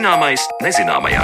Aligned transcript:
Zināmais 0.00 0.40
nezināmajā. 0.64 1.20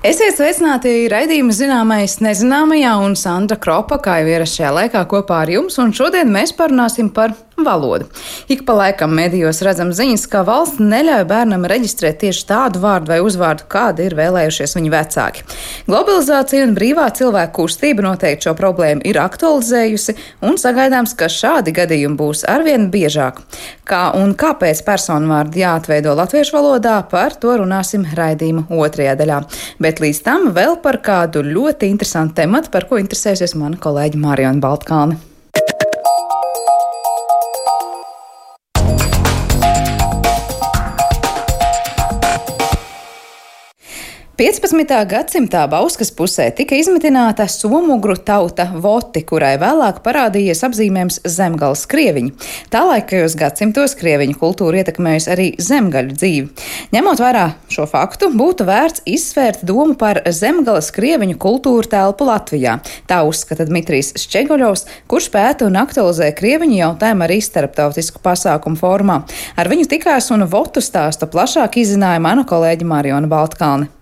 Esiet 0.00 0.38
sveicināti 0.38 0.94
raidījuma 1.12 1.52
zināmais 1.52 2.14
nezināmajā 2.24 2.94
un 3.04 3.12
Sandra 3.20 3.58
Kropa, 3.60 3.98
kā 4.00 4.14
jau 4.22 4.30
ierasts 4.32 4.56
šajā 4.56 4.70
laikā 4.78 5.02
kopā 5.10 5.42
ar 5.44 5.52
jums, 5.52 5.76
un 5.82 5.92
šodien 5.92 6.32
mēs 6.32 6.54
parunāsim 6.56 7.12
par 7.12 7.36
valodu. 7.66 8.08
Ik 8.52 8.64
pa 8.66 8.76
laikam 8.78 9.14
medijos 9.16 9.62
redzam 9.64 9.92
ziņas, 9.96 10.26
ka 10.30 10.42
valsts 10.46 10.82
neļauj 10.82 11.24
bērnam 11.30 11.66
reģistrēt 11.70 12.20
tieši 12.22 12.46
tādu 12.48 12.82
vārdu 12.82 13.12
vai 13.12 13.20
uzvārdu, 13.24 13.66
kādu 13.72 14.06
ir 14.06 14.16
vēlējušies 14.18 14.76
viņa 14.78 14.92
vecāki. 14.92 15.46
Globalizācija 15.88 16.66
un 16.66 16.76
brīvā 16.76 17.08
cilvēku 17.16 17.62
kustība 17.62 18.04
noteikti 18.06 18.48
šo 18.48 18.54
problēmu 18.58 19.04
ir 19.08 19.20
aktualizējusi, 19.22 20.16
un 20.46 20.58
sagaidāms, 20.60 21.16
ka 21.18 21.30
šādi 21.32 21.74
gadījumi 21.76 22.18
būs 22.18 22.44
arvien 22.50 22.88
biežāk. 22.92 23.40
Kā 23.88 24.04
un 24.18 24.36
kāpēc 24.38 24.84
personu 24.86 25.30
vārdi 25.32 25.62
jāatveido 25.62 26.14
latviešu 26.18 26.56
valodā, 26.58 26.98
par 27.10 27.36
to 27.40 27.56
runāsim 27.62 28.06
raidījuma 28.18 28.68
otrajā 28.70 29.16
daļā. 29.18 29.42
Bet 29.82 30.02
līdz 30.04 30.22
tam 30.26 30.48
vēl 30.56 30.78
par 30.84 31.02
kādu 31.04 31.44
ļoti 31.46 31.90
interesantu 31.92 32.42
tematu, 32.42 32.72
par 32.72 32.88
ko 32.90 33.02
interesēsies 33.02 33.56
mana 33.58 33.80
kolēģi 33.82 34.22
Mārijona 34.22 34.62
Baltkāne. 34.62 35.31
15. 44.42 44.90
gadsimtā 45.06 45.60
Bauskas 45.70 46.08
pusē 46.18 46.48
tika 46.50 46.74
izmitināta 46.74 47.44
somugru 47.46 48.16
tauta 48.18 48.64
Voti, 48.74 49.20
kurai 49.22 49.52
vēlāk 49.62 50.00
parādījies 50.02 50.64
apzīmējums 50.66 51.20
zemgales 51.30 51.84
krieviņi. 51.86 52.32
Tālaikajos 52.74 53.36
gadsimtos 53.38 53.94
krieviņu 54.00 54.34
kultūra 54.40 54.80
ietekmējusi 54.80 55.30
arī 55.30 55.46
zemgaļu 55.62 56.18
dzīvi. 56.18 56.66
Ņemot 56.90 57.22
vērā 57.22 57.44
šo 57.70 57.86
faktu, 57.92 58.32
būtu 58.34 58.66
vērts 58.66 59.06
izsvērt 59.14 59.62
domu 59.68 59.94
par 60.02 60.24
zemgales 60.34 60.90
krieviņu 60.98 61.38
kultūru 61.38 61.86
telpu 61.94 62.26
Latvijā. 62.26 62.80
Tā 63.06 63.22
uzskata 63.22 63.70
Dmitrijs 63.70 64.10
Šķegoļovs, 64.26 64.86
kurš 65.06 65.30
pēta 65.38 65.70
un 65.70 65.78
aktualizē 65.86 66.32
krieviņu 66.34 66.80
jautājumu 66.82 67.28
arī 67.30 67.38
starptautisku 67.46 68.26
pasākumu 68.26 68.82
formā. 68.82 69.22
Ar 69.54 69.70
viņu 69.70 69.86
tikās 69.94 70.34
un 70.34 70.48
Votu 70.50 70.82
stāstu 70.82 71.30
plašāk 71.30 71.78
izzināja 71.86 72.18
mana 72.26 72.42
kolēģi 72.42 72.90
Mariona 72.90 73.30
Baltkalne. 73.30 74.01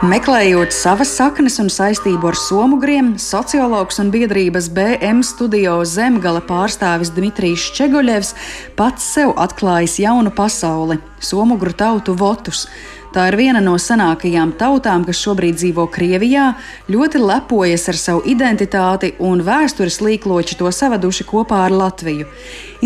Meklējot 0.00 0.72
savas 0.72 1.10
saknes 1.12 1.58
un 1.60 1.66
saistību 1.68 2.30
ar 2.30 2.36
somugriem, 2.40 3.10
sociologs 3.20 3.98
un 4.00 4.08
biedrības 4.08 4.70
BM 4.72 5.20
studio 5.20 5.74
Zemgala 5.84 6.40
pārstāvis 6.40 7.10
Dmitrijs 7.12 7.66
Čegoļevs 7.76 8.30
pats 8.78 9.10
sev 9.18 9.34
atklājis 9.36 9.98
jaunu 10.00 10.32
pasauli- 10.32 10.96
somugru 11.30 11.76
tautu 11.76 12.16
votus. 12.16 12.64
Tā 13.10 13.24
ir 13.26 13.34
viena 13.40 13.58
no 13.58 13.72
senākajām 13.74 14.52
tautām, 14.54 15.02
kas 15.02 15.18
šobrīd 15.18 15.56
dzīvo 15.58 15.88
Krievijā, 15.90 16.52
ļoti 16.86 17.18
lepojas 17.18 17.88
ar 17.90 17.96
savu 17.98 18.20
identitāti 18.30 19.16
un 19.18 19.42
vēstures 19.42 19.98
līkloči 19.98 20.54
to 20.60 20.70
savaduši 20.70 21.26
kopā 21.26 21.64
ar 21.66 21.74
Latviju. 21.74 22.28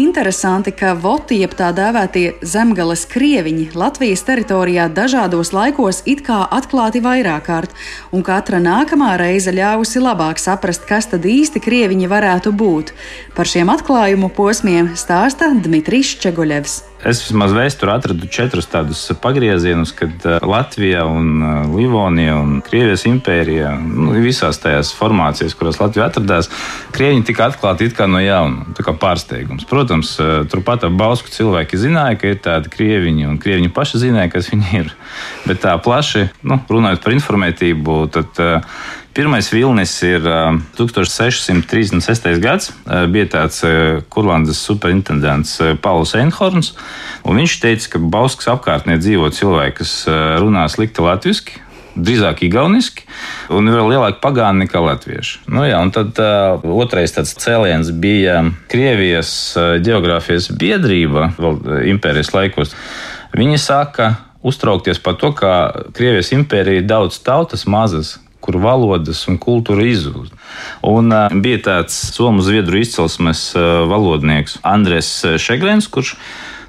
Interesanti, 0.00 0.72
ka 0.75 0.95
voti, 0.98 1.36
jeb 1.45 1.52
tā 1.55 1.69
dēvētie 1.77 2.41
zemgales 2.42 3.05
krieviņi, 3.12 3.69
Latvijas 3.78 4.25
teritorijā 4.27 4.89
dažādos 4.91 5.52
laikos 5.55 6.00
it 6.08 6.25
kā 6.27 6.41
atklāti 6.56 7.05
vairāk 7.05 7.45
kārt, 7.45 7.77
un 8.11 8.24
katra 8.24 8.58
nākamā 8.64 9.13
reize 9.20 9.52
ļāvusi 9.52 10.01
labāk 10.02 10.40
saprast, 10.40 10.89
kas 10.89 11.13
tad 11.13 11.29
īsti 11.29 11.61
krieviņi 11.63 12.11
varētu 12.11 12.55
būt. 12.57 12.90
Par 13.36 13.46
šiem 13.46 13.70
atklājumu 13.77 14.33
posmiem 14.34 14.95
stāsta 14.98 15.52
Dmitrijs 15.52 16.17
Čeguļevs. 16.24 16.80
Es 17.05 17.20
vismaz 17.20 17.52
vēsturē 17.52 17.98
atradu 17.98 18.27
četrus 18.33 18.67
tādus 18.73 19.01
pagriezienus, 19.20 19.92
kad 19.92 20.14
uh, 20.23 20.39
Latvija, 20.47 21.05
un 21.11 21.42
uh, 21.42 21.77
Livonija 21.77 22.36
un 22.39 22.61
Krievijas 22.64 23.05
impērija, 23.11 23.75
nu, 23.80 24.13
visās 24.23 24.61
tajās 24.63 24.92
formācijās, 24.97 25.57
kurās 25.58 25.80
Latvija 25.83 26.08
atradās, 26.08 26.51
krieviņi 26.95 27.27
tika 27.29 27.48
atklāti 27.51 27.91
no 28.08 28.20
jauna, 28.23 28.75
tā 28.77 28.86
kā 28.86 28.95
pārsteigums. 29.01 29.67
Protams, 29.70 30.14
uh, 30.23 30.42
turpat 30.51 30.86
ap 30.86 30.97
Bausku 30.98 31.33
cilvēki 31.33 31.80
zināja, 31.80 32.19
ka 32.20 32.33
ir 32.33 32.42
tādi 32.45 32.73
krieviņi, 32.73 33.29
un 33.29 33.39
krieviņi 33.42 33.73
paši 33.75 34.05
zināja, 34.07 34.33
kas 34.36 34.51
viņi 34.52 34.75
ir. 34.80 34.92
Bet 35.48 35.63
tā 35.64 35.75
plaši, 35.83 36.29
nu, 36.46 36.61
runājot 36.70 37.02
par 37.05 37.17
informētību, 37.17 37.98
tad 38.14 38.45
Pirmais 39.14 39.47
vilnis 39.52 39.92
ir 40.02 40.25
1636. 40.75 42.41
gads. 42.42 42.73
Bija 43.14 43.29
tāds 43.30 43.61
Kurlandes 44.11 44.58
superintendents 44.58 45.61
Pauls 45.85 46.17
Einhorns. 46.19 46.73
Viņš 47.23 47.55
teica, 47.63 47.92
ka 47.92 48.01
Bauskas 48.02 48.51
apkārtnē 48.57 48.98
dzīvo 48.98 49.30
cilvēki, 49.30 49.77
kas 49.79 49.92
runā 50.42 50.67
slikti 50.73 51.05
latviešu, 51.07 51.63
drīzāk 51.95 52.42
igauniski, 52.48 53.07
un 53.55 53.70
vēl 53.70 53.92
lielāka 53.92 54.19
pagāna 54.25 54.64
nekā 54.64 54.83
latvieši. 54.83 55.45
Nu, 55.46 55.63
jā, 55.69 55.79
tad 55.95 56.19
uh, 56.19 56.67
otrais 56.75 57.14
tāds 57.14 57.36
cēliens 57.39 57.92
bija 57.95 58.41
Krievijas 58.73 59.31
geogrāfijas 59.85 60.51
biedrība, 60.58 61.31
vēl 61.39 61.86
impērijas 61.95 62.35
laikos. 62.35 62.75
Viņi 63.35 63.63
sāka 63.63 64.17
uztraukties 64.45 64.98
par 64.98 65.17
to, 65.23 65.31
ka 65.39 65.55
Krievijas 65.95 66.35
impērija 66.35 66.83
ir 66.83 66.91
daudz 66.91 67.23
tautas, 67.23 67.63
mazas 67.70 68.17
kur 68.44 68.60
valodas 68.62 69.24
un 69.30 69.38
kultūra 69.40 69.86
izzūd. 69.88 70.32
Un 70.86 71.14
uh, 71.14 71.28
bija 71.44 71.62
tāds 71.70 71.96
somu 72.14 72.44
zviedru 72.44 72.82
izcelsmes 72.82 73.52
uh, 73.56 73.84
valodnieks 73.90 74.60
Andrēs 74.74 75.14
Šegrens, 75.40 75.88
kurš 75.88 76.18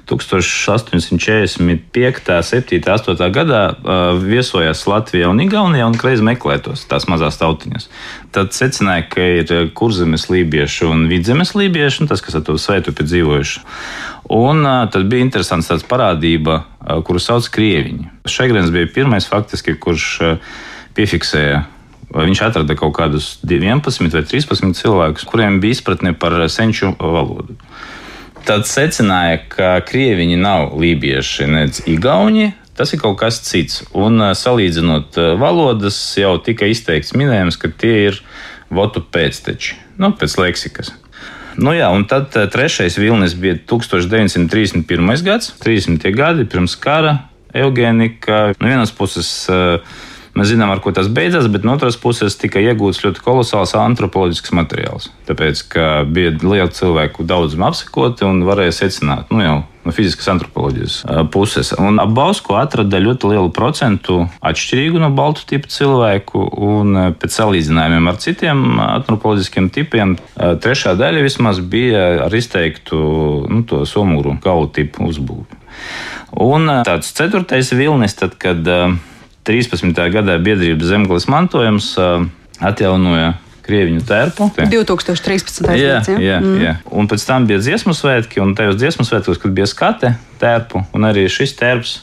1845, 0.06 2.42
7, 2.42 2.80
8 2.86 3.30
gadā 3.34 3.74
viesojās 4.22 4.86
Latvijā 4.86 5.26
un 5.32 5.40
Igaunijā 5.42 5.86
un 5.88 5.96
reiz 5.98 6.20
meklētos 6.22 6.86
tās 6.86 7.08
mazās 7.10 7.38
tautiņas. 7.40 7.88
Tad 8.34 8.54
secināja, 8.54 9.08
ka 9.10 9.20
ir 9.40 9.70
kurzemes 9.74 10.28
lībieši 10.30 10.86
un 10.86 11.08
vidzemes 11.10 11.54
lībieši, 11.58 12.04
un 12.04 12.08
tas, 12.12 12.22
kas 12.22 12.38
ar 12.38 12.44
to 12.46 12.54
svētupi 12.60 13.02
dzīvojuši. 13.08 13.56
Un 14.36 14.56
tad 14.94 15.02
bija 15.10 15.24
interesants 15.26 15.68
tāds 15.70 15.84
parādība, 15.86 16.54
kuru 17.06 17.18
sauc 17.22 17.46
Krieviņi. 17.50 18.04
Šegrens 18.30 18.70
bija 18.74 18.86
pirmais 18.94 19.26
faktiski, 19.30 19.74
kurš 19.74 20.04
piefiksēja. 20.96 21.64
Viņš 22.16 22.42
atrada 22.46 22.76
kaut 22.78 22.94
kādus 22.96 23.36
11 23.44 24.14
vai 24.14 24.22
13 24.22 24.76
cilvēkus, 24.78 25.26
kuriem 25.28 25.60
bija 25.60 25.76
izpratne 25.76 26.14
par 26.16 26.38
senču 26.52 26.94
valodu. 27.00 27.56
Tad 28.46 28.68
secināja, 28.70 29.40
ka 29.50 29.72
krieviņi 29.82 30.36
nav 30.38 30.76
lībieši, 30.78 31.48
nec 31.50 31.80
igauni. 31.90 32.52
Tas 32.76 32.92
ir 32.92 33.00
kaut 33.00 33.16
kas 33.18 33.40
cits. 33.42 33.80
Un 33.96 34.20
salīdzinot 34.36 35.16
valodas, 35.40 35.96
jau 36.20 36.36
tika 36.44 36.68
izteikts 36.68 37.16
minējums, 37.16 37.58
ka 37.58 37.72
tie 37.72 37.96
ir 38.10 38.20
votu 38.70 39.00
pēcteči, 39.00 39.74
nu, 39.98 40.12
pēc 40.14 40.36
leksikas. 40.38 40.92
Nu, 41.56 41.72
jā, 41.72 41.88
un 41.88 42.04
tad 42.04 42.34
trešais 42.52 42.98
vilnis 43.00 43.32
bija 43.40 43.56
1931. 43.56 45.24
gads, 45.24 45.54
30. 45.62 46.04
gadi 46.12 46.44
pirms 46.52 46.76
kara, 46.76 47.16
Eugēnika. 47.56 48.52
No 48.60 48.68
vienas 48.68 48.92
puses, 48.92 49.30
uh, 49.48 49.80
Mēs 50.36 50.50
zinām, 50.52 50.68
ar 50.68 50.82
ko 50.84 50.92
tas 50.92 51.08
beidzās, 51.08 51.46
bet 51.48 51.64
no 51.64 51.78
otras 51.78 51.96
puses 51.96 52.36
tika 52.36 52.60
iegūts 52.60 53.00
ļoti 53.04 53.22
kolosāls 53.24 53.72
antropoloģisks 53.80 54.52
materiāls. 54.56 55.08
Tāpēc, 55.28 55.62
ka 55.72 55.86
bija 56.04 56.34
liela 56.42 56.68
cilvēku 56.68 57.24
daudzuma 57.24 57.70
apsekoti 57.72 58.26
un 58.28 58.44
varēja 58.44 58.74
secināt, 58.82 59.32
nu 59.32 59.40
jau 59.40 59.56
no 59.86 59.94
fiziskas 59.94 60.28
antropoloģijas 60.34 60.98
puses. 61.32 61.70
Un 61.80 62.00
ap 62.02 62.12
Bausku 62.16 62.56
atrada 62.58 63.00
ļoti 63.00 63.30
lielu 63.32 63.48
procentu 63.54 64.18
atšķirīgu 64.44 65.00
no 65.00 65.08
baltu 65.16 65.46
tipu 65.48 65.70
cilvēku, 65.72 66.42
un 66.68 67.00
pēc 67.16 67.40
salīdzinājumiem 67.40 68.10
ar 68.10 68.20
citiem 68.20 68.64
antropoloģiskiem 68.90 69.70
tipiem, 69.72 70.16
trešā 70.36 70.96
daļa 70.98 71.24
vismaz 71.24 71.62
bija 71.62 72.06
ar 72.26 72.34
izteiktu 72.34 72.98
nu, 73.48 73.62
to 73.68 73.84
somūru 73.88 74.36
galu 74.44 74.68
tipu 74.68 75.08
uzbūvi. 75.08 75.62
Un 76.42 76.68
tāds 76.84 77.14
ceturtais 77.16 77.70
vilnis, 77.72 78.18
tad, 78.18 78.34
kad 78.42 78.66
13. 79.46 79.94
gadā 80.12 80.38
biedrības 80.42 80.90
zemgales 80.90 81.28
mantojums 81.30 81.92
atjaunoja 82.60 83.34
Krieviņu 83.66 84.02
tērpu. 84.06 84.46
2013. 84.70 85.64
gadā. 85.66 85.76
Jā, 85.80 86.18
jā, 86.22 86.36
mm. 86.38 86.58
jā. 86.62 86.74
Un 86.94 87.08
pēc 87.10 87.24
tam 87.26 87.48
bija 87.48 87.58
dziesmu 87.58 87.96
svētki, 87.98 88.38
un 88.42 88.54
tajos 88.58 88.78
dziesmu 88.78 89.06
svētkos, 89.08 89.40
kad 89.42 89.54
bija 89.56 89.66
skate 89.66 90.12
tērpu, 90.38 90.84
un 90.94 91.08
arī 91.08 91.26
šis 91.32 91.56
tērps 91.58 91.96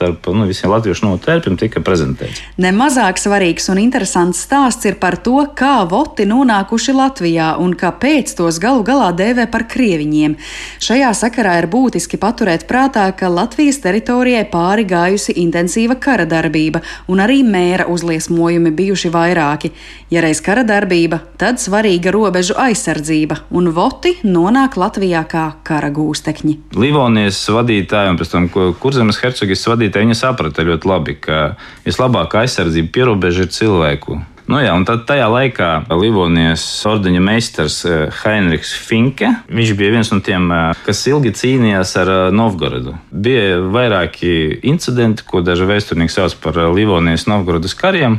starp 0.00 0.26
nu, 0.32 0.46
visiem 0.48 0.72
latviešu 0.72 1.04
notērpiem 1.04 1.58
tika 1.60 1.82
prezentēts. 1.84 2.40
Nemazāk 2.60 3.20
svarīgs 3.20 3.68
un 3.68 3.82
interesants 3.82 4.40
stāsts 4.46 4.88
ir 4.88 4.96
par 5.00 5.18
to, 5.20 5.42
kā 5.56 5.82
voti 5.90 6.24
nonākuši 6.24 6.94
Latvijā 6.96 7.50
un 7.60 7.74
kāpēc 7.76 8.32
tos 8.38 8.56
galu 8.62 8.80
galā 8.86 9.10
dēvē 9.16 9.44
par 9.52 9.66
krieviņiem. 9.68 10.38
Šajā 10.80 11.10
sakarā 11.18 11.58
ir 11.60 11.68
būtiski 11.68 12.16
paturēt 12.20 12.64
prātā, 12.70 13.10
ka 13.12 13.28
Latvijas 13.28 13.82
teritorijai 13.84 14.46
pāri 14.48 14.86
gājusi 14.88 15.36
intensīva 15.42 15.98
kara 16.00 16.24
darbība 16.24 16.80
un 17.12 17.20
arī 17.20 17.42
mēra 17.44 17.90
uzliesmojumi 17.92 18.72
bijuši 18.72 19.12
vairāki. 19.12 19.72
Ja 20.10 20.24
reiz 20.24 20.40
kara 20.40 20.64
darbība, 20.64 21.20
tad 21.36 21.60
svarīga 21.60 22.14
robežu 22.16 22.56
aizsardzība, 22.56 23.42
un 23.52 23.68
voti 23.76 24.16
nonāk 24.24 24.80
Latvijā 24.80 25.26
kā 25.28 25.44
kara 25.66 25.92
gūstekņi. 25.92 26.56
Livonijas 26.80 27.44
vadītāji 27.52 28.14
un 28.14 28.18
pēc 28.18 28.32
tam 28.32 28.48
Kurzemes 28.80 29.20
hercogas 29.20 29.68
vadītāji 29.68 29.89
viņi 29.98 30.14
saprata 30.14 30.62
ļoti 30.62 30.86
labi, 30.86 31.16
ka 31.18 31.56
vislabākā 31.86 32.44
aizsardzība 32.44 32.92
pierobeža 32.94 33.48
ir 33.48 33.54
cilvēku 33.56 34.20
Nu, 34.50 34.58
jā, 34.58 34.72
un 34.74 34.82
tad 34.82 35.04
tajā 35.06 35.28
laikā 35.30 35.66
Livonijas 35.94 36.62
ordeņa 36.90 37.20
meistars 37.22 37.76
eh, 37.86 38.08
Heinrichs 38.24 38.72
Finke, 38.74 39.28
viņš 39.46 39.68
bija 39.78 39.92
viens 39.94 40.08
no 40.10 40.18
tiem, 40.26 40.48
eh, 40.50 40.80
kas 40.82 41.04
ilgi 41.06 41.30
cīnījās 41.38 41.92
ar 42.00 42.10
eh, 42.10 42.22
Novgorodu. 42.34 42.96
Bija 43.14 43.60
vairāki 43.70 44.32
incidenti, 44.66 45.22
ko 45.22 45.44
daži 45.46 45.68
vēsturnieki 45.70 46.16
sauc 46.16 46.34
par 46.42 46.58
Livonijas 46.74 47.28
Novgorodas 47.30 47.76
kariem, 47.78 48.18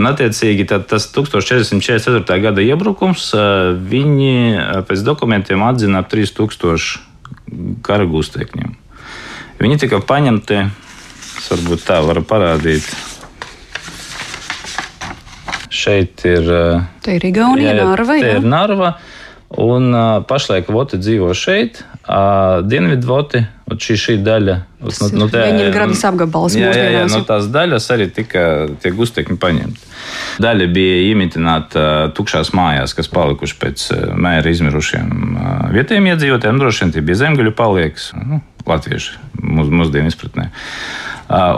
un 0.00 0.08
attiecīgi 0.08 0.64
tas 0.72 1.10
1444. 1.12 2.40
gada 2.46 2.64
iebrukums 2.64 3.28
viņi 3.92 4.32
pēc 4.88 5.04
dokumentiem 5.04 5.60
atzina 5.66 6.00
ap 6.00 6.08
3000 6.08 7.84
kara 7.84 8.08
gūstekņiem. 8.08 8.72
Viņi 9.60 9.80
tika 9.84 10.00
paņemti, 10.00 10.64
varbūt 11.52 11.86
tā 11.86 12.00
var 12.06 12.22
parādīt 12.26 12.88
Šeit 15.76 16.24
ir. 16.24 16.46
Eh, 16.46 16.80
te 17.04 17.18
ir 17.18 17.28
Igaunija, 17.28 17.74
jā, 17.74 17.84
Narva. 17.84 18.16
Te 18.18 18.32
jā. 18.32 18.40
ir 18.40 18.48
Narva. 18.48 18.96
Un 19.62 19.92
uh, 19.94 20.24
pašlaik 20.26 20.66
voti 20.74 20.98
dzīvo 20.98 21.28
šeit, 21.38 21.78
uh, 22.10 22.64
Dienvidu 22.66 23.06
voti, 23.06 23.38
un 23.70 23.78
šī, 23.78 23.94
šī 24.02 24.16
daļa. 24.26 24.56
Nu, 24.82 25.10
nu, 25.14 25.28
tā, 25.30 25.44
ir 25.54 25.70
gradas 25.70 26.02
apgabals. 26.08 26.56
Jā, 26.58 26.72
jā, 26.74 26.88
jā 26.96 27.04
no 27.06 27.20
nu, 27.20 27.26
tās 27.28 27.46
daļas 27.54 27.86
arī 27.94 28.08
tika 28.16 28.42
tie 28.82 28.90
gustekņi 28.98 29.38
paņemti. 29.38 29.86
Daļa 30.42 30.66
bija 30.74 30.98
imitināta 31.12 31.84
uh, 31.84 32.10
tukšās 32.18 32.50
mājās, 32.58 32.96
kas 32.98 33.06
palikuši 33.14 33.58
pēc 33.62 33.86
uh, 33.94 34.02
mēra 34.18 34.50
izmirušiem 34.50 35.14
uh, 35.14 35.48
vietējiem 35.78 36.10
iedzīvotājiem. 36.10 36.60
Droši 36.64 36.84
vien 36.84 36.96
tie 36.98 37.06
bija 37.06 37.22
zemgaļu 37.22 37.54
palieks, 37.62 38.10
nu, 38.18 38.42
latvieši 38.68 39.18
mūs, 39.42 39.70
mūsdienu 39.70 40.10
izpratnē. 40.12 40.50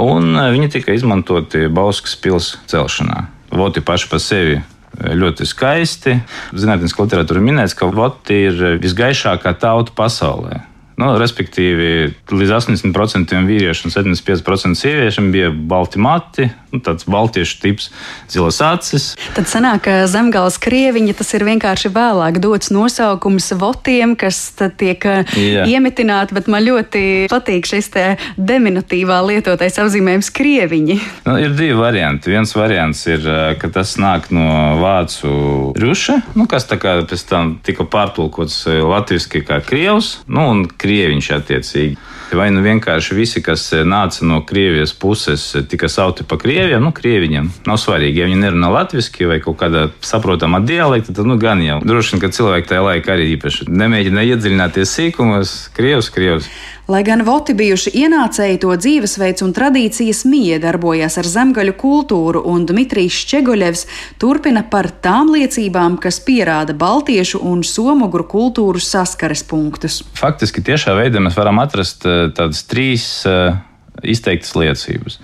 Un 0.05 0.33
viņi 0.55 0.71
tika 0.79 0.95
izmantoti 0.97 1.67
Bauskas 1.73 2.17
pils 2.21 2.55
celšanā. 2.71 3.27
Voti 3.53 3.83
paši 3.85 4.09
par 4.13 4.23
sevi 4.23 4.59
ļoti 4.99 5.47
skaisti. 5.49 6.17
Zinātniskā 6.57 7.05
literatūra 7.05 7.43
minēts, 7.45 7.77
ka 7.77 7.91
Voti 7.93 8.43
ir 8.49 8.81
visgaišākā 8.83 9.55
tauta 9.61 9.95
pasaulē. 9.97 10.63
Nu, 10.99 11.13
respektīvi, 11.15 12.09
līdz 12.35 12.57
80% 12.57 13.39
vīriešu 13.47 13.87
un 13.87 13.93
75% 13.95 14.75
sieviešiem 14.81 15.29
bija 15.31 15.53
balti 15.55 16.01
mati, 16.03 16.49
nu, 16.73 16.81
tāds 16.83 17.07
baltiešu 17.07 17.61
tips, 17.63 17.87
zilas 18.27 18.59
acis. 18.65 19.13
Tad 19.37 19.47
sanāk, 19.47 19.85
ka 19.87 20.09
zemgāles 20.11 20.59
krieviņi 20.59 21.15
tas 21.21 21.31
ir 21.39 21.45
vienkārši 21.47 21.93
vēlāk 21.95 22.41
dots 22.43 22.73
nosaukums 22.75 23.47
votiem, 23.61 24.17
kas 24.19 24.41
tiek 24.59 25.07
uh, 25.07 25.37
Jā. 25.39 25.69
iemitināti, 25.71 26.35
bet 26.35 26.51
man 26.51 26.67
ļoti 26.67 27.05
patīk 27.31 27.71
šis 27.71 27.93
te 27.95 28.05
deminutīvā 28.35 29.21
lietotais 29.29 29.79
apzīmējums 29.79 30.33
krieviņi. 30.35 30.99
Nu, 31.29 31.39
ir 31.39 31.55
divi 31.55 31.79
varianti. 31.79 32.35
Viens 32.35 32.57
variants 32.59 33.05
ir, 33.07 33.23
uh, 33.23 33.53
ka 33.61 33.71
tas 33.79 33.95
nāk 34.03 34.33
no 34.35 34.49
vācu 34.83 35.31
ruša, 35.79 36.19
nu, 36.35 36.51
kas 36.51 36.67
tā 36.67 36.81
kā 36.83 36.99
pēc 37.07 37.25
tam 37.31 37.55
tika 37.63 37.87
pārtulkots 37.87 38.65
uh, 38.67 38.83
latviski 38.91 39.47
kā 39.47 39.63
krievs, 39.63 40.17
nu, 40.27 40.51
un 40.57 40.67
krieviņš 40.89 41.35
attiecīgi. 41.37 41.99
Vai 42.37 42.51
nu 42.53 42.61
vienkārši 42.61 43.17
visi, 43.17 43.41
kas 43.45 43.71
nāca 43.89 44.27
no 44.29 44.43
Krievijas 44.45 44.93
puses, 44.93 45.47
tika 45.69 45.89
saukti 45.89 46.27
par 46.29 46.41
krieviem, 46.43 46.83
nu, 46.85 46.93
krieviņiem. 46.93 47.49
Nav 47.69 47.79
svarīgi, 47.81 48.21
ja 48.21 48.29
viņi 48.29 48.43
nerunā 48.43 48.69
latviešu 48.75 49.31
vai 49.31 49.39
kaut 49.45 49.57
kādā 49.63 49.87
saprotamā 50.05 50.61
dialektā, 50.65 51.15
tad 51.17 51.29
nu, 51.29 51.39
gan 51.41 51.63
jau. 51.65 51.81
Droši 51.89 52.15
vien, 52.15 52.25
ka 52.25 52.33
cilvēki 52.37 52.69
tajā 52.73 52.83
laikā 52.85 53.15
arī 53.15 53.31
īpaši 53.37 53.71
nemēģina 53.73 54.27
iedziļināties 54.33 54.97
sīkumos, 54.99 55.55
krievs, 55.77 56.13
krievs. 56.13 56.51
Lai 56.89 57.03
gan 57.05 57.21
voti 57.21 57.53
bijuši 57.53 57.91
ienācēji, 58.01 58.63
to 58.63 58.71
dzīvesveids 58.81 59.45
un 59.45 59.51
tradīcijas 59.53 60.23
miedarbojās 60.25 61.19
ar 61.21 61.27
zemgaļu 61.29 61.75
kultūru, 61.77 62.41
un 62.49 62.63
Dmitrijs 62.65 63.19
Čegoļevs 63.29 63.83
turpina 64.17 64.63
par 64.73 64.89
tām 65.05 65.29
liecībām, 65.35 65.99
kas 66.01 66.17
pierāda 66.25 66.73
baltiešu 66.73 67.43
un 67.45 67.61
somogru 67.61 68.25
kultūru 68.25 68.81
saskares 68.81 69.45
punktus. 69.45 70.01
Faktiski 70.17 70.65
tiešā 70.65 70.97
veidā 70.97 71.21
mēs 71.21 71.37
varam 71.37 71.61
atrast 71.61 72.09
eh, 72.09 72.31
tādas 72.33 72.65
trīs 72.71 73.05
eh, 73.29 73.61
izteiktas 74.01 74.57
liecības. 74.57 75.21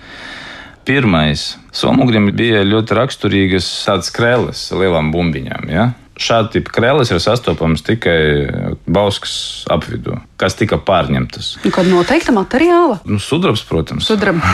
Pirmais, 0.85 1.55
somogriem 1.73 2.29
bija 2.37 2.61
ļoti 2.61 2.93
raksturīgas 3.01 3.71
tādas 3.89 4.13
krēles 4.13 4.67
lielām 4.69 5.09
bumbiņām. 5.09 5.73
Ja? 5.73 5.89
Šāda 6.15 6.53
tipa 6.53 6.77
krēsls 6.77 7.09
ir 7.11 7.25
sastopams 7.25 7.81
tikai 7.83 8.19
Bauskas 8.85 9.65
apvidū, 9.73 10.21
kas 10.41 10.57
tika 10.59 10.77
pārņemtas. 10.81 11.55
Nu, 11.63 11.71
kāda 11.75 11.91
noteikta 11.91 12.35
materiāla? 12.35 12.99
Nu, 13.07 13.19
sudrabs, 13.23 13.63
protams. 13.67 14.07
Sudrab. 14.07 14.39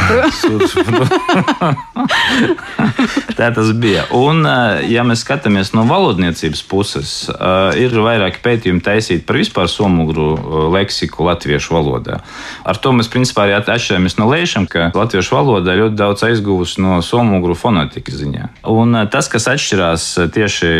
Tā 3.37 3.49
tas 3.55 3.71
bija. 3.77 4.05
Un, 4.15 4.45
eh, 4.45 4.85
ja 4.91 5.03
mēs 5.07 5.23
skatāmies 5.25 5.73
no 5.75 5.83
valodniecības 5.89 6.61
puses, 6.69 7.13
eh, 7.29 7.81
ir 7.81 7.95
vairāki 7.95 8.41
pētījumi 8.43 8.83
taisīti 8.85 9.25
par 9.25 9.39
vispār 9.41 9.69
somugru 9.71 10.27
eh, 10.35 10.67
leksiku 10.77 11.25
latviešu 11.27 11.75
valodā. 11.75 12.21
Ar 12.65 12.77
to 12.77 12.93
mēs 12.95 13.09
principā 13.11 13.47
arī 13.47 13.57
atšķiramies 13.59 14.17
no 14.19 14.29
lēšiem, 14.31 14.67
ka 14.69 14.91
latviešu 14.95 15.35
valoda 15.35 15.77
ļoti 15.77 15.97
daudz 15.99 16.25
aizguvusi 16.29 16.81
no 16.83 17.01
somugru 17.05 17.57
fonētikas 17.57 18.21
ziņā. 18.21 18.49
Un 18.71 18.95
tas, 19.11 19.29
kas 19.31 19.49
atšķirās 19.51 20.07
tieši 20.33 20.71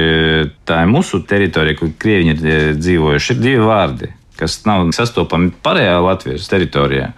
tā 0.68 0.82
mūsu 0.90 1.24
teritorija, 1.28 1.80
kur 1.80 1.94
krieviņi 1.98 2.38
ir 2.38 2.80
dzīvojuši, 2.80 3.34
ir 3.36 3.42
divi 3.42 3.66
vārdi, 3.66 4.12
kas 4.42 4.62
nav 4.68 4.90
sastopami 4.98 5.54
pārējā 5.64 5.96
Latvijas 6.02 6.50
teritorijā. 6.52 7.12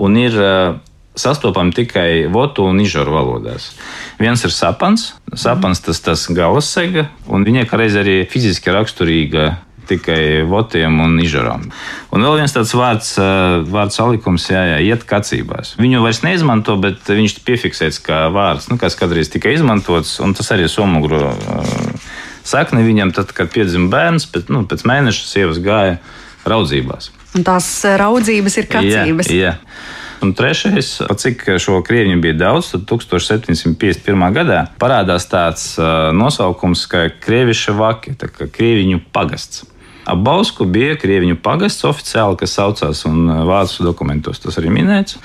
Un 0.00 0.16
ir 0.18 0.34
uh, 0.40 0.78
sastopami 1.14 1.72
tikai 1.72 2.26
votu 2.32 2.66
un 2.66 2.80
ižoru 2.82 3.14
valodās. 3.14 3.70
Viens 4.18 4.42
ir 4.44 4.54
sapans, 4.54 5.12
sapans 5.38 5.84
tas, 5.84 6.00
tas 6.02 6.26
galas 6.34 6.70
sega, 6.74 7.08
un 7.30 7.46
viņai 7.46 7.68
reiz 7.70 8.00
arī 8.00 8.24
fiziski 8.30 8.74
raksturīga 8.74 9.52
tikai 9.84 10.42
votiem 10.48 10.96
un 11.04 11.18
ižarām. 11.20 11.66
Un 12.14 12.24
vēl 12.24 12.38
viens 12.40 12.54
tāds 12.54 12.72
vārds, 12.76 13.10
e, 13.20 13.26
vārds 13.68 13.98
salikums, 14.00 14.46
jā, 14.48 14.62
jā, 14.72 14.78
iet 14.80 15.04
kacībās. 15.08 15.74
Viņu 15.76 16.00
vairs 16.04 16.22
neizmanto, 16.24 16.78
bet 16.80 17.04
viņš 17.04 17.36
piefiksēts 17.44 18.00
kā 18.04 18.24
vārds, 18.32 18.70
nu, 18.72 18.78
kas 18.80 18.96
kādreiz 18.96 19.28
tika 19.32 19.52
izmantots, 19.52 20.16
un 20.24 20.32
tas 20.36 20.48
arī 20.56 20.70
somugru 20.72 21.20
uh, 21.28 22.00
sakni 22.48 22.84
viņam, 22.86 23.12
tad, 23.16 23.32
kad 23.36 23.52
piedzima 23.52 23.90
bērns, 23.92 24.28
pēc, 24.32 24.48
nu, 24.52 24.64
pēc 24.68 24.86
mēneša 24.88 25.28
sievas 25.28 25.60
gāja 25.64 25.98
raudzībās. 26.48 27.10
Un 27.34 27.44
tās 27.46 27.68
raudzības 27.98 28.58
ir 28.60 28.70
kacības. 28.70 29.30
Jā, 29.32 29.54
jā. 29.54 29.58
Un 30.24 30.30
trešais, 30.32 30.88
cik 31.20 31.42
šo 31.60 31.82
krieviņu 31.84 32.20
bija 32.22 32.36
daudz, 32.46 32.70
tad 32.72 32.86
1751. 32.88 34.24
gadā 34.32 34.62
parādās 34.80 35.26
tāds 35.28 35.74
uh, 35.76 36.14
nosaukums 36.16 36.86
kā 36.88 37.08
krieviša 37.20 37.74
vaki, 37.76 38.14
tā 38.20 38.30
kā 38.32 38.48
krieviņu 38.48 39.02
pagasts. 39.12 39.66
Ap 40.04 40.20
Bausku 40.20 40.66
bija 40.68 40.98
krieviņu 41.00 41.38
pagasts 41.40 41.86
oficiāli, 41.88 42.36
kas 42.40 42.56
saucās, 42.58 43.04
un 43.08 43.28
vācu 43.48 43.86
dokumentos 43.86 44.42
tas 44.42 44.58
arī 44.60 44.72
minēts. 44.74 45.16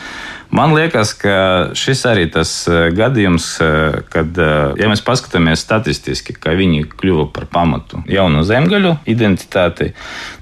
Man 0.50 0.74
liekas, 0.74 1.12
ka 1.13 1.33
šis 1.77 2.00
arī 2.09 2.24
tas 2.33 2.51
e, 2.65 2.88
gadījums, 2.98 3.50
e, 3.62 3.67
kad, 4.09 4.33
e, 4.33 4.53
ja 4.81 4.88
mēs 4.89 5.03
paskatāmies 5.05 5.62
statistiski, 5.62 6.33
ka 6.33 6.55
viņi 6.57 6.88
kļuva 6.89 7.27
par 7.36 7.45
pamatu 7.51 8.01
jauno 8.09 8.41
zemgaļu 8.48 8.95
identitātei, 9.13 9.91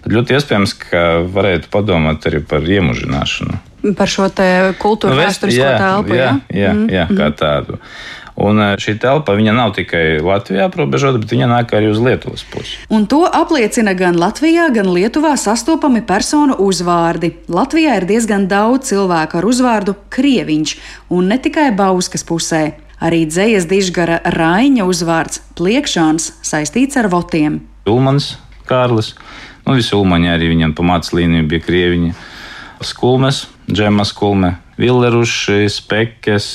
tad 0.05 0.15
ļoti 0.15 0.37
iespējams, 0.37 0.75
ka 0.85 1.03
varētu 1.33 1.67
padomāt 1.73 2.29
arī 2.29 2.39
par 2.39 2.63
iemužināšanu. 2.63 3.59
Par 3.97 4.09
šo 4.11 4.29
kultūru 4.79 5.11
nu, 5.11 5.19
vēsturisko 5.19 5.73
telpu. 5.75 6.15
Jā, 6.15 6.31
jā, 6.47 6.61
jā, 6.61 6.71
mm. 6.71 6.87
jā 6.93 7.05
kā 7.11 7.27
mhm. 7.27 7.37
tādu. 7.43 7.81
Un 8.37 8.59
e, 8.61 8.65
šī 8.77 8.99
telpa 9.01 9.33
nav 9.41 9.71
tikai 9.73 10.19
Latvijā 10.21 10.67
aprobežota, 10.69 11.17
bet 11.17 11.31
viņa 11.33 11.47
nāk 11.49 11.73
arī 11.73 11.89
uz 11.89 11.97
Lietuvas 11.97 12.43
pusi. 12.45 12.77
Un 12.93 13.07
to 13.09 13.23
apliecina 13.25 13.95
gan 13.97 14.17
Latvijā, 14.17 14.69
gan 14.73 14.91
Lietuvā 14.93 15.33
sastopami 15.37 16.03
personu 16.05 16.53
uzvārdi. 16.61 17.33
Latvijā 17.49 17.97
ir 17.97 18.05
diezgan 18.05 18.45
daudz 18.47 18.91
cilvēku 18.91 19.39
ar 19.41 19.47
uzvārdu 19.49 19.95
Krieviņš, 20.13 20.75
un 21.09 21.31
ne 21.33 21.39
tikai 21.41 21.71
Bauskas 21.73 22.25
pusē. 22.27 22.77
Arī 23.01 23.25
dzējas 23.29 23.65
dižgara 23.69 24.21
Raiņa 24.33 24.85
uzvārds 24.89 25.41
Pliekšāns 25.57 26.31
saistīts 26.45 26.97
ar 26.97 27.09
votiem. 27.13 27.59
Ulmans, 27.89 28.35
Kārlis, 28.69 29.13
nu 29.65 29.77
visi 29.77 29.93
ulmaņi 29.97 30.31
arī 30.33 30.49
viņam 30.53 30.73
pa 30.77 30.85
mācību 30.85 31.21
līniju 31.21 31.49
bija 31.49 31.65
Krieviņi. 31.65 32.15
Skulmes, 32.85 33.45
Džemas 33.69 34.13
Kulme, 34.17 34.55
Villeruši, 34.77 35.67
Spekes. 35.73 36.49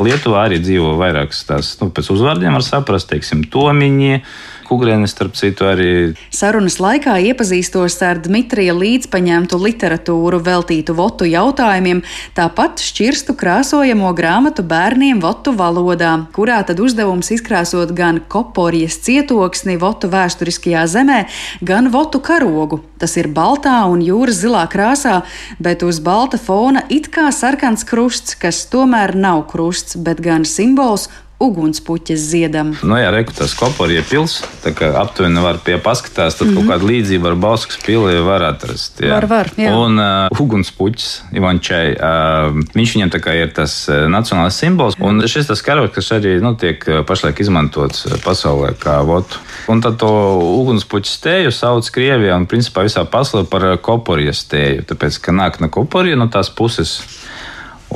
Lietuvā 0.00 0.46
arī 0.48 0.60
dzīvo 0.62 0.94
vairākas 1.00 1.44
tās, 1.48 1.74
nu, 1.82 1.90
pēc 1.94 2.10
uzvārdiem 2.14 2.56
var 2.56 2.64
saprast, 2.64 3.10
teiksim, 3.12 3.44
Tomiņi. 3.52 4.22
Kugrēnis, 4.68 5.14
starp 5.14 5.32
citu, 5.38 5.64
arī. 5.64 5.92
Sarunas 6.34 6.76
laikā 6.76 7.14
iepazīstos 7.30 7.94
ar 8.04 8.18
Dmitrija 8.20 8.74
līdzpaņemtu 8.76 9.56
literatūru 9.62 10.42
veltītu 10.44 10.92
votu 10.98 11.24
jautājumiem, 11.24 12.02
tāpat 12.36 12.82
šķirstu 12.84 13.32
krāsojamo 13.40 14.10
grāmatu 14.18 14.60
bērniem 14.68 15.22
votu 15.24 15.54
valodā, 15.56 16.10
kurā 16.36 16.58
tad 16.68 16.82
uzdevums 16.84 17.32
izkrāsot 17.32 17.94
gan 17.96 18.20
koporijas 18.28 18.98
cietoksni 19.06 19.78
votu 19.80 20.10
vēsturiskajā 20.12 20.82
zemē, 20.92 21.22
gan 21.64 21.88
votu 21.94 22.20
karogu. 22.20 22.82
Tas 23.00 23.16
ir 23.16 23.30
baltā 23.32 23.78
un 23.88 24.02
jūras 24.04 24.42
zilā 24.42 24.66
krāsā, 24.68 25.22
bet 25.64 25.86
uz 25.86 26.02
balta 26.04 26.36
fona 26.36 26.84
it 26.92 27.08
kā 27.14 27.30
sarkans 27.32 27.88
krusts, 27.88 28.36
kas 28.36 28.66
tomēr 28.68 29.16
nav 29.16 29.46
krusts, 29.48 29.96
bet 29.96 30.20
gan 30.20 30.44
simbols 30.44 31.08
ugunspuķes 31.38 32.18
ziedam. 32.18 32.72
Nu, 32.82 32.96
jā, 32.98 33.12
reku 33.14 33.34
tas 33.36 33.52
koporija 33.58 34.02
pils, 34.06 34.40
tā 34.64 34.72
kā 34.74 34.88
aptuveni 34.98 35.42
var 35.42 35.60
pie 35.62 35.76
paskatās, 35.82 36.34
tad 36.34 36.48
mm 36.48 36.50
-hmm. 36.50 36.56
kaut 36.56 36.64
mhm. 36.64 36.72
kāda 36.72 36.88
līdzība 36.90 37.30
ar 37.30 37.34
Bauskas 37.34 37.78
pili 37.86 38.20
var 38.26 38.42
atrast. 38.42 39.00
Jā. 39.00 39.14
Var, 39.14 39.26
var, 39.26 39.50
jā. 39.56 39.74
Un 39.74 39.98
uh, 39.98 40.40
ugunspuķis 40.40 41.22
Ivančai, 41.32 41.94
uh, 41.94 42.58
viņš 42.74 42.94
viņam 42.94 43.10
tā 43.14 43.20
kā 43.22 43.36
ir 43.42 43.52
tas 43.54 43.88
uh, 43.88 44.08
nacionālais 44.10 44.58
simbols, 44.58 44.96
un 44.98 45.22
šis 45.26 45.46
tas 45.46 45.62
karoks, 45.62 45.94
kas 45.94 46.10
arī 46.12 46.40
nu, 46.42 46.54
tiek 46.54 46.84
uh, 46.88 47.04
pašlaik 47.06 47.40
izmantots 47.40 48.06
uh, 48.06 48.18
pasaulē 48.24 48.74
kā 48.74 48.98
votu. 49.06 49.38
Un 49.68 49.80
tad 49.80 49.96
to 49.96 50.10
ugunspuķu 50.38 51.06
stēju 51.06 51.50
sauc 51.50 51.90
Krievijā 51.90 52.36
un 52.36 52.46
principā 52.46 52.82
visā 52.82 53.04
pasaulē 53.04 53.46
par 53.46 53.76
koporijas 53.78 54.42
stēju, 54.42 54.82
tāpēc, 54.90 55.20
ka 55.22 55.32
nāk 55.32 55.60
no 55.60 55.68
koporija 55.68 56.16
no 56.16 56.26
tās 56.26 56.50
puses 56.50 56.98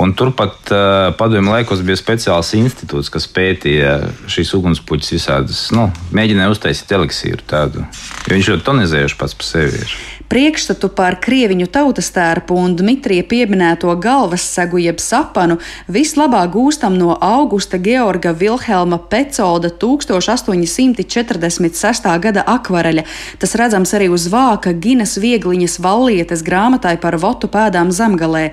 Un 0.03 0.11
turpat 0.19 0.71
uh, 0.73 1.13
padomju 1.15 1.53
laikos 1.53 1.83
bija 1.85 1.95
speciāls 1.99 2.49
institūts, 2.57 3.11
kas 3.13 3.27
pētīja 3.31 3.93
šīs 4.31 4.51
ugunspuķis 4.57 5.13
visādas, 5.15 5.61
nu, 5.75 5.83
mēģināja 6.15 6.51
uztaisīt 6.51 6.91
eliksīru 6.97 7.43
tādu. 7.47 7.85
Viņš 8.27 8.49
ļoti 8.51 8.67
tonizējuši 8.67 9.17
pats 9.21 9.35
par 9.39 9.47
sevi. 9.47 9.79
Ir. 9.79 9.91
Priekšstatu 10.33 10.87
par 10.97 11.13
krieviņu 11.21 11.67
tautas 11.71 12.09
tērpu 12.15 12.55
un 12.57 12.75
Dmitrija 12.79 13.23
pieminēto 13.29 13.91
galvas 14.01 14.41
segu 14.49 14.77
jeb 14.81 14.99
sapanu 14.99 15.57
vislabāk 15.91 16.51
gūstam 16.55 16.97
no 16.97 17.17
Augusta 17.21 17.77
Georga 17.77 18.33
Vilhelma 18.33 18.97
Pecolda 18.97 19.69
1846. 19.69 22.19
gada 22.23 22.43
akvareļa. 22.55 23.03
Tas 23.39 23.55
redzams 23.59 23.93
arī 23.93 24.09
uz 24.09 24.27
vāka 24.33 24.73
Ginas 24.73 25.17
Viegliņas 25.21 25.79
vallietes 25.83 26.43
grāmatai 26.43 26.97
par 27.03 27.17
votu 27.21 27.47
pēdām 27.53 27.91
zemgalē. 27.93 28.51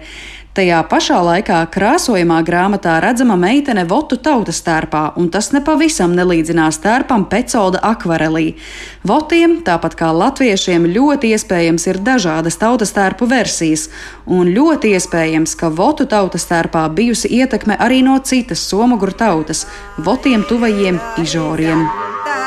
Tajā 0.60 0.82
pašā 0.84 1.16
laikā 1.24 1.58
krāsojumā 1.72 2.42
grāmatā 2.44 2.98
redzama 3.00 3.32
meitene 3.40 3.86
Votu 3.88 4.18
tautas 4.20 4.58
tērpā, 4.60 5.14
un 5.16 5.30
tas 5.32 5.46
nepavisam 5.54 6.12
nelīdzinās 6.12 6.76
tērpam 6.84 7.24
Pecolda 7.30 7.80
akvarelī. 7.88 8.58
Votiem, 9.08 9.54
tāpat 9.64 9.96
kā 9.96 10.10
latviešiem, 10.12 10.84
ļoti 10.92 11.30
iespējams 11.32 11.88
ir 11.88 12.02
dažādas 12.04 12.60
tautas 12.60 12.92
tērpu 12.92 13.30
versijas, 13.30 13.86
un 14.28 14.52
ļoti 14.52 14.92
iespējams, 14.98 15.56
ka 15.56 15.72
Votu 15.80 16.04
tautas 16.04 16.44
tērpā 16.52 16.84
bijusi 16.92 17.32
ietekme 17.40 17.80
arī 17.80 18.02
no 18.04 18.18
citas 18.20 18.60
somugru 18.60 19.16
tautas- 19.16 19.64
Votiem 20.10 20.44
tuvajiem 20.44 21.00
Ižoriem. 21.24 21.88
Tā, 22.28 22.40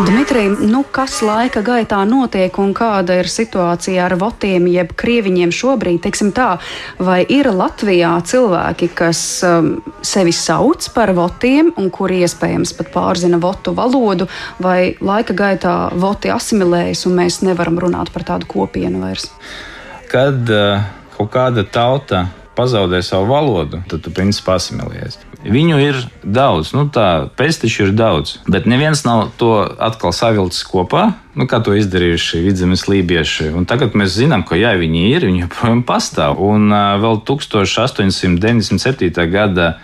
Dmitrij, 0.00 0.46
nu, 0.64 0.80
kas 0.88 1.18
laika 1.20 1.60
gaitā 1.60 1.98
notiek 2.08 2.54
un 2.62 2.70
kāda 2.72 3.18
ir 3.20 3.28
situācija 3.28 4.06
ar 4.06 4.14
votiem, 4.16 4.64
jeb 4.72 4.94
krieviņiem 4.96 5.52
šobrīd? 5.52 5.98
Teiksim 6.06 6.30
tā, 6.32 6.54
vai 6.96 7.18
ir 7.28 7.50
Latvijā 7.52 8.14
cilvēki, 8.24 8.88
kas 8.96 9.20
um, 9.44 9.68
sevi 10.00 10.32
sauc 10.32 10.88
par 10.94 11.12
votiem 11.18 11.68
un 11.76 11.92
kuri 11.92 12.22
iespējams 12.24 12.72
pat 12.78 12.88
pārzina 12.94 13.42
votu 13.42 13.76
valodu, 13.76 14.30
vai 14.62 14.94
laika 15.04 15.36
gaitā 15.36 15.76
voti 15.92 16.32
asimilējas 16.32 17.04
un 17.10 17.20
mēs 17.20 17.42
nevaram 17.44 17.76
runāt 17.84 18.08
par 18.14 18.24
tādu 18.32 18.48
kopienu 18.48 19.04
vairs? 19.04 19.28
Kad 20.08 20.48
uh, 20.48 20.80
kaut 21.18 21.34
kāda 21.36 21.68
tauta 21.68 22.24
pazaudē 22.60 22.98
savu 23.04 23.26
valodu, 23.32 23.76
tad 23.88 23.98
tu 24.04 24.10
principā 24.14 24.52
asimilējies. 24.60 25.14
Viņu 25.40 25.78
ir 25.80 25.96
daudz, 26.20 26.74
nu 26.76 26.84
tā 26.92 27.32
pestiķu 27.38 27.86
ir 27.86 27.92
daudz, 27.96 28.44
bet 28.44 28.66
neviens 28.68 29.00
nav 29.06 29.30
to 29.40 29.64
atkal 29.80 30.12
savilcis 30.12 30.60
kopā, 30.68 31.16
nu, 31.32 31.46
kā 31.48 31.64
to 31.64 31.72
izdarījuši 31.78 32.42
vidzemes 32.44 32.84
lībieši. 32.90 33.48
Un 33.56 33.64
tagad 33.68 33.96
mēs 33.96 34.18
zinām, 34.18 34.44
ka 34.44 34.54
jā, 34.60 34.74
viņi 34.76 35.00
ir, 35.08 35.24
viņi 35.30 35.44
joprojām 35.46 35.80
pastāv. 35.88 36.36
Un 36.44 36.68
uh, 36.68 37.00
vēl 37.00 37.16
1897. 37.28 39.30
gada 39.32 39.78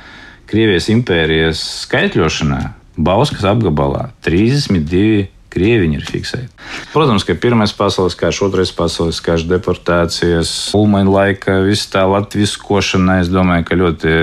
Krievijas 0.47 0.87
impērijas 0.92 1.59
skaitļošanā 1.87 2.61
Bauskas 2.97 3.45
apgabalā 3.49 4.11
32 4.25 5.26
krieviņi 5.56 5.98
ir 5.98 6.04
fiksēti. 6.06 6.52
Protams, 6.92 7.25
ka 7.26 7.36
pirmais 7.38 7.72
pasaules 7.76 8.16
karš, 8.18 8.42
otrais 8.46 8.72
pasaules 8.75 9.18
karš, 9.25 9.46
deportācijas, 9.50 10.50
ulmaņa 10.76 11.12
laika, 11.12 11.56
viss 11.64 11.88
tā 11.92 12.04
Latvijas 12.08 12.56
košana, 12.60 13.20
es 13.22 13.30
domāju, 13.32 13.66
ka 13.68 13.78
ļoti 13.78 14.14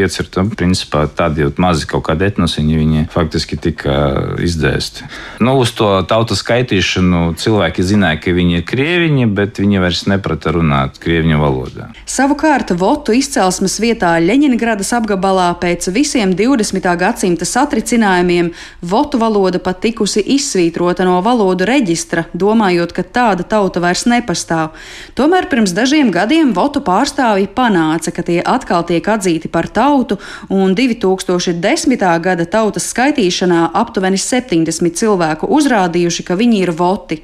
iecirta. 0.00 0.44
Principā 0.58 1.04
tādi 1.08 1.44
jau 1.44 1.50
mazi 1.60 1.88
kaut 1.88 2.06
kādi 2.08 2.28
etnosiņi, 2.28 2.78
viņi 2.82 3.04
faktiski 3.12 3.58
tika 3.60 3.96
izdēsti. 4.44 5.08
Nu, 5.44 5.58
uz 5.62 5.72
to 5.76 5.90
tautas 6.08 6.42
skaitīšanu 6.44 7.34
cilvēki 7.40 7.84
zināja, 7.86 8.20
ka 8.22 8.34
viņi 8.36 8.60
ir 8.60 8.66
krieviņi, 8.68 9.28
bet 9.36 9.60
viņi 9.62 9.82
vairs 9.82 10.04
neprata 10.10 10.54
runāt 10.56 11.00
krieviņu 11.02 11.40
valodā. 11.42 11.90
Savukārt, 12.08 12.72
Votu 12.78 13.16
izcelsmes 13.16 13.78
vietā 13.82 14.14
Leņņģeradas 14.22 14.94
apgabalā 15.00 15.50
pēc 15.60 15.90
visiem 15.94 16.34
20. 16.38 16.84
gadsimta 17.00 17.48
satricinājumiem 17.48 18.52
Votu 18.82 19.20
valoda 19.20 19.60
pat 19.62 19.82
tikusi 19.82 20.22
izsvītrota 20.36 20.77
pasvītrota 20.78 21.04
no 21.04 21.18
valodu 21.22 21.66
reģistra, 21.66 22.26
domājot, 22.34 22.92
ka 22.92 23.02
tāda 23.02 23.42
tauta 23.42 23.80
vairs 23.80 24.06
nepastāv. 24.06 24.70
Tomēr 25.14 25.48
pirms 25.50 25.72
dažiem 25.74 26.10
gadiem 26.10 26.52
votu 26.54 26.80
pārstāvji 26.80 27.48
panāca, 27.54 28.12
ka 28.12 28.22
tie 28.22 28.40
atkal 28.42 28.84
tiek 28.86 29.02
atzīti 29.02 29.48
par 29.48 29.66
tautu, 29.68 30.18
un 30.48 30.74
2010. 30.74 32.20
gada 32.20 32.44
tautas 32.46 32.88
skaitīšanā 32.92 33.72
aptuveni 33.74 34.18
70 34.18 34.94
cilvēku 34.94 35.48
uzrādījuši, 35.48 36.22
ka 36.24 36.36
viņi 36.36 36.62
ir 36.62 36.70
voti. 36.70 37.22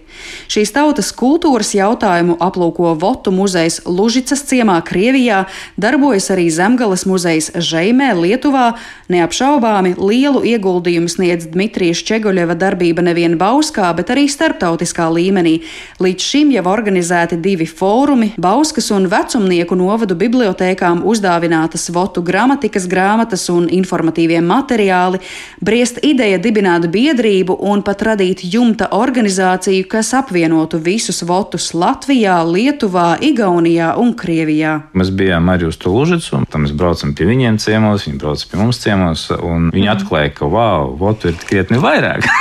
Šīs 0.49 0.73
tautas 0.75 1.12
kultūras 1.12 1.75
jautājumu 1.75 2.37
aplūko 2.40 2.94
Votu 2.99 3.32
muzejs 3.34 3.82
Lužicas 3.87 4.44
ciemā 4.46 4.80
Krievijā, 4.87 5.44
darbojas 5.76 6.30
arī 6.30 6.49
Zemgales 6.50 7.06
muzejs 7.06 7.52
Žeimē, 7.54 8.14
Lietuvā. 8.18 8.75
Neapšaubāmi 9.11 9.96
lielu 9.99 10.44
ieguldījumu 10.54 11.11
sniedz 11.11 11.49
Dmitrija 11.50 11.96
Šķeguļeva 11.99 12.56
darbība 12.58 13.04
nevien 13.04 13.37
Bauskā, 13.45 13.91
bet 13.97 14.09
arī 14.15 14.25
starptautiskā 14.31 15.11
līmenī. 15.13 15.59
Līdz 16.01 16.29
šim 16.31 16.53
jau 16.55 16.65
organizēti 16.71 17.37
divi 17.43 17.67
fórumi- 17.69 18.31
Bauskas 18.47 18.91
un 18.95 19.09
vecumnieku 19.13 19.77
novadu 19.77 20.15
bibliotēkām 20.17 21.03
uzdāvinātas 21.05 21.91
votu 21.93 22.23
gramatikas 22.23 22.87
grāmatas 22.89 23.49
un 23.53 23.69
informatīvie 23.69 24.41
materiāli, 24.41 25.21
briest 25.61 26.01
ideja 26.03 26.39
dibināt 26.39 26.89
biedrību 26.89 27.59
un 27.61 27.83
pat 27.83 28.03
radīt 28.09 28.45
jumta 28.55 28.89
organizāciju, 28.93 29.89
kas 29.89 30.15
apvienotu 30.15 30.79
visus 30.79 31.23
votus 31.23 31.73
Latvijā, 31.75 32.39
Lietuvā, 32.49 33.19
Igaunijā 33.21 33.95
un 34.01 34.15
Krievijā. 34.15 34.75
Mēs 34.95 35.11
bijām 35.11 35.51
arī 35.53 35.69
uz 35.69 35.77
Tulužicu, 35.77 36.39
un 36.39 36.47
tam 36.51 36.65
mēs 36.65 36.73
braucam 36.73 37.15
pie 37.15 37.29
viņiem 37.29 37.59
ciemos, 37.59 38.07
viņi 38.09 38.19
brauc 38.23 38.47
pie 38.51 38.59
mums 38.63 38.81
ciemos, 38.81 39.29
un 39.37 39.71
viņi 39.75 39.93
atklāja, 39.99 40.33
ka 40.39 40.49
wow, 40.49 40.95
votu 40.99 41.29
ir 41.29 41.39
krietni 41.45 41.83
vairāk. 41.83 42.25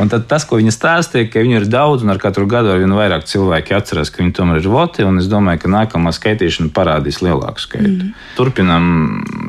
un 0.00 0.10
tas, 0.12 0.46
ko 0.48 0.58
viņi 0.60 0.72
stāstīja, 0.74 1.28
ka 1.32 1.42
viņu 1.44 1.60
ir 1.60 1.68
daudz, 1.70 2.04
un 2.04 2.12
ar 2.14 2.20
katru 2.22 2.46
gadu 2.50 2.72
ar 2.72 2.80
vien 2.82 2.94
vairāk 2.94 3.26
cilvēki 3.30 3.76
atcerās, 3.76 4.12
ka 4.12 4.22
viņi 4.22 4.34
tomēr 4.36 4.62
ir 4.62 4.70
voti. 4.72 5.06
Es 5.20 5.30
domāju, 5.30 5.64
ka 5.64 5.72
nākamā 5.72 6.12
skaitīšana 6.14 6.72
parādīs 6.74 7.20
lielāku 7.24 7.62
skaitu. 7.62 8.10
Mm. 8.10 8.14
Turpinām 8.38 8.86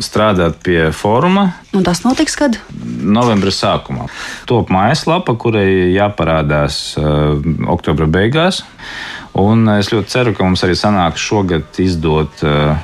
strādāt 0.03 0.59
pie 0.65 0.89
fóruma. 0.95 1.49
Un 1.75 1.85
tas 1.87 2.03
notiks 2.05 2.37
kad? 2.39 2.59
Novembra 3.03 3.53
sākumā. 3.53 4.09
Top 4.49 4.71
mājaslapa, 4.73 5.35
kurai 5.39 5.91
jāparādās 5.93 6.95
uh, 6.99 7.35
oktobra 7.71 8.07
beigās. 8.09 8.63
Un 9.35 9.67
es 9.75 9.91
ļoti 9.91 10.11
ceru, 10.11 10.35
ka 10.35 10.45
mums 10.47 10.63
arī 10.63 10.77
sanāks 10.79 11.23
šogad 11.23 11.79
izdot 11.83 12.43
uh, 12.47 12.77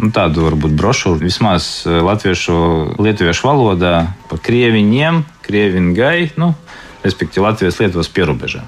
nu, 0.00 0.10
tādu 0.14 0.48
varbūt 0.48 0.74
brošūru 0.78 1.22
vismaz 1.22 1.84
uh, 1.86 2.00
latviešu, 2.02 2.56
lietuviešu 2.98 3.46
valodā 3.46 3.94
par 4.30 4.42
krieviņiem, 4.42 5.22
krieviņu 5.46 5.94
gai, 5.94 6.18
nu, 6.40 6.50
respektīvi 7.04 7.46
Latvijas 7.46 7.80
Lietuvas 7.82 8.10
pierobežā. 8.10 8.64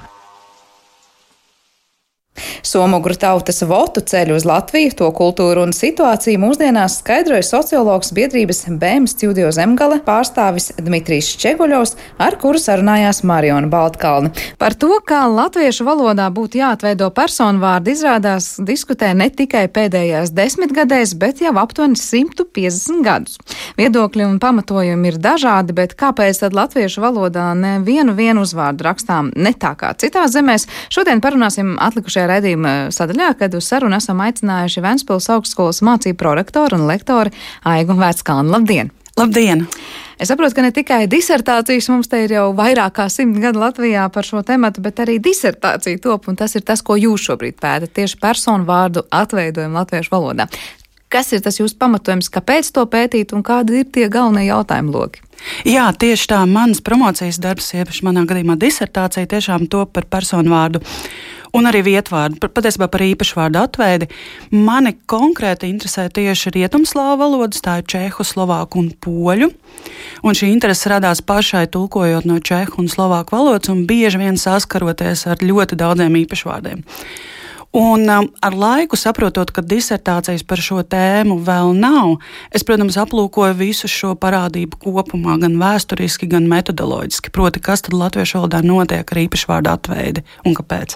Somugru 2.65 3.15
tautas 3.17 3.61
votu 3.67 4.01
ceļu 4.01 4.37
uz 4.37 4.45
Latviju, 4.47 4.93
to 4.99 5.09
kultūru 5.15 5.63
un 5.65 5.73
situāciju 5.75 6.41
mūsdienās 6.41 6.99
skaidroja 7.01 7.45
sociologs 7.45 8.13
biedrības 8.15 8.65
BM 8.69 9.07
studio 9.09 9.49
Zemgale 9.55 9.99
pārstāvis 10.05 10.71
Dmitrijs 10.77 11.29
Čeguļovs, 11.41 11.95
ar 12.21 12.37
kuru 12.41 12.61
sarunājās 12.61 13.23
Mariona 13.27 13.69
Baltkalni. 13.71 14.33
Par 14.61 14.75
to, 14.77 14.99
kā 15.07 15.23
latviešu 15.31 15.87
valodā 15.87 16.27
būtu 16.33 16.61
jāatveido 16.61 17.09
personu 17.15 17.61
vārdi, 17.63 17.95
izrādās 17.97 18.53
diskutē 18.63 19.13
ne 19.17 19.29
tikai 19.33 19.65
pēdējās 19.73 20.33
desmitgadēs, 20.37 21.15
bet 21.19 21.41
jau 21.43 21.55
aptuveni 21.61 21.97
150 21.99 23.03
gadus. 23.05 23.37
Viedokļi 23.77 24.27
un 24.27 24.39
pamatojumi 24.43 25.11
ir 25.11 25.19
dažādi, 25.21 25.75
bet 25.77 25.95
kāpēc 25.99 26.41
tad 26.43 26.55
latviešu 26.57 27.03
valodā 27.03 27.49
nevienu 27.57 28.15
vienu 28.17 28.45
uzvārdu 28.45 28.85
rakstām 28.87 29.31
ne 29.35 29.53
tā 29.57 29.73
kā 29.79 29.93
citās 29.99 30.33
zemēs? 30.35 30.67
Šodien 30.93 31.21
parunāsim 31.23 31.75
atlikušajā 31.81 32.26
redzījumā 32.27 32.47
raidījuma 32.47 32.93
sadaļā, 32.93 33.33
kad 33.39 33.55
uz 33.57 33.67
sarunu 33.67 33.97
esam 33.97 34.21
aicinājuši 34.23 34.83
Ventspils 34.83 35.29
augstskolas 35.33 35.81
mācību 35.85 36.17
prorektoru 36.19 36.79
un 36.79 36.87
lektoru 36.89 37.33
Aigu 37.67 37.97
Vērtskalnu. 37.97 38.51
Labdien! 38.53 38.91
Labdien! 39.17 39.65
Es 40.17 40.29
saprotu, 40.31 40.55
ka 40.57 40.63
ne 40.65 40.71
tikai 40.73 41.05
disertācijas 41.09 41.89
mums 41.91 42.09
te 42.09 42.23
ir 42.25 42.33
jau 42.33 42.47
vairāk 42.57 42.95
kā 42.97 43.05
simt 43.09 43.37
gadu 43.41 43.61
Latvijā 43.61 44.07
par 44.13 44.25
šo 44.25 44.41
tematu, 44.45 44.81
bet 44.81 44.99
arī 45.03 45.19
disertācija 45.21 46.01
top, 46.01 46.27
un 46.29 46.37
tas 46.37 46.55
ir 46.57 46.65
tas, 46.65 46.81
ko 46.81 46.97
jūs 46.97 47.27
šobrīd 47.29 47.59
pētat, 47.61 47.93
tieši 47.93 48.17
personu 48.21 48.65
vārdu 48.65 49.05
atveidojumu 49.13 49.77
latviešu 49.77 50.13
valodā. 50.13 50.49
Kas 51.07 51.29
ir 51.31 51.39
tas 51.39 51.55
jūsu 51.55 51.77
pamatojums, 51.79 52.27
kāpēc 52.33 52.73
to 52.75 52.83
pētīt 52.91 53.31
un 53.33 53.45
kādi 53.45 53.79
ir 53.79 53.87
tie 53.93 54.09
galvenie 54.11 54.49
jautājumu 54.49 54.91
loki? 54.91 55.21
Jā, 55.69 55.85
tieši 55.93 56.27
tā 56.33 56.41
mans 56.49 56.81
promocijas 56.83 57.37
darbs, 57.39 57.69
jeb 57.77 57.93
manā 58.03 58.25
gadījumā 58.27 58.57
disertācija, 58.59 59.29
tiešām 59.29 59.69
top 59.71 59.93
par 59.95 60.09
personu 60.09 60.51
vārdu 60.51 60.81
un 61.57 61.69
arī 61.69 61.83
vietvārdu, 61.87 62.39
patiesībā 62.53 62.87
par 62.91 63.03
īpašvārdu 63.05 63.61
atveidi. 63.61 64.09
Mani 64.53 64.93
konkrēti 65.09 65.69
interesē 65.71 66.07
tieši 66.13 66.53
rietumslāvu 66.57 67.19
valodas, 67.21 67.63
tā 67.65 67.79
ir 67.81 67.87
čehu, 67.89 68.25
slovāku 68.27 68.81
un 68.83 68.91
poļu. 69.03 69.51
Un 70.25 70.37
šī 70.37 70.51
interese 70.53 70.91
radās 70.91 71.21
pašai 71.25 71.67
tulkojot 71.73 72.27
no 72.29 72.39
čehu 72.39 72.81
un 72.83 72.91
slovāku 72.91 73.37
valodas 73.37 73.71
un 73.73 73.85
bieži 73.89 74.21
vien 74.21 74.37
saskaroties 74.39 75.27
ar 75.29 75.43
ļoti 75.43 75.79
daudziem 75.79 76.21
īpašvārdiem. 76.23 76.85
Un 77.75 78.07
um, 78.09 78.27
ar 78.39 78.55
laiku 78.55 78.95
saprotot, 78.95 79.51
ka 79.51 79.61
disertācijas 79.61 80.45
par 80.47 80.61
šo 80.63 80.79
tēmu 80.87 81.35
vēl 81.45 81.73
nav, 81.77 82.15
es, 82.55 82.63
protams, 82.67 82.95
aplūkoju 83.01 83.57
visu 83.59 83.89
šo 83.91 84.13
parādību 84.17 84.79
kopumā, 84.81 85.35
gan 85.41 85.59
vēsturiski, 85.59 86.29
gan 86.31 86.47
metodoloģiski. 86.49 87.33
Proti, 87.35 87.61
kas 87.63 87.83
tad 87.85 87.97
latviešu 87.97 88.39
valodā 88.39 88.63
notiek 88.65 89.03
ar 89.03 89.23
īpašvārdu 89.27 89.73
atveidi 89.73 90.23
un 90.47 90.55
kāpēc. 90.57 90.95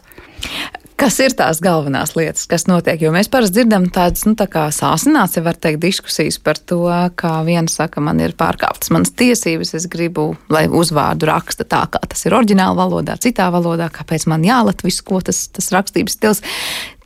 Kas 1.02 1.16
ir 1.18 1.34
tās 1.34 1.58
galvenās 1.66 2.12
lietas, 2.14 2.44
kas 2.46 2.68
notiek? 2.70 3.00
Jo 3.02 3.10
mēs 3.10 3.26
parasti 3.34 3.56
dzirdam 3.56 3.88
tādas, 3.90 4.22
nu, 4.28 4.36
tā 4.38 4.46
sāsināts, 4.70 5.34
ja 5.34 5.42
var 5.42 5.58
teikt, 5.58 5.80
diskusijas 5.82 6.38
par 6.38 6.60
to, 6.62 6.84
kā 7.18 7.32
viens 7.48 7.74
saka, 7.80 8.04
man 8.06 8.22
ir 8.22 8.36
pārkāptas 8.38 8.94
manas 8.94 9.10
tiesības, 9.18 9.74
es 9.80 9.88
gribu, 9.90 10.28
lai 10.54 10.68
uzvārdu 10.70 11.26
raksta 11.32 11.66
tā, 11.66 11.88
kā 11.90 12.04
tas 12.06 12.22
ir 12.30 12.38
oriģināla 12.38 12.78
valodā, 12.78 13.18
citā 13.18 13.50
valodā, 13.50 13.90
kāpēc 13.90 14.28
man 14.30 14.46
jālatvisko, 14.46 15.08
ko 15.10 15.24
tas, 15.26 15.48
tas 15.50 15.74
rakstības 15.74 16.20
stils. 16.20 16.46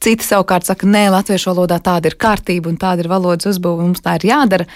Citi 0.04 0.28
savukārt 0.28 0.68
saka, 0.68 0.86
nē, 0.92 1.08
latviešu 1.14 1.54
valodā 1.54 1.80
tāda 1.82 2.12
ir 2.12 2.20
kārtība 2.20 2.68
un 2.70 2.76
tāda 2.82 3.06
ir 3.06 3.08
valodas 3.10 3.48
uzbūve, 3.54 3.88
mums 3.88 4.04
tā 4.04 4.20
ir 4.20 4.28
jādara. 4.28 4.68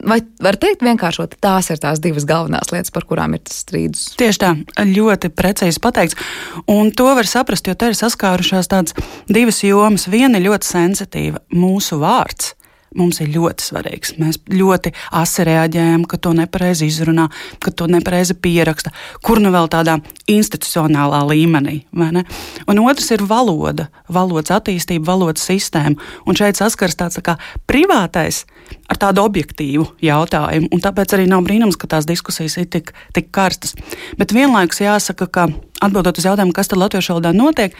Vai 0.00 0.18
var 0.42 0.56
teikt 0.56 0.82
vienkāršot, 0.82 1.36
tās 1.44 1.68
ir 1.70 1.80
tās 1.82 2.00
divas 2.02 2.24
galvenās 2.28 2.72
lietas, 2.72 2.90
par 2.94 3.04
kurām 3.08 3.36
ir 3.36 3.42
tas 3.44 3.60
strīdus? 3.62 4.06
Tieši 4.18 4.40
tā, 4.40 4.52
ļoti 4.88 5.30
precīzi 5.36 5.82
pateikts. 5.84 6.16
Un 6.72 6.90
to 6.96 7.10
var 7.18 7.28
saprast, 7.28 7.68
jo 7.68 7.76
te 7.76 7.92
ir 7.92 7.98
saskārušās 7.98 8.72
tādas 8.72 8.96
divas 9.28 9.60
jomas. 9.62 10.08
Viena 10.10 10.40
ļoti 10.42 10.68
sensitīva- 10.72 11.44
mūsu 11.64 12.00
vārds 12.00 12.54
mums 12.98 13.20
ir 13.22 13.32
ļoti 13.34 13.66
svarīgs. 13.66 14.14
Mēs 14.20 14.40
ļoti 14.52 14.92
asi 15.18 15.46
reaģējam, 15.48 16.04
ka 16.08 16.18
to 16.22 16.34
nepareizi 16.36 16.88
izrunā, 16.90 17.28
ka 17.62 17.72
to 17.74 17.88
nepareizi 17.90 18.36
pieraksta, 18.38 18.92
kur 19.24 19.40
nu 19.42 19.52
vēl 19.54 19.70
tādā 19.72 19.98
institucionālā 20.30 21.22
līmenī. 21.30 21.80
Un 21.92 22.82
otrs 22.84 23.10
ir 23.14 23.24
valoda, 23.28 23.88
valodas 24.12 24.54
attīstība, 24.58 25.10
valodas 25.12 25.46
sistēma. 25.48 25.98
Un 26.26 26.38
šeit 26.38 26.60
saskars 26.60 26.98
tāds 26.98 27.18
tā 27.20 27.24
kā 27.26 27.38
privātais 27.70 28.44
ar 28.90 29.00
tādu 29.00 29.24
objektīvu 29.24 29.86
jautājumu. 30.04 30.70
Un 30.72 30.82
tāpēc 30.84 31.16
arī 31.16 31.26
nav 31.30 31.44
brīnums, 31.46 31.78
ka 31.80 31.90
tās 31.90 32.08
diskusijas 32.08 32.58
ir 32.60 32.68
tik, 32.72 32.92
tik 33.16 33.30
karstas. 33.34 33.76
Bet 34.18 34.34
vienlaikus 34.36 34.82
jāsaka, 34.84 35.28
ka 35.32 35.48
atbildot 35.82 36.18
uz 36.18 36.26
jautājumu, 36.28 36.54
kas 36.56 36.70
tad 36.70 36.80
latviešu 36.82 37.14
valodā 37.14 37.32
notiek, 37.36 37.74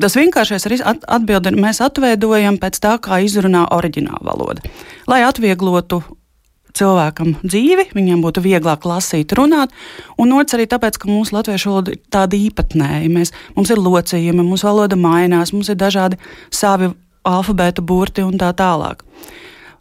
tas 0.00 0.16
vienkāršais 0.16 0.66
atbildi 0.86 1.54
mēs 1.56 1.82
atveidojam 1.84 2.60
pēc 2.62 2.80
tā, 2.82 2.96
kā 3.02 3.20
izrunā 3.24 3.66
oriģināla 3.76 4.35
valoda. 4.36 4.62
Lai 5.10 5.24
atvieglotu 5.26 6.02
cilvēkam 6.76 7.34
dzīvi, 7.40 7.88
viņam 7.96 8.22
būtu 8.24 8.42
vieglāk 8.44 8.84
lasīt, 8.88 9.32
runāt, 9.36 9.72
un 10.20 10.34
otrs 10.36 10.58
arī 10.58 10.68
tāpēc, 10.70 11.00
ka 11.00 11.10
mūsu 11.10 11.36
latviešu 11.36 11.72
valoda 11.72 11.94
ir 11.94 12.02
tāda 12.12 12.38
īpatnēja. 12.38 13.08
Mēs, 13.12 13.32
mums 13.56 13.72
ir 13.72 13.82
locījumi, 13.82 14.44
mūsu 14.44 14.68
valoda 14.68 14.98
mainās, 15.00 15.54
mums 15.56 15.72
ir 15.72 15.80
dažādi 15.80 16.20
savi 16.52 16.92
alfabēta 17.26 17.82
burti 17.82 18.24
un 18.26 18.38
tā 18.40 18.52
tālāk. 18.56 19.02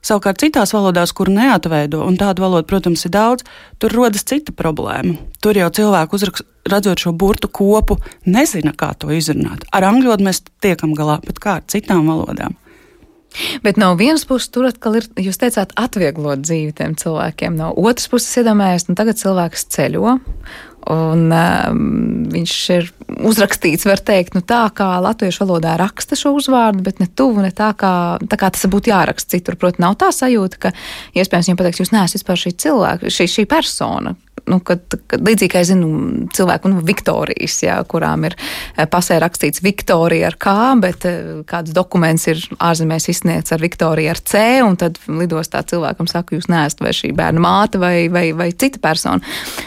Savukārt 0.06 0.38
citās 0.38 0.70
valodās, 0.76 1.10
kur 1.18 1.32
neatveido, 1.34 2.04
un 2.06 2.18
tādu 2.20 2.44
valodu, 2.44 2.68
protams, 2.70 3.08
ir 3.08 3.14
daudz, 3.16 3.46
tur 3.82 3.94
rodas 3.96 4.22
cita 4.30 4.54
problēma. 4.54 5.16
Tur 5.42 5.58
jau 5.58 5.72
cilvēku 5.74 6.20
uzrakst, 6.20 6.46
redzot 6.70 7.02
šo 7.02 7.14
burtu 7.18 7.50
kopu, 7.50 7.98
nezina, 8.30 8.76
kā 8.78 8.92
to 9.02 9.10
izrunāt. 9.16 9.66
Ar 9.74 9.88
angļu 9.90 10.12
valodu 10.12 10.28
mēs 10.28 10.44
tiekam 10.62 10.94
galā, 10.98 11.18
bet 11.26 11.42
kā 11.42 11.58
ar 11.58 11.66
citām 11.74 12.06
valodām? 12.12 12.54
Bet 13.66 13.80
no 13.82 13.94
vienas 14.00 14.26
puses, 14.28 14.52
tur 14.54 14.70
atkal 14.70 15.00
ir, 15.00 15.10
jūs 15.20 15.40
teicāt, 15.42 15.74
atvieglot 15.80 16.46
dzīvi 16.46 16.76
tiem 16.78 16.96
cilvēkiem. 17.00 17.58
No 17.60 17.74
otras 17.76 18.08
puses, 18.12 18.32
iedomājieties, 18.42 18.90
nu 18.90 18.98
tagad 19.00 19.20
cilvēks 19.22 19.68
ceļo. 19.76 20.16
Un 20.86 21.32
um, 21.34 21.78
viņš 22.30 22.56
ir 22.76 22.92
uzrakstīts, 23.26 23.88
var 23.90 24.04
teikt, 24.06 24.36
nu, 24.38 24.44
tā 24.46 24.68
kā 24.78 24.92
latviešu 25.02 25.42
valodā 25.42 25.74
raksta 25.82 26.18
šo 26.20 26.36
uzvārdu, 26.38 26.84
bet 26.86 27.02
ne 27.02 27.08
tuvu, 27.10 27.42
ne 27.42 27.50
tā 27.56 27.72
kā, 27.80 27.94
tā 28.22 28.38
kā 28.38 28.52
tas 28.54 28.68
būtu 28.70 28.94
jāraksta 28.94 29.34
citur. 29.34 29.58
Protams, 29.58 29.82
nav 29.82 29.98
tā 30.02 30.12
sajūta, 30.14 30.62
ka 30.62 30.74
iespējams 31.18 31.50
viņam 31.50 31.62
pateiks, 31.62 31.82
jūs 31.82 31.94
neesat 31.96 32.20
vispār 32.20 32.42
šī 32.44 32.54
cilvēka, 32.66 33.14
šī, 33.18 33.28
šī 33.34 33.48
persona, 33.50 34.14
nu, 34.50 34.60
kad, 34.66 34.84
kad 35.10 35.24
līdzīgi 35.26 35.52
kā 35.52 35.64
zinu, 35.68 35.90
cilvēku, 36.36 36.70
nu, 36.72 36.84
Viktorijas, 36.86 37.58
jā, 37.66 37.78
kurām 37.90 38.28
ir 38.30 38.36
eh, 38.38 38.86
pasē 38.90 39.18
rakstīts 39.24 39.64
Viktorija 39.66 40.30
ar 40.30 40.38
K, 40.42 40.56
bet 40.84 41.08
eh, 41.10 41.20
kāds 41.50 41.74
dokuments 41.76 42.28
ir 42.32 42.42
ārzemēs 42.60 43.10
izsniegts 43.14 43.56
ar 43.56 43.64
Viktoriju 43.64 44.14
ar 44.14 44.22
C, 44.22 44.46
un 44.66 44.78
tad 44.82 45.00
lidostā 45.10 45.64
cilvēkam 45.68 46.10
saka, 46.12 46.38
jūs 46.38 46.50
neesat 46.52 46.84
vai 46.86 46.94
šī 46.96 47.12
bērna 47.18 47.44
māte 47.44 47.82
vai, 47.82 48.08
vai, 48.14 48.28
vai 48.38 48.52
cita 48.54 48.82
persona. 48.84 49.22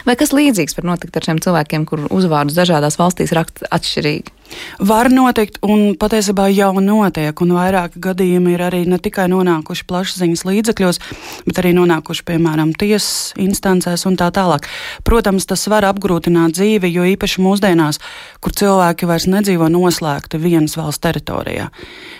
Vai 0.07 0.17
kas 0.19 0.33
līdzīgs 0.35 0.79
var 0.79 0.91
notikt 0.93 1.19
ar 1.19 1.29
šiem 1.29 1.43
cilvēkiem, 1.43 1.87
kur 1.89 2.07
uzvārdus 2.09 2.57
dažādās 2.59 2.99
valstīs 3.01 3.35
raksta 3.35 3.69
atšķirīgi? 3.75 4.38
Var 4.79 5.09
notikt, 5.13 5.59
un 5.65 5.93
patiesībā 5.99 6.47
jau 6.53 6.71
notiek, 6.81 7.41
un 7.43 7.53
vairāki 7.57 8.01
gadījumi 8.03 8.55
ir 8.55 8.63
arī 8.69 8.81
ne 8.89 8.99
tikai 9.01 9.27
nonākuši 9.31 9.85
plašsaziņas 9.89 10.45
līdzekļos, 10.47 11.01
bet 11.47 11.61
arī 11.61 11.73
nonākuši, 11.77 12.25
piemēram, 12.29 12.73
tiesas 12.79 13.33
instancēs 13.39 14.05
un 14.09 14.17
tā 14.19 14.29
tālāk. 14.35 14.67
Protams, 15.07 15.47
tas 15.49 15.67
var 15.71 15.87
apgrūtināt 15.89 16.57
dzīvi, 16.57 16.91
jo 16.95 17.07
īpaši 17.13 17.43
mūsdienās, 17.45 18.01
kur 18.43 18.55
cilvēki 18.55 19.09
vairs 19.09 19.29
nedzīvo 19.29 19.69
noslēgti 19.73 20.41
vienas 20.41 20.77
valsts 20.79 21.03
teritorijā. 21.03 21.69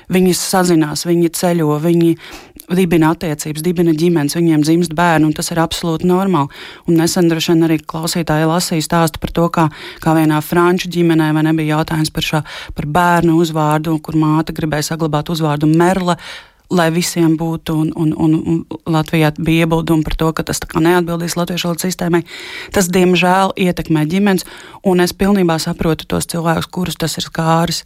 Viņi 0.10 0.36
sazinās, 0.38 1.06
viņi 1.06 1.34
ceļo, 1.38 1.76
viņi 1.84 2.16
dibina 2.76 3.14
attiecības, 3.14 3.64
dibina 3.66 3.94
ģimenes, 3.98 4.36
viņiem 4.38 4.64
dzimst 4.66 4.94
bērni, 4.98 5.30
un 5.30 5.36
tas 5.38 5.50
ir 5.54 5.62
absolūti 5.62 6.08
normāli. 6.10 6.52
Un 6.90 7.00
nesen 7.00 7.30
droši 7.30 7.54
vien 7.54 7.66
arī 7.68 7.80
klausītāji 7.82 8.48
lasīja 8.50 8.86
stāstu 8.86 9.22
par 9.22 9.34
to, 9.36 9.48
kā, 9.54 9.68
kā 10.04 10.16
vienā 10.18 10.42
franču 10.46 10.92
ģimenē 10.94 11.32
vai 11.36 11.46
nebija 11.50 11.80
jautājums 11.80 12.14
par, 12.14 12.19
šo, 12.26 12.44
par 12.76 12.90
bērnu 13.00 13.40
uzvārdu, 13.40 13.98
kur 14.04 14.20
māte 14.20 14.56
gribēja 14.56 14.94
saglabāt 14.94 15.32
uzvārdu 15.34 15.70
Merle 15.70 16.20
lai 16.70 16.90
visiem 16.94 17.34
būtu, 17.38 17.74
un, 17.74 17.90
un, 17.98 18.36
un 18.38 18.60
Latvijā 18.90 19.32
bija 19.38 19.66
iebildumi 19.66 20.06
par 20.06 20.16
to, 20.20 20.30
ka 20.38 20.46
tas 20.46 20.62
neatbildīs 20.62 21.36
latviešu 21.40 21.70
valodas 21.70 21.88
sistēmai. 21.88 22.22
Tas, 22.76 22.90
diemžēl, 22.94 23.56
ietekmē 23.58 24.06
ģimenes, 24.10 24.46
un 24.86 25.02
es 25.02 25.16
pilnībā 25.18 25.58
saprotu 25.62 26.08
tos 26.10 26.30
cilvēkus, 26.30 26.70
kurus 26.70 27.00
tas 27.00 27.18
ir 27.18 27.26
skāris. 27.26 27.84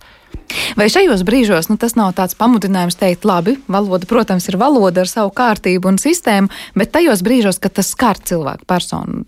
Vai 0.76 0.89
šajos 0.91 1.24
brīžos 1.24 1.69
nu, 1.72 1.78
tas 1.80 1.96
nav 1.96 2.12
tāds 2.17 2.36
pamudinājums 2.36 2.98
teikt, 3.00 3.28
labi, 3.30 3.56
valoda, 3.72 4.10
protams, 4.10 4.50
ir 4.52 4.60
valoda 4.60 5.06
ar 5.06 5.12
savu 5.12 5.32
kārtību 5.36 5.93
un 5.93 6.02
sistēmu, 6.02 6.52
bet 6.76 6.91
tajos 6.96 7.24
brīžos, 7.24 7.62
kad 7.63 7.78
tas 7.80 7.93
skar 7.96 8.19
cilvēku 8.19 8.67
personu 8.67 9.24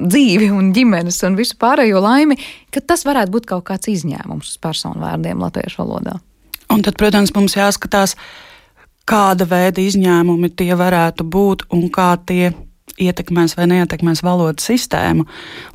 dzīvi 0.00 0.50
un 0.54 0.72
ģimenes 0.76 1.20
un 1.28 1.36
visu 1.38 1.58
pārējo 1.60 2.00
laimi, 2.04 2.38
ka 2.72 2.82
tas 2.82 3.04
varētu 3.08 3.34
būt 3.36 3.50
kaut 3.52 3.66
kāds 3.70 3.90
izņēmums 3.92 4.54
uz 4.54 4.60
personu 4.62 5.04
vārdiem 5.04 5.42
latviešu 5.42 5.82
valodā. 5.82 6.16
Un 6.70 6.84
tad, 6.86 6.96
protams, 7.00 7.34
mums 7.34 7.56
jāskatās, 7.58 8.14
kāda 9.10 9.46
veida 9.50 9.82
izņēmumi 9.82 10.52
tie 10.54 10.72
varētu 10.78 11.26
būt 11.26 11.66
un 11.74 11.88
kā 11.92 12.12
tie 12.26 12.52
ietekmēs 13.00 13.56
vai 13.58 13.66
neietekmēs 13.70 14.22
valodas 14.24 14.66
sistēmu. 14.68 15.26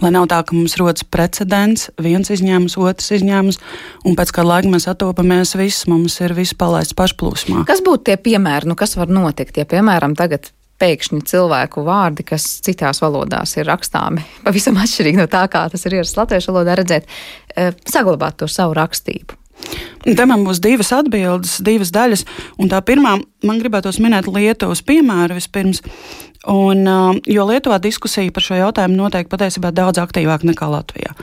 Lai 0.04 0.12
nav 0.14 0.28
tā, 0.32 0.42
ka 0.46 0.56
mums 0.56 0.78
rodas 0.80 1.06
precedents, 1.08 1.90
viens 2.02 2.32
izņēmums, 2.32 2.78
otrs 2.82 3.12
izņēmums, 3.18 3.60
un 4.06 4.18
pēc 4.20 4.34
kāda 4.36 4.52
laika 4.52 4.74
mēs 4.74 4.88
attopamies, 4.92 5.56
viss 5.60 5.88
mums 5.92 6.20
ir 6.22 6.36
viss 6.38 6.58
palaists 6.58 6.98
pašplūsmā. 6.98 7.66
Kas 7.70 7.84
būtu 7.86 8.12
tie 8.12 8.20
piemēri, 8.22 8.70
nu, 8.70 8.78
kas 8.80 8.98
var 9.00 9.12
notikt, 9.12 9.58
ja 9.62 9.68
piemēram 9.70 10.16
tagad 10.18 10.52
pēkšņi 10.82 11.22
cilvēku 11.30 11.86
vārdi, 11.86 12.26
kas 12.28 12.46
citās 12.66 13.02
valodās 13.04 13.56
ir 13.60 13.70
rakstāmi, 13.70 14.26
pavisam 14.46 14.78
atšķirīgi 14.82 15.22
no 15.22 15.30
tā, 15.32 15.46
kā 15.52 15.66
tas 15.72 15.88
ir 15.88 16.00
ierasts 16.00 16.20
latviešu 16.20 16.54
valodā, 16.54 16.78
redzēt, 16.82 17.10
eh, 17.56 17.74
saglabāt 17.90 18.42
to 18.42 18.52
savu 18.52 18.78
rakstību. 18.78 19.40
Te 20.06 20.26
man 20.30 20.44
būs 20.46 20.60
divas 20.62 20.92
atbildes, 20.94 21.56
divas 21.66 21.90
daļas. 21.96 22.26
Un 22.62 22.70
tā 22.70 22.82
pirmā, 22.86 23.16
man 23.48 23.62
gribētos 23.62 23.98
minēt 24.04 24.28
Lietuvas 24.30 24.84
piemēru 24.86 25.40
vispirms. 25.40 25.82
Un, 26.46 26.86
jo 27.26 27.46
Lietuvā 27.50 27.80
diskusija 27.82 28.30
par 28.34 28.44
šo 28.46 28.58
jautājumu 28.60 29.00
notiek 29.00 29.30
patiesībā 29.30 29.72
daudz 29.74 29.98
aktīvāk 29.98 30.44
nekā 30.46 30.68
Latvijā. 30.70 31.16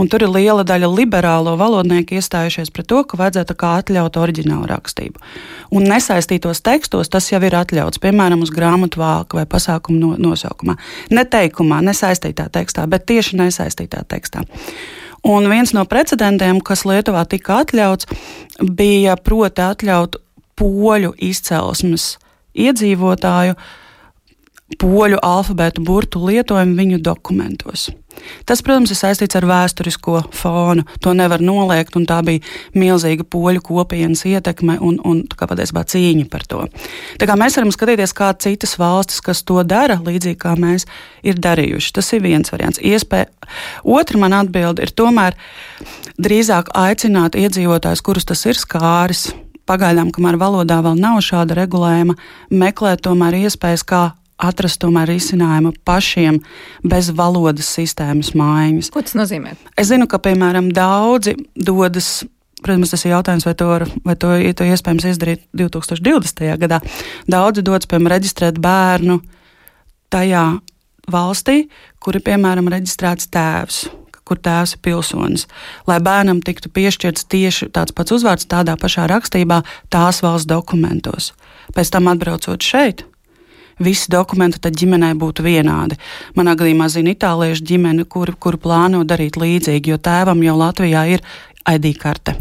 Un 0.00 0.08
tur 0.08 0.24
ir 0.24 0.32
liela 0.32 0.64
daļa 0.64 0.88
liberālo 0.88 1.52
valodnieku 1.60 2.16
iestājušies 2.16 2.72
pret 2.72 2.88
to, 2.88 3.02
ka 3.04 3.18
vajadzētu 3.20 3.58
atļaut 3.70 4.16
oriģinālu 4.16 4.70
rakstību. 4.70 5.20
Un 5.76 5.84
nesaistītos 5.90 6.62
tekstos 6.64 7.12
tas 7.12 7.28
jau 7.28 7.42
ir 7.44 7.58
atļauts, 7.58 8.00
piemēram, 8.00 8.40
uz 8.40 8.52
grāmatu 8.54 9.02
vāka 9.02 9.42
vai 9.42 9.44
pasākumu 9.44 10.00
no, 10.00 10.14
nosaukumā. 10.30 10.78
Ne 11.12 11.26
teikumā, 11.28 11.82
nesaistītā 11.84 12.48
tekstā, 12.48 12.86
bet 12.88 13.04
tieši 13.10 13.36
nesaistītā 13.42 14.06
tekstā. 14.08 14.46
Un 15.28 15.44
viens 15.52 15.74
no 15.76 15.84
precedentiem, 15.84 16.62
kas 16.64 16.86
Lietuvā 16.88 17.26
tika 17.28 17.60
atļauts, 17.66 18.08
bija 18.64 19.18
proti 19.20 19.60
atļaut 19.66 20.16
poļu 20.56 21.12
izcelsmes 21.28 22.14
iedzīvotāju 22.56 23.58
poļu 24.78 25.18
alfabētu 25.24 25.82
burtu 25.82 26.22
lietojumu 26.26 26.76
viņu 26.78 27.00
dokumentos. 27.02 27.88
Tas, 28.44 28.60
protams, 28.62 28.90
ir 28.92 28.98
saistīts 28.98 29.36
ar 29.38 29.46
vēsturisko 29.48 30.20
fonu. 30.34 30.84
To 31.02 31.12
nevar 31.16 31.42
noliegt, 31.42 31.94
un 31.96 32.06
tā 32.08 32.18
bija 32.26 32.42
milzīga 32.76 33.24
poļu 33.24 33.62
kopienas 33.64 34.24
ietekme 34.28 34.76
un, 34.84 34.98
un 35.06 35.22
patiesībā 35.30 35.84
cīņa 35.88 36.26
par 36.30 36.44
to. 36.50 36.64
Tā 37.20 37.28
kā 37.30 37.36
mēs 37.40 37.56
varam 37.58 37.72
skatīties, 37.74 38.14
kā 38.16 38.32
citas 38.42 38.76
valstis, 38.80 39.22
kas 39.24 39.42
to 39.46 39.62
dara, 39.66 40.00
līdzīgi 40.04 40.38
kā 40.42 40.56
mēs, 40.58 40.86
ir 41.26 41.40
darījuši. 41.40 41.94
Tas 41.96 42.12
ir 42.16 42.24
viens 42.26 42.52
variants. 42.52 42.82
Iespēja. 42.82 43.30
Otra 43.84 44.20
man 44.20 44.36
atbilde 44.36 44.84
ir 44.84 44.94
tomēr 44.94 45.38
drīzāk 46.20 46.74
aicināt 46.76 47.38
iedzīvotājus, 47.38 48.04
kurus 48.04 48.28
tas 48.28 48.44
ir 48.46 48.58
skāris. 48.58 49.30
Pagaidām, 49.70 50.10
kamēr 50.10 50.34
valodā 50.40 50.80
vēl 50.82 50.96
nav 50.98 51.20
šāda 51.22 51.54
regulējuma, 51.54 52.16
meklēt 52.50 53.04
tomēr 53.06 53.36
iespējas, 53.44 53.84
kā 53.86 54.08
atrast 54.40 54.80
tomēr 54.82 55.10
risinājumu 55.12 55.74
pašiem 55.86 56.40
bez 56.86 57.10
valodas 57.16 57.70
sistēmas 57.76 58.32
maiņas. 58.38 58.90
Ko 58.94 59.04
tas 59.04 59.16
nozīmē? 59.18 59.56
Es 59.78 59.90
zinu, 59.92 60.08
ka 60.10 60.20
piemēram 60.22 60.72
daudzi 60.74 61.36
dodas. 61.54 62.20
Protams, 62.60 62.90
tas 62.92 63.06
ir 63.06 63.14
jautājums, 63.14 63.46
vai 63.48 63.54
to, 63.56 63.66
var, 63.70 63.86
vai 64.04 64.14
to, 64.20 64.34
to 64.52 64.66
iespējams 64.68 65.06
izdarīt 65.08 65.46
2020. 65.56 66.42
gadā. 66.60 66.82
Daudzi 67.24 67.64
dodas, 67.64 67.88
piemēram, 67.88 68.10
reģistrēt 68.18 68.58
bērnu 68.60 69.16
tajā 70.12 70.42
valstī, 71.08 71.62
kur 72.04 72.18
ir, 72.18 72.24
piemēram, 72.26 72.68
reģistrēts 72.68 73.30
tēvs, 73.32 73.78
kur 74.28 74.42
tēvs 74.44 74.76
ir 74.76 74.82
pilsonis. 74.84 75.46
Lai 75.88 75.98
bērnam 76.04 76.42
tiktu 76.44 76.68
piešķirts 76.76 77.24
tieši 77.32 77.70
tāds 77.72 77.96
pats 77.96 78.12
uzvārds, 78.18 78.48
tādā 78.50 78.76
pašā 78.76 79.08
rakstībā, 79.08 79.62
tās 79.88 80.20
valsts 80.20 80.50
dokumentos. 80.50 81.32
Pēc 81.72 81.94
tam 81.96 82.12
atbraucot 82.12 82.60
šeit, 82.60 83.06
visi 83.84 84.10
dokumenti 84.12 84.60
tad 84.62 84.76
ģimenei 84.78 85.14
būtu 85.18 85.44
vienādi. 85.44 85.98
Manā 86.36 86.54
gadījumā 86.58 86.88
zina 86.92 87.14
itāliešu 87.14 87.66
ģimene, 87.72 88.06
kur, 88.08 88.34
kur 88.38 88.58
plāno 88.60 89.02
darīt 89.08 89.40
līdzīgi, 89.40 89.94
jo 89.94 89.98
tēvam 89.98 90.42
jau 90.44 90.56
Latvijā 90.60 91.06
ir 91.16 91.24
ID 91.68 91.92
karte. 92.00 92.36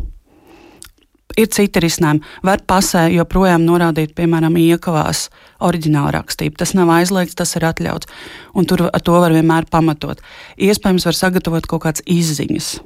Ir 1.40 1.48
citi 1.54 1.80
risinājumi. 1.80 2.26
Var 2.44 2.64
pasē 2.68 3.06
joprojām 3.14 3.64
norādīt, 3.64 4.12
piemēram, 4.18 4.58
iekavās 4.60 5.30
oriģināla 5.64 6.18
rakstība. 6.18 6.60
Tas 6.60 6.74
nav 6.76 6.92
aizliegts, 6.98 7.38
tas 7.40 7.56
ir 7.56 7.68
atļauts. 7.70 8.10
Un 8.58 8.68
tur 8.68 8.90
to 8.90 9.20
var 9.24 9.36
vienmēr 9.36 9.70
pamatot. 9.72 10.20
Iespējams, 10.60 11.08
var 11.08 11.22
sagatavot 11.22 11.70
kaut 11.70 11.86
kādas 11.86 12.04
izziņas 12.10 12.80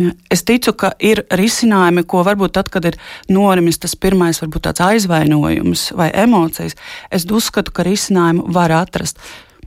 Ja, 0.00 0.14
es 0.32 0.40
ticu, 0.48 0.72
ka 0.72 0.94
ir 1.04 1.20
risinājumi, 1.36 2.06
ko 2.08 2.22
varbūt 2.24 2.54
tad, 2.56 2.70
kad 2.72 2.86
ir 2.88 2.96
norimis 3.28 3.76
tas 3.82 3.92
pirmais, 3.98 4.40
varbūt 4.40 4.70
tāds 4.70 4.80
aizvainojums 4.86 5.90
vai 5.98 6.08
emocijas, 6.24 6.78
es 7.12 7.28
uzskatu, 7.28 7.74
ka 7.76 7.84
risinājumu 7.84 8.46
var 8.56 8.72
atrast. 8.72 9.20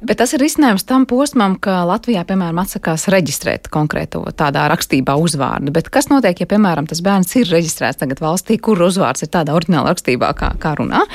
Bet 0.06 0.20
tas 0.20 0.34
ir 0.36 0.42
risinājums 0.44 0.84
tam 0.86 1.06
posmam, 1.10 1.56
ka 1.62 1.80
Latvijā, 1.88 2.26
piemēram, 2.28 2.60
atsakās 2.66 3.08
reģistrēt 3.14 3.70
konkrēto 3.74 4.26
tādā 4.38 4.66
rakstībā 4.74 5.16
uzvārdu. 5.18 5.72
Bet 5.74 5.88
kas 5.94 6.12
notiek, 6.12 6.42
ja, 6.44 6.50
piemēram, 6.50 6.90
tas 6.90 7.02
bērns 7.06 7.32
ir 7.40 7.50
reģistrēts 7.54 8.02
tagad 8.02 8.22
valstī, 8.22 8.60
kur 8.62 8.82
uzvārds 8.86 9.24
ir 9.26 9.32
tādā 9.34 9.56
oriģinālā 9.56 9.94
rakstībā, 9.94 10.34
kā, 10.38 10.52
kā 10.62 10.76
runā? 10.82 11.06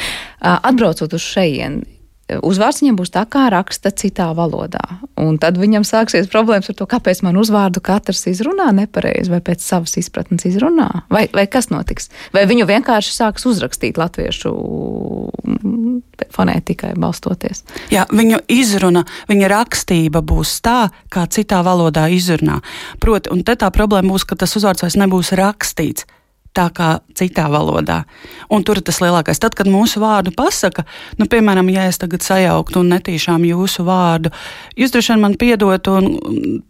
Atbraucot 0.40 1.18
uz 1.18 1.27
šejienu, 1.27 1.85
uzvārds 2.47 2.81
viņam 2.83 2.99
būs 3.01 3.12
tā, 3.14 3.25
kā 3.31 3.47
raksta 3.53 3.93
citā 3.95 4.31
valodā. 4.37 4.83
Un 5.21 5.38
tad 5.43 5.59
viņam 5.61 5.85
sāksies 5.87 6.31
problēmas 6.33 6.71
ar 6.71 6.79
to, 6.79 6.87
kāpēc 6.90 7.23
man 7.27 7.38
uzvārdu 7.40 7.83
katrs 7.85 8.27
izrunā 8.31 8.71
nepareizi, 8.77 9.33
vai 9.33 9.40
pēc 9.45 9.64
savas 9.64 9.97
izpratnes 10.01 10.47
izrunā, 10.49 10.88
vai, 11.12 11.27
vai 11.35 11.47
kas 11.51 11.71
notiks. 11.73 12.11
Vai 12.37 12.47
viņu 12.51 12.69
vienkārši 12.71 13.16
sāks 13.16 13.47
uzrakstīt 13.51 14.01
latviešu 14.01 14.55
fonētikai 16.35 16.95
balstoties. 17.01 17.64
Jā, 17.93 18.07
viņu 18.12 18.43
izruna, 18.53 19.05
viņa 19.31 19.51
rakstība 19.51 20.23
būs 20.25 20.59
tā, 20.64 20.90
kā 21.12 21.27
citā 21.31 21.64
valodā 21.66 22.09
izrunā. 22.12 22.61
Proti, 23.03 23.33
un 23.35 23.45
te 23.47 23.57
tā 23.59 23.71
problēma 23.75 24.14
būs, 24.14 24.27
ka 24.29 24.38
tas 24.38 24.57
uzvārds 24.59 24.85
vairs 24.85 24.99
nebūs 25.01 25.35
rakstīts 25.38 26.09
tā 26.56 26.66
kā 26.74 26.88
citā 27.14 27.46
valodā. 27.50 28.02
Un 28.50 28.64
tur 28.66 28.80
ir 28.80 28.84
tas 28.86 28.98
lielākais. 29.02 29.38
Tad, 29.42 29.54
kad 29.58 29.68
mūsu 29.70 30.00
vārdu 30.02 30.32
pasaka, 30.34 30.84
nu, 31.20 31.28
piemēram, 31.30 31.68
ja 31.70 31.86
es 31.90 32.00
tagad 32.02 32.24
sajauktu 32.26 32.82
un 32.82 32.90
netīšām 32.94 33.44
jūsu 33.46 33.84
vārdu, 33.86 34.32
jūs 34.78 34.94
droši 34.94 35.14
vien 35.14 35.22
man 35.22 35.36
piedotu 35.38 35.94
un 36.00 36.08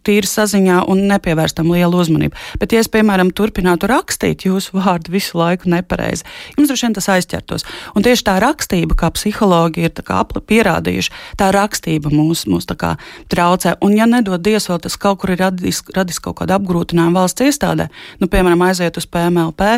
tīri 0.05 0.29
saziņā 0.29 0.83
un 0.91 1.05
nepievērstam 1.09 1.71
lielu 1.73 2.01
uzmanību. 2.03 2.37
Bet, 2.61 2.75
ja 2.75 2.83
es, 2.83 2.89
piemēram, 2.93 3.33
turpinātu 3.33 3.89
rakstīt 3.89 4.45
jūsu 4.45 4.77
vārdu 4.77 5.15
visu 5.15 5.39
laiku 5.41 5.71
nepareizi, 5.73 6.27
jums 6.57 6.69
droši 6.69 6.87
vien 6.87 6.97
tas 6.99 7.09
aizķertos. 7.15 7.65
Un 7.95 8.05
tieši 8.05 8.27
tā 8.29 8.37
rakstība, 8.43 8.97
kā 8.99 9.09
psihologi 9.15 9.87
ir 9.87 10.05
kā 10.05 10.21
pierādījuši, 10.25 11.13
tā 11.41 11.49
rakstība 11.55 12.13
mūs, 12.13 12.45
mūs 12.49 12.69
kā 12.77 12.93
traucē. 13.31 13.75
Un, 13.81 13.97
ja 13.97 14.05
nedod 14.09 14.41
Dievs, 14.41 14.69
vēl 14.69 14.79
tas 14.85 14.95
kaut 15.01 15.21
kur 15.21 15.33
ir 15.33 15.41
radis, 15.41 15.81
radis 15.95 16.21
kaut 16.23 16.39
kādu 16.39 16.55
apgrūtinājumu 16.55 17.17
valsts 17.17 17.45
iestādē, 17.45 17.89
nu, 18.21 18.29
piemēram, 18.31 18.61
aiziet 18.67 18.97
uz 18.99 19.07
PMLP, 19.09 19.70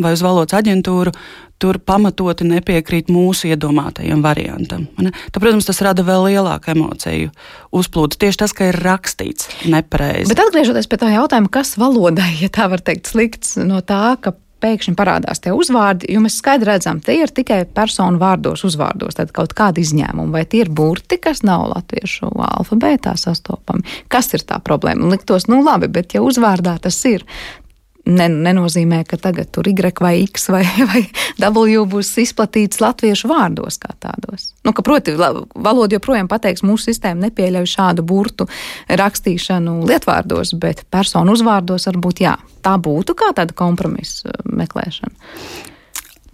vai 0.00 0.12
uz 0.16 0.24
valodas 0.24 0.58
aģentūru, 0.60 1.14
tur 1.60 1.76
pamatoti 1.84 2.46
nepiekrīt 2.48 3.10
mūsu 3.12 3.50
iedomātajam 3.50 4.22
variantam. 4.24 4.86
Tā, 4.96 5.40
protams, 5.40 5.68
tas 5.68 5.82
rada 5.84 6.04
vēl 6.06 6.30
lielāku 6.30 6.72
emociju 6.72 7.32
uzplūdu. 7.76 8.20
Tieši 8.20 8.42
tas, 8.44 8.54
ka 8.56 8.70
ir 8.70 8.80
rakstīts 8.80 9.50
nepareizi. 9.68 10.30
Bet 10.32 10.40
atgriežoties 10.46 10.88
pie 10.88 11.00
tā 11.02 11.12
jautājuma, 11.12 11.52
kas 11.52 11.76
valodai, 11.80 12.32
ja 12.40 12.48
tā 12.52 12.70
var 12.72 12.80
teikt, 12.84 13.12
slikts 13.12 13.58
no 13.60 13.82
tā, 13.84 14.16
ka 14.24 14.32
pēkšņi 14.60 14.96
parādās 14.96 15.40
tie 15.42 15.52
uzvārdi, 15.56 16.10
jo 16.14 16.22
mēs 16.24 16.38
skaidri 16.40 16.70
redzam, 16.72 17.00
tie 17.04 17.20
ir 17.22 17.32
tikai 17.34 17.62
personu 17.74 18.20
vārdos, 18.20 18.64
uzvārdos, 18.68 19.16
tad 19.18 19.32
kaut 19.36 19.54
kāda 19.56 19.82
izņēmuma, 19.82 20.32
vai 20.34 20.44
tie 20.48 20.64
ir 20.64 20.72
burti, 20.72 21.20
kas 21.22 21.42
nav 21.46 21.66
latviešu 21.72 22.30
alfabētā 22.46 23.16
sastopami. 23.20 23.86
Kas 24.12 24.32
ir 24.36 24.44
tā 24.48 24.60
problēma? 24.64 25.08
Liktos, 25.14 25.48
nu 25.50 25.62
labi, 25.64 25.90
bet 25.92 26.16
ja 26.16 26.24
uzvārdā 26.24 26.76
tas 26.82 26.98
ir, 27.08 27.24
ne, 27.24 27.69
nenozīmē, 28.08 29.02
ka 29.08 29.18
tagad 29.20 29.50
tur 29.52 29.68
Y 29.68 29.92
vai 30.00 30.22
X 30.24 30.48
vai, 30.52 30.62
vai 30.90 31.02
W 31.40 31.84
būs 31.88 32.12
izplatīts 32.22 32.80
latviešu 32.80 33.28
vārdos 33.30 33.78
kā 33.80 33.92
tādos. 34.00 34.52
Nu, 34.64 34.72
proti, 34.72 35.14
valoda 35.16 35.96
joprojām 35.96 36.28
pateiks, 36.28 36.64
mūsu 36.66 36.90
sistēma 36.90 37.28
nepieļauj 37.28 37.68
šādu 37.70 38.04
burtu 38.06 38.48
rakstīšanu 38.88 39.80
lietvārdos, 39.88 40.54
bet 40.60 40.84
personu 40.90 41.36
uzvārdos 41.36 41.88
varbūt 41.90 42.24
jā. 42.24 42.36
Tā 42.64 42.76
būtu 42.80 43.16
kā 43.16 43.32
tāda 43.36 43.56
kompromisa 43.56 44.30
uh, 44.30 44.44
meklēšana. 44.44 45.14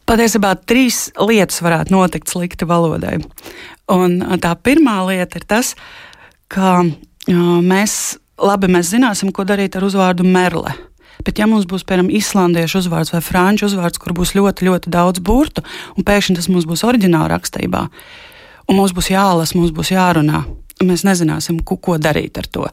Patiesībā 0.07 0.53
trīs 0.71 1.09
lietas 1.19 1.59
varētu 1.63 1.95
notikt 1.95 2.31
slikti 2.31 2.67
valodai. 2.67 3.19
Un 3.93 4.21
uh, 4.23 4.37
tā 4.43 4.55
pirmā 4.59 5.01
lieta 5.09 5.41
ir 5.41 5.47
tas, 5.51 5.75
ka 6.51 6.79
uh, 6.83 7.59
mēs 7.63 8.17
labi 8.43 8.71
mēs 8.71 8.93
zināsim, 8.93 9.33
ko 9.33 9.47
darīt 9.49 9.77
ar 9.79 9.87
uzvārdu 9.87 10.27
Merle. 10.27 10.75
Bet, 11.27 11.41
ja 11.43 11.49
mums 11.51 11.67
būs, 11.67 11.83
piemēram, 11.87 12.13
islandiešu 12.15 12.85
uzvārds 12.85 13.11
vai 13.15 13.23
franču 13.25 13.67
uzvārds, 13.67 13.99
kur 14.03 14.15
būs 14.15 14.37
ļoti, 14.39 14.69
ļoti 14.69 14.93
daudz 14.95 15.23
burtu, 15.27 15.65
un 15.99 16.07
pēkšņi 16.07 16.39
tas 16.39 16.47
mums 16.53 16.69
būs 16.71 16.87
oriģināla 16.87 17.33
rakstībā, 17.35 17.83
un 18.71 18.79
mums 18.79 18.95
būs 18.95 19.11
jālasa, 19.11 19.59
mums 19.59 19.75
būs 19.75 19.91
jārunā. 19.97 20.45
Mēs 20.85 21.07
nezināsim, 21.09 21.63
ko, 21.65 21.79
ko 21.81 21.95
darīt 21.97 22.37
ar 22.37 22.51
to. 22.53 22.67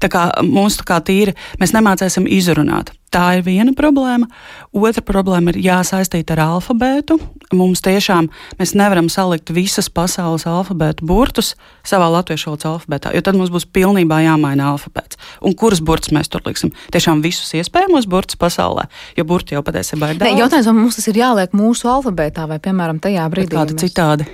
Tā 0.00 0.08
kā 0.08 0.30
tā 0.32 0.86
kā 0.88 0.96
tīri, 1.04 1.34
mēs 1.60 1.74
nemācīsim 1.76 2.24
izrunāt. 2.24 2.94
Tā 3.12 3.24
ir 3.36 3.42
viena 3.44 3.74
problēma. 3.76 4.28
Otra 4.72 5.02
problēma 5.04 5.52
ir 5.52 5.58
jāsaistīta 5.66 6.36
ar 6.36 6.40
alfabētu. 6.46 7.18
Mums 7.58 7.82
tiešām 7.84 8.30
mēs 8.56 8.72
nevaram 8.78 9.10
salikt 9.12 9.50
visas 9.52 9.90
pasaules 9.92 10.46
alfabētu 10.48 11.04
burtus 11.04 11.52
savā 11.84 12.06
latviešu 12.14 12.48
valodas 12.48 12.70
alfabētā, 12.70 13.12
jo 13.12 13.24
tad 13.26 13.36
mums 13.36 13.52
būs 13.52 13.66
pilnībā 13.68 14.22
jāmaina 14.24 14.70
alfabēts. 14.72 15.18
Un 15.44 15.52
kurus 15.58 15.82
burtus 15.84 16.14
mēs 16.16 16.32
tur 16.32 16.46
liksim? 16.46 16.72
Tiešām 16.94 17.20
visus 17.20 17.50
iespējamos 17.60 18.08
burtus 18.08 18.40
pasaulē, 18.40 18.86
jo 19.18 19.26
burti 19.28 19.58
jau 19.58 19.64
patiesībā 19.66 20.14
ir 20.14 20.22
daudz. 20.22 20.44
Jautājums, 20.46 20.70
vai 20.70 20.78
mums 20.78 20.96
tas 20.96 21.10
ir 21.10 21.20
jāliek 21.20 21.52
mūsu 21.52 21.90
alfabētā 21.92 22.46
vai, 22.48 22.62
piemēram, 22.62 23.02
tajā 23.02 23.26
brīdī, 23.34 23.58
kad 23.58 23.74
mēs... 23.74 23.84
citādi 23.84 24.30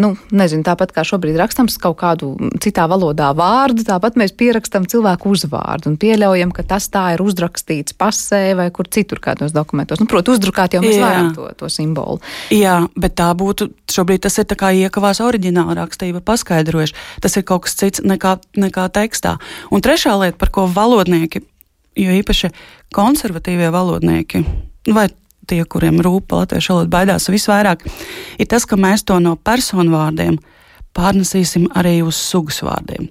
nu, 0.00 0.12
nezinu, 0.32 0.64
tāpat 0.64 0.92
kā 0.96 1.04
šobrīd 1.04 1.36
rakstams 1.36 1.76
kaut 1.80 1.98
kādu 2.00 2.32
citā 2.64 2.86
valodā 2.88 3.28
vārdu, 3.36 3.84
tāpat 3.84 4.16
mēs 4.20 4.32
pierakstam 4.38 4.86
cilvēku 4.88 5.32
uzvārdu 5.34 5.90
un 5.92 5.98
pieļaujam, 6.00 6.54
ka 6.56 6.64
tas 6.74 6.88
tā 6.92 7.04
ir 7.16 7.22
uzrakstīts 7.24 7.96
pasē 8.00 8.54
vai 8.58 8.70
kur 8.74 8.88
citur 8.88 9.20
kādos 9.22 9.52
dokumentos. 9.52 10.00
Nu, 10.00 10.08
Protams, 10.08 10.38
uzdrukāt 10.38 10.76
jau 10.76 10.82
mēs 10.84 10.96
Jā. 10.96 11.04
varam 11.04 11.30
to, 11.36 11.50
to 11.60 11.68
simbolu. 11.72 12.22
Jā, 12.54 12.78
bet 12.96 13.18
tā 13.20 13.28
būtu, 13.36 13.68
šobrīd 13.92 14.24
tas 14.24 14.40
ir 14.40 14.48
tā 14.48 14.56
kā 14.58 14.72
iekavās 14.80 15.20
oriģināla 15.24 15.76
rakstība 15.82 16.24
paskaidrojuši. 16.24 16.96
Tas 17.24 17.36
ir 17.36 17.46
kaut 17.48 17.66
kas 17.68 17.76
cits 17.76 18.04
nekā, 18.06 18.38
nekā 18.56 18.88
tekstā. 18.96 19.36
Un 19.72 19.84
trešā 19.84 20.16
lieta, 20.24 20.40
par 20.40 20.54
ko 20.54 20.68
valodnieki, 20.72 21.44
jo 22.00 22.20
īpaši 22.22 22.52
konservatīvie 22.96 23.68
valodnieki, 23.72 24.46
vai 24.88 25.10
tie, 25.50 25.62
kuriem 25.64 26.00
rūp 26.04 26.34
latviešu 26.36 26.74
valoda, 26.74 26.92
baidās 26.92 27.30
visvairāk, 27.32 27.84
ir 28.38 28.50
tas, 28.50 28.66
ka 28.68 28.78
mēs 28.80 29.06
to 29.08 29.18
no 29.22 29.36
personu 29.36 29.94
vārdiem 29.96 30.38
pārnesīsim 30.96 31.70
arī 31.78 32.00
uz 32.04 32.18
sugas 32.20 32.60
vārdiem. 32.64 33.08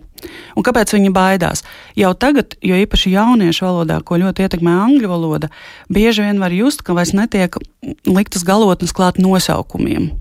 Un 0.55 0.65
kāpēc 0.65 0.93
viņi 0.93 1.09
baidās? 1.15 1.63
Jau 1.97 2.11
tagad, 2.13 2.53
jo 2.61 2.77
īpaši 2.77 3.13
jauniešu 3.15 3.65
valodā, 3.65 3.97
ko 4.05 4.19
ļoti 4.21 4.45
ietekmē 4.45 4.73
angļu 4.83 5.09
valoda, 5.09 5.49
bieži 5.89 6.27
vien 6.27 6.41
var 6.41 6.53
just, 6.53 6.83
ka 6.85 6.93
vairs 6.97 7.15
netiek 7.17 7.57
liktas 8.05 8.45
galotnes 8.45 8.93
klāt 8.93 9.17
nosaukumiem. 9.21 10.11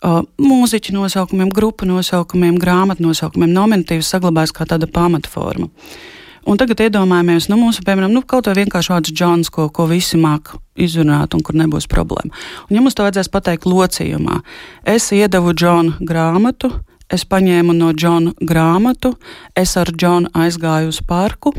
Uh, 0.00 0.22
mūziķu 0.40 0.94
nosaukumiem, 0.96 1.50
grupu 1.52 1.84
nosaukumiem, 1.84 2.56
grāmatu 2.58 3.04
nosaukumiem, 3.04 3.52
nominatīvs 3.52 4.08
saglabājas 4.14 4.54
kā 4.56 4.64
tāda 4.66 4.88
pamatforma. 4.88 5.68
Un 6.48 6.56
tagad 6.60 6.80
iedomājamies, 6.86 7.50
nu, 7.52 7.58
mums, 7.60 7.80
piemēram, 7.84 8.12
nu, 8.14 8.22
kaut 8.24 8.48
kā 8.48 8.54
vienkārši 8.56 8.94
vārds 8.94 9.12
Džons, 9.12 9.50
ko, 9.52 9.68
ko 9.68 9.84
visi 9.90 10.16
māk 10.20 10.54
izrunāt 10.80 11.36
un 11.36 11.42
kur 11.44 11.58
nebūs 11.60 11.88
problēma. 11.90 12.32
Un, 12.68 12.76
ja 12.76 12.84
mums 12.84 12.96
to 12.96 13.04
vajadzēs 13.04 13.28
pateikt 13.32 13.68
locījumā, 13.68 14.40
es 14.88 15.10
iedavu 15.12 15.52
Džonu 15.52 15.98
grāmatu, 16.08 16.72
es 17.12 17.26
paņēmu 17.28 17.74
no 17.76 17.90
Džona 17.92 18.32
grāmatu, 18.40 19.12
es 19.58 19.74
ar 19.76 19.90
Džonu 19.92 20.30
aizgāju 20.32 20.94
uz 20.94 21.02
parku, 21.06 21.52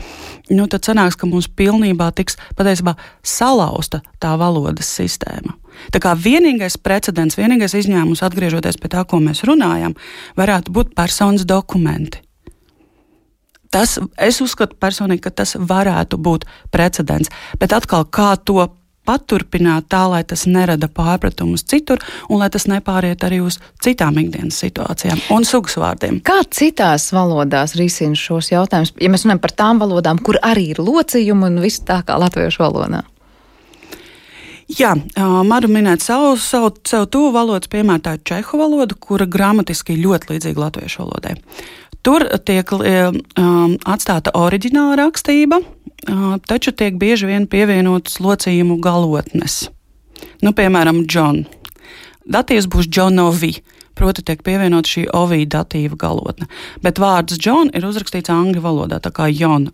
nu, 0.49 0.65
tad 0.71 0.87
sanāks, 0.87 1.19
ka 1.19 1.29
mums 1.29 1.51
pilnībā 1.51 2.09
tiks 2.17 2.39
patiesībā 2.57 2.95
salauzta 3.21 4.01
tā 4.23 4.33
valodas 4.39 4.89
sistēma. 4.97 5.57
Tā 5.93 6.01
kā 6.03 6.15
vienīgais 6.17 6.79
precedents, 6.81 7.37
vienīgais 7.39 7.77
izņēmums, 7.83 8.23
atgriežoties 8.25 8.81
pie 8.81 8.91
tā, 8.91 9.05
ko 9.05 9.21
mēs 9.23 9.45
runājam, 9.47 9.95
varētu 10.39 10.73
būt 10.73 10.97
personas 10.97 11.45
dokumenti. 11.47 12.23
Tas, 13.71 13.95
es 14.19 14.41
uzskatu 14.43 14.75
personīgi, 14.79 15.23
ka 15.23 15.31
tas 15.41 15.55
varētu 15.55 16.19
būt 16.19 16.45
precedents. 16.75 17.31
Bet 17.60 17.71
atkal, 17.75 18.03
kā 18.03 18.34
to 18.43 18.67
paturpināt 19.07 19.88
tā, 19.89 20.03
lai 20.12 20.21
tas 20.27 20.43
nerada 20.45 20.89
pārpratumus 20.91 21.63
citur, 21.67 22.01
un 22.29 22.41
lai 22.41 22.49
tas 22.53 22.67
nepāriet 22.69 23.23
arī 23.25 23.41
uz 23.43 23.57
citām 23.81 24.19
ikdienas 24.21 24.60
situācijām 24.62 25.23
un 25.34 25.47
sugas 25.47 25.77
vārdiem. 25.81 26.19
Kā 26.25 26.41
citās 26.53 27.10
valodās 27.15 27.75
risina 27.79 28.17
šos 28.17 28.51
jautājumus, 28.53 28.93
ja 29.01 29.10
mēs 29.12 29.25
runājam 29.25 29.41
par 29.41 29.55
tām 29.63 29.81
valodām, 29.81 30.21
kur 30.21 30.38
arī 30.45 30.69
ir 30.75 30.84
locījumi 30.84 31.49
un 31.49 31.63
viss 31.63 31.84
tā 31.88 32.01
kā 32.05 32.19
latviešu 32.21 32.63
valodā? 32.63 33.01
Jā, 34.71 34.93
Maru 35.43 35.67
minēt 35.67 36.03
savu, 36.05 36.38
savu, 36.39 36.69
savu 36.88 37.07
tuvu 37.12 37.31
valodas 37.36 37.67
piemēru, 37.71 38.03
tā 38.05 38.13
ir 38.15 38.21
čehu 38.29 38.60
valoda, 38.62 38.95
kura 38.95 39.25
gramatiski 39.27 39.97
ļoti 39.99 40.36
līdzīga 40.36 40.63
latviešu 40.67 41.01
valodai. 41.01 41.34
Tur 42.01 42.25
tiek 42.47 42.71
um, 42.73 43.19
atstāta 43.85 44.33
oriģināla 44.37 44.97
rakstība, 45.03 45.59
uh, 45.61 46.37
taču 46.49 46.73
tiek 46.73 46.97
bieži 47.01 47.29
vien 47.29 47.45
pievienotas 47.49 48.17
locījumu 48.23 48.79
galotnes. 48.81 49.67
Nu, 50.41 50.53
piemēram, 50.57 51.03
John. 51.05 51.43
Datīvs 52.25 52.67
būs 52.73 52.89
Johnovi, 52.89 53.53
proti 53.97 54.25
tiek 54.25 54.41
pievienota 54.45 54.89
šī 54.89 55.05
ovī 55.13 55.43
datīva 55.45 55.97
galotne. 56.01 56.49
Bet 56.81 57.01
vārds 57.01 57.37
John 57.41 57.69
ir 57.73 57.85
uzrakstīts 57.85 58.33
angļu 58.33 58.65
valodā, 58.65 59.01
tā 59.01 59.13
kā 59.13 59.29
Jon. 59.29 59.69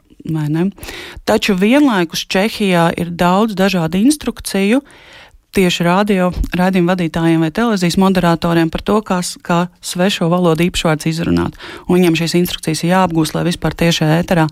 Taču 1.24 1.54
vienlaikus 1.56 2.26
Čehijā 2.28 2.90
ir 3.00 3.14
daudz 3.16 3.56
dažādu 3.56 4.02
instrukciju, 4.02 4.82
uh, 4.82 5.18
tieši 5.58 5.86
radio 5.88 6.30
raidījuma 6.58 6.94
vadītājiem 6.94 7.42
vai 7.42 7.50
televīzijas 7.56 7.98
moderatoriem 8.02 8.70
par 8.74 8.84
to, 8.86 9.00
kā, 9.06 9.18
kā 9.46 9.60
svešo 9.82 10.30
valodu 10.30 10.68
īpašvārds 10.68 11.10
izrunāt. 11.10 11.58
Un 11.88 11.98
viņiem 11.98 12.18
šīs 12.20 12.36
instrukcijas 12.38 12.84
ir 12.84 12.94
jāapgūst, 12.94 13.34
lai 13.34 13.46
vispār 13.48 13.74
tiešā 13.78 14.12
ēterā 14.20 14.46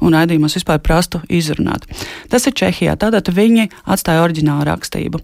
un 0.00 0.14
raidījumos 0.14 0.56
vispār 0.60 0.78
prastu 0.84 1.22
izrunāt. 1.26 1.88
Tas 2.30 2.46
ir 2.46 2.54
Čehijā, 2.58 2.94
tātad 3.00 3.32
viņi 3.34 3.68
atstāja 3.82 4.22
oriģinālu 4.22 4.68
rakstību. 4.70 5.22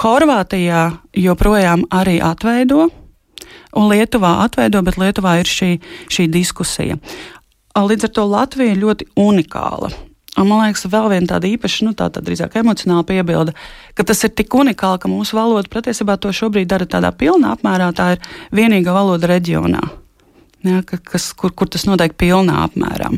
Horvātijā 0.00 0.86
joprojām 1.28 1.84
arī 1.92 2.16
atveido, 2.24 2.88
un 3.76 3.90
Lietuvā 3.92 4.38
atveido, 4.46 4.80
bet 4.86 5.00
Lietuvā 5.00 5.40
ir 5.42 5.50
šī, 5.50 5.74
šī 6.08 6.30
diskusija. 6.32 6.96
Līdz 7.76 8.08
ar 8.08 8.14
to 8.16 8.30
Latvija 8.32 8.74
ir 8.74 8.80
ļoti 8.80 9.12
unikāla. 9.20 9.92
Un, 10.38 10.46
man 10.46 10.62
liekas, 10.62 10.84
vēl 10.86 11.08
viena 11.10 11.26
tāda 11.32 11.48
īpaša, 11.50 11.86
nu, 11.88 11.94
tā 11.98 12.06
drīzāk 12.14 12.54
emocionāla 12.60 13.02
piebilde, 13.06 13.54
ka 13.98 14.06
tas 14.06 14.22
ir 14.26 14.30
tik 14.38 14.54
unikāli, 14.54 15.00
ka 15.02 15.10
mūsu 15.10 15.34
valoda 15.34 15.66
patiesībā 15.72 16.14
to 16.22 16.30
šobrīd 16.34 16.70
dara 16.70 16.86
tādā 16.86 17.10
pilnā 17.10 17.56
apmērā. 17.56 17.90
Tā 17.98 18.12
ir 18.14 18.22
vienīgā 18.54 18.94
valoda 18.94 19.32
reģionā, 19.32 19.82
ja, 20.68 20.84
kas, 20.86 21.32
kur, 21.34 21.50
kur 21.50 21.72
tas 21.72 21.88
notiek 21.90 22.14
pilnā 22.20 22.62
apmērā. 22.68 23.10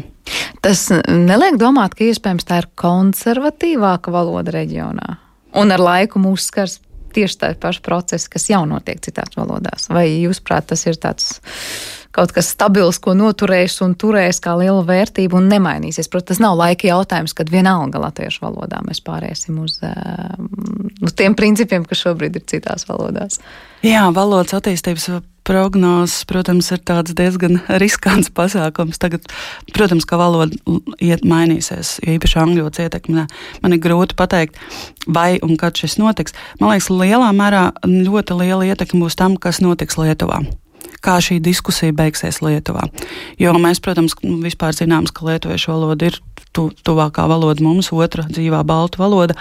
Tas 0.64 0.87
neliek 1.11 1.59
domāt, 1.61 1.98
ka 1.98 2.07
iespējams 2.09 2.48
tā 2.48 2.62
ir 2.62 2.70
konservatīvāka 2.81 4.14
valoda 4.14 4.55
reģionā. 4.55 5.18
Un 5.61 5.75
ar 5.75 5.83
laiku 5.85 6.22
mūs 6.22 6.48
skars 6.48 6.79
tieši 7.12 7.40
tādi 7.42 7.59
paši 7.61 7.83
procesi, 7.85 8.31
kas 8.33 8.48
jau 8.48 8.62
notiek 8.68 9.03
citās 9.05 9.37
valodās. 9.37 9.90
Vai 9.92 10.07
jūs 10.22 10.40
prāt, 10.40 10.70
tas 10.72 10.87
ir 10.88 10.96
tāds? 11.03 11.35
Kaut 12.12 12.33
kas 12.37 12.53
stabils, 12.53 13.01
ko 13.03 13.16
noturēs 13.16 13.79
un 13.85 13.96
turēs 13.98 14.40
kā 14.44 14.55
liela 14.61 14.85
vērtība 14.87 15.38
un 15.40 15.48
nemainīsies. 15.53 16.11
Protams, 16.12 16.37
tas 16.37 16.44
nav 16.44 16.57
laika 16.61 16.90
jautājums, 16.90 17.35
kad 17.37 17.51
vienalga 17.53 18.03
latviešu 18.03 18.44
valodā 18.44 18.83
mēs 18.87 19.03
pāriesim 19.05 19.62
uz, 19.64 19.81
uz 21.03 21.18
tiem 21.18 21.37
principiem, 21.38 21.87
kas 21.88 22.05
šobrīd 22.05 22.38
ir 22.38 22.48
citās 22.53 22.87
valodās. 22.88 23.40
Jā, 23.83 24.07
valodas 24.14 24.55
attīstības 24.55 25.09
prognozes, 25.42 26.22
protams, 26.31 26.68
ir 26.70 26.83
diezgan 27.18 27.59
riskants 27.83 28.31
pasākums. 28.31 29.01
Tagad, 29.03 29.27
protams, 29.75 30.07
ka 30.07 30.20
valoda 30.20 30.55
iet 31.03 31.25
mainīsies, 31.27 31.96
jo 32.05 32.16
īpaši 32.18 32.40
angļu 32.44 32.66
valodas 32.66 32.85
ietekmē. 32.87 33.27
Man 33.64 33.75
ir 33.75 33.83
grūti 33.83 34.18
pateikt, 34.18 34.61
vai 35.09 35.40
un 35.42 35.57
kad 35.59 35.81
šis 35.81 35.98
notiks. 35.98 36.37
Man 36.61 36.75
liekas, 36.75 36.92
lielā 36.92 37.33
mērā 37.35 37.70
ļoti 37.88 38.38
liela 38.38 38.68
ietekme 38.70 39.03
būs 39.03 39.18
tam, 39.18 39.40
kas 39.40 39.64
notiks 39.64 39.98
Lietuvā 39.98 40.44
kā 41.03 41.19
šī 41.23 41.38
diskusija 41.43 41.95
beigsies 41.97 42.41
Lietuvā. 42.45 42.87
Jo 43.41 43.55
mēs, 43.61 43.83
protams, 43.83 44.15
vispār 44.23 44.77
zinām, 44.77 45.09
ka 45.11 45.27
lietuviešu 45.27 45.73
valoda 45.73 46.11
ir 46.11 46.19
tu, 46.55 46.69
tuvākā 46.85 47.27
valoda 47.31 47.65
mums, 47.65 47.91
otra 47.93 48.25
dzīvā 48.29 48.62
baltu 48.69 49.03
valoda, 49.03 49.37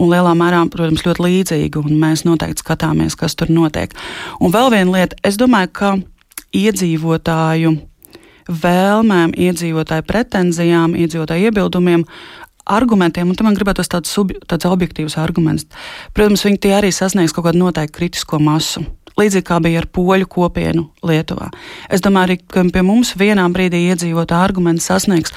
un 0.00 0.12
lielā 0.12 0.34
mērā, 0.38 0.62
protams, 0.72 1.04
ļoti 1.06 1.26
līdzīga, 1.26 1.82
un 1.82 1.98
mēs 2.00 2.24
noteikti 2.28 2.64
skatāmies, 2.64 3.18
kas 3.18 3.36
tur 3.38 3.52
notiek. 3.52 3.94
Un 4.40 4.54
vēl 4.54 4.72
viena 4.74 4.98
lieta, 4.98 5.18
es 5.26 5.38
domāju, 5.40 5.72
ka 5.74 5.92
iedzīvotāju 6.54 7.74
vēlmēm, 8.64 9.36
iedzīvotāju 9.40 10.06
pretenzijām, 10.08 10.96
iedzīvotāju 11.00 11.48
iebildumiem 11.48 12.04
argumentiem, 12.64 13.28
un 13.28 13.36
tam 13.36 13.50
man 13.50 13.56
gribētos 13.56 13.90
tāds, 13.92 14.12
tāds 14.48 14.68
objektīvs 14.68 15.18
arguments. 15.20 15.66
Protams, 16.16 16.44
viņi 16.46 16.76
arī 16.76 16.92
sasniegs 16.92 17.34
kaut 17.36 17.48
kādu 17.48 17.60
noteiktu 17.60 17.98
kritisko 17.98 18.40
masu 18.40 18.84
līdzīgi 19.20 19.46
kā 19.46 19.60
bija 19.62 19.82
ar 19.82 19.88
poļu 19.90 20.28
kopienu 20.30 20.88
Lietuvā. 21.06 21.50
Es 21.92 22.02
domāju, 22.04 22.28
arī, 22.28 22.38
ka 22.50 22.64
pie 22.72 22.82
mums 22.86 23.14
vienā 23.18 23.46
brīdī 23.54 23.84
iedzīvotā 23.90 24.40
arguments 24.44 24.88
sasniegs 24.90 25.34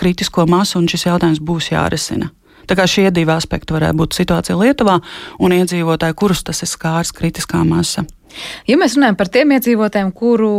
kritisko 0.00 0.46
masu, 0.48 0.78
un 0.80 0.88
šis 0.90 1.06
jautājums 1.10 1.42
būs 1.44 1.72
jārisina. 1.74 2.30
Tā 2.66 2.76
kā 2.78 2.86
šie 2.86 3.10
divi 3.10 3.32
aspekti 3.34 3.74
varētu 3.74 3.98
būt 3.98 4.16
situācija 4.16 4.56
Lietuvā 4.58 5.00
un 5.42 5.54
iedzīvotāji, 5.58 6.18
kurus 6.18 6.44
tas 6.46 6.62
ir 6.62 6.70
skārs 6.70 7.12
kritiskā 7.14 7.62
masa. 7.66 8.06
Ja 8.68 8.78
mēs 8.80 8.96
runājam 8.96 9.18
par 9.18 9.30
tiem 9.32 9.54
iedzīvotājiem, 9.56 10.12
kuru 10.16 10.52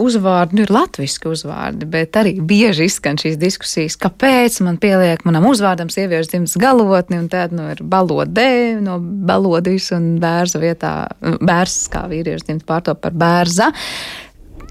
uzvārdi 0.00 0.58
nu, 0.58 0.64
ir 0.64 0.72
latviešu 0.74 1.32
uzvārdi, 1.32 1.88
bet 1.90 2.16
arī 2.20 2.36
bieži 2.40 2.88
izskan 2.90 3.18
šīs 3.20 3.38
diskusijas, 3.40 3.98
kāpēc 4.00 4.60
man 4.66 4.78
pieliek 4.82 5.24
manam 5.28 5.48
uzvārdam 5.50 5.90
sieviešu 5.92 6.34
dzimtas 6.34 6.56
galotni, 6.60 7.20
un 7.20 7.28
tad 7.32 7.54
nu, 7.56 7.68
ir 7.74 7.82
balodē 7.82 8.80
no 8.84 8.98
balodīs 9.00 9.90
un 9.96 10.12
bērza 10.22 10.62
vietā, 10.62 10.94
bērns 11.20 11.84
kā 11.92 12.06
vīriešu 12.10 12.48
dzimta 12.48 12.68
pārtop 12.70 13.04
par 13.04 13.16
bērza. 13.16 13.70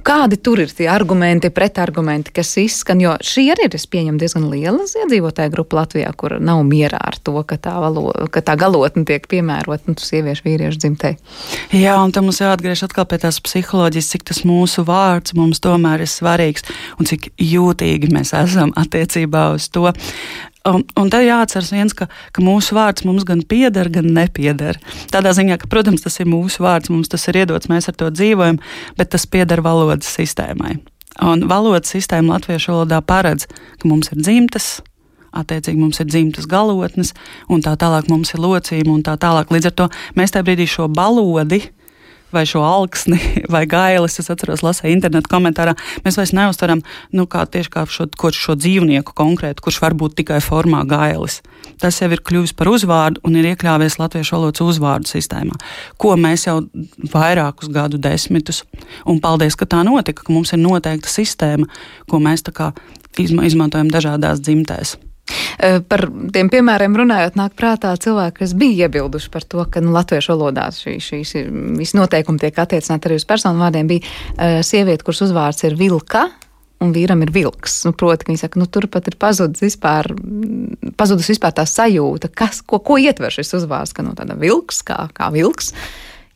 Kādi 0.05 0.39
tur 0.41 0.61
ir 0.63 0.71
tie 0.73 0.87
argumenti, 0.91 1.51
pretargumenti, 1.53 2.33
kas 2.35 2.51
izskan? 2.61 3.01
Jo 3.03 3.15
šī 3.23 3.45
arī 3.53 3.67
ir, 3.67 3.77
es 3.77 3.85
pieņemu, 3.89 4.19
diezgan 4.21 4.47
liela 4.51 4.85
iedzīvotāja 4.87 5.51
grupa 5.53 5.81
Latvijā, 5.81 6.11
kur 6.17 6.37
nav 6.43 6.63
mierā 6.67 6.99
ar 7.11 7.19
to, 7.23 7.35
ka 7.47 7.59
tā, 7.61 7.75
valo, 7.81 8.09
ka 8.33 8.43
tā 8.45 8.57
galotne 8.59 9.05
tiek 9.07 9.25
piemērota 9.29 9.91
nu, 9.91 9.97
sieviešu 9.99 10.45
vīriešu 10.47 10.81
dzimtei. 10.83 11.15
Jā, 11.75 11.97
un 12.01 12.13
tam 12.15 12.29
mums 12.29 12.41
jāatgriež 12.43 12.85
atkal 12.87 13.07
pie 13.09 13.21
tās 13.23 13.41
psiholoģijas, 13.43 14.11
cik 14.15 14.27
tas 14.31 14.43
mūsu 14.47 14.85
vārds 14.87 15.35
mums 15.37 15.63
tomēr 15.63 16.05
ir 16.05 16.11
svarīgs 16.11 16.67
un 16.99 17.09
cik 17.09 17.31
jūtīgi 17.39 18.11
mēs 18.13 18.35
esam 18.37 18.75
attiecībā 18.79 19.49
uz 19.55 19.69
to. 19.73 19.89
Un, 20.69 20.83
un 20.99 21.09
tad 21.11 21.23
jāatcerās 21.25 21.71
viens, 21.73 21.95
ka, 21.97 22.09
ka 22.35 22.43
mūsu 22.43 22.75
vārds 22.77 23.05
mums 23.07 23.25
gan 23.27 23.41
pieder, 23.47 23.89
gan 23.93 24.09
nepieder. 24.15 24.77
Tādā 25.13 25.33
ziņā, 25.37 25.57
ka, 25.61 25.69
protams, 25.71 26.03
tas 26.05 26.19
ir 26.21 26.29
mūsu 26.29 26.65
vārds, 26.65 26.91
mums 26.93 27.11
tas 27.11 27.25
ir 27.31 27.41
iedots, 27.41 27.71
mēs 27.71 27.89
ar 27.89 27.97
to 27.99 28.09
dzīvojam, 28.13 28.59
bet 28.99 29.11
tas 29.15 29.25
pieder 29.29 29.63
valodas 29.65 30.11
sistēmai. 30.19 30.77
Un 31.25 31.47
valodas 31.49 31.91
sistēma 31.95 32.37
latviešu 32.37 32.75
valodā 32.75 33.01
paredz, 33.03 33.47
ka 33.81 33.89
mums 33.89 34.11
ir 34.13 34.21
dzimtas, 34.21 34.69
attiecīgi 35.35 35.79
mums 35.79 35.99
ir 36.01 36.07
dzimtas 36.09 36.47
galotnes, 36.49 37.13
un 37.49 37.63
tā 37.65 37.75
tālāk 37.79 38.09
mums 38.11 38.33
ir 38.33 38.43
locījumi, 38.43 38.93
un 38.99 39.03
tā 39.05 39.17
tālāk. 39.19 39.51
Līdz 39.53 39.71
ar 39.71 39.75
to 39.81 39.89
mēs 40.19 40.35
tajā 40.35 40.47
brīdī 40.47 40.69
šo 40.69 40.87
balodi 40.91 41.63
vai 42.33 42.45
šo 42.49 42.61
alksni, 42.65 43.19
vai 43.53 43.65
gailis. 43.69 44.19
Es 44.21 44.29
atceros, 44.31 44.63
lasīju 44.65 44.95
internetu 44.95 45.31
komentārā. 45.31 45.75
Mēs 46.05 46.19
vairs 46.19 46.33
neuztveram 46.35 46.83
nu, 47.15 47.25
kā 47.29 47.45
tieši 47.49 47.73
kā 47.73 47.85
šo, 47.89 48.07
šo 48.35 48.55
dzīvnieku 48.59 49.15
konkrēti, 49.17 49.63
kurš 49.65 49.81
var 49.83 49.97
būt 49.99 50.19
tikai 50.21 50.41
formā 50.43 50.83
gailis. 50.89 51.41
Tas 51.79 51.99
jau 52.01 52.09
ir 52.11 52.23
kļuvis 52.25 52.55
par 52.57 52.71
uzvārdu 52.71 53.23
un 53.27 53.37
ir 53.39 53.51
iekļāvies 53.53 53.99
latviešu 53.99 54.35
valodas 54.35 54.63
uzvārdu 54.63 55.11
sistēmā, 55.11 55.57
ko 56.01 56.15
mēs 56.19 56.47
jau 56.47 56.61
vairākus 57.13 57.71
gadu 57.73 57.99
desmitus, 58.01 58.63
un 59.07 59.21
paldies, 59.23 59.57
ka 59.59 59.67
tā 59.69 59.83
notika, 59.87 60.25
ka 60.25 60.33
mums 60.35 60.53
ir 60.55 60.63
noteikta 60.63 61.11
sistēma, 61.11 61.69
ko 62.09 62.23
mēs 62.23 62.45
izmantojam 63.19 63.91
dažādās 63.91 64.43
dzimtēs. 64.43 64.97
Eh, 65.59 65.79
par 65.83 66.05
tiem 66.33 66.49
piemēriem 66.51 66.95
runājot, 67.01 67.37
nāk 67.39 67.55
prātā 67.59 67.91
cilvēki, 67.99 68.37
kas 68.41 68.55
bija 68.57 68.87
iebilduši 68.87 69.31
par 69.33 69.45
to, 69.45 69.63
ka 69.71 69.83
nu, 69.83 69.93
latviešu 69.95 70.35
valodā 70.35 70.69
šī, 70.75 70.97
šīs 71.03 71.33
visi 71.79 71.97
noteikumi 71.99 72.41
tiek 72.41 72.61
attiecināti 72.63 73.09
arī 73.09 73.19
uz 73.19 73.27
personu 73.29 73.61
vārdiem. 73.63 73.89
Bija 73.89 74.05
uh, 74.05 74.59
sieviete, 74.65 75.03
kuras 75.05 75.25
uzvārds 75.27 75.65
ir 75.67 75.77
Vilka. 75.79 76.29
Un 76.79 76.93
vīram 76.95 77.19
ir 77.25 77.33
vilks. 77.35 77.73
Nu, 77.83 77.91
proti, 77.91 78.29
viņi 78.29 78.39
saka, 78.39 78.59
nu, 78.61 78.63
tur 78.71 78.85
pat 78.87 79.09
ir 79.11 79.17
pazudis 79.19 79.59
vispār, 79.65 80.07
pazudus 80.95 81.27
vispār 81.27 81.51
tā 81.57 81.65
sajūta, 81.67 82.29
kas, 82.31 82.61
ko, 82.63 82.79
ko 82.79 82.95
ietver 82.95 83.35
šis 83.35 83.51
uzvārds, 83.57 83.91
ka 83.97 84.05
nu, 84.05 84.13
tāda 84.15 84.37
vilks, 84.39 84.79
kā, 84.87 85.01
kā 85.11 85.27
vilks, 85.35 85.73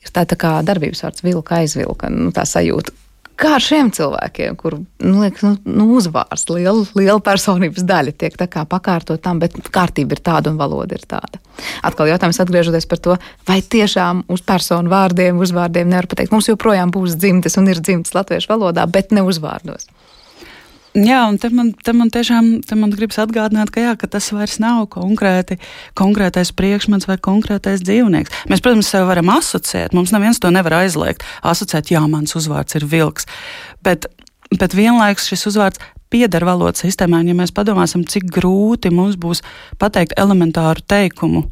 ir 0.03 0.11
tā, 0.11 0.25
tā 0.27 0.35
kā 0.35 0.57
darbības 0.67 1.05
vārds 1.05 1.23
vilka 1.23 1.61
aizvilka, 1.61 2.11
nu, 2.11 2.33
tā 2.35 2.43
sajūta 2.43 2.91
Kā 3.39 3.55
ar 3.57 3.63
šiem 3.65 3.89
cilvēkiem, 3.93 4.55
kur 4.59 4.75
nu, 4.77 5.13
liekas, 5.23 5.41
nu, 5.41 5.55
nu, 5.65 5.87
uzvārds, 5.97 6.45
liela, 6.53 6.83
liela 6.93 7.21
personības 7.23 7.85
daļa 7.89 8.13
tiek 8.21 8.35
pakārtot 8.69 9.21
tam, 9.23 9.39
bet 9.41 9.55
kārtība 9.73 10.13
ir 10.13 10.21
tāda 10.21 10.51
un 10.53 10.59
valoda 10.59 10.93
ir 10.93 11.05
tāda. 11.09 11.41
Atkal 11.85 12.11
jautājums 12.11 12.39
atgriežoties 12.43 12.85
par 12.89 13.01
to, 13.01 13.17
vai 13.49 13.59
tiešām 13.61 14.25
uz 14.33 14.45
personu 14.45 14.91
vārdiem, 14.93 15.41
uzvārdiem 15.41 15.89
nevar 15.89 16.09
pateikt. 16.11 16.33
Mums 16.33 16.51
joprojām 16.51 16.93
būs 16.93 17.17
dzimtes 17.17 17.57
un 17.57 17.71
ir 17.73 17.81
dzimtes 17.81 18.13
latviešu 18.13 18.53
valodā, 18.53 18.85
bet 18.85 19.15
ne 19.15 19.25
uzvārdos. 19.25 19.89
Jā, 20.93 21.23
un 21.25 21.39
te 21.41 21.49
man, 21.49 21.71
te 21.73 21.89
man 21.97 22.11
tiešām 22.13 22.49
te 22.69 22.75
man 22.77 22.91
gribas 22.93 23.17
atgādināt, 23.23 23.71
ka, 23.73 23.81
jā, 23.81 23.93
ka 23.97 24.05
tas 24.13 24.27
vairs 24.29 24.59
nav 24.61 24.83
konkrēti, 24.93 25.57
konkrētais 25.97 26.51
priekšmets 26.53 27.07
vai 27.09 27.17
konkrētais 27.17 27.81
dzīvnieks. 27.81 28.43
Mēs, 28.51 28.61
protams, 28.61 28.91
sev 28.93 29.07
varam 29.09 29.31
asociēt, 29.33 29.95
mums 29.97 30.13
neviens 30.13 30.37
to 30.37 30.51
nevar 30.53 30.83
aizliegt. 30.83 31.25
Asociēt, 31.41 31.89
jā, 31.95 32.03
mans 32.05 32.37
uzvārds 32.37 32.77
ir 32.77 32.85
vilks. 32.85 33.25
Bet, 33.81 34.05
bet 34.53 34.77
vienlaikus 34.77 35.31
šis 35.31 35.47
uzvārds 35.49 35.81
pieder 36.13 36.45
valodas 36.45 36.85
sistēmā, 36.85 37.23
un 37.23 37.33
ja 37.33 37.39
mēs 37.41 37.55
padomāsim, 37.57 38.05
cik 38.05 38.29
grūti 38.35 38.93
mums 38.93 39.17
būs 39.17 39.41
pateikt 39.81 40.13
elementāru 40.21 40.85
teikumu 40.85 41.47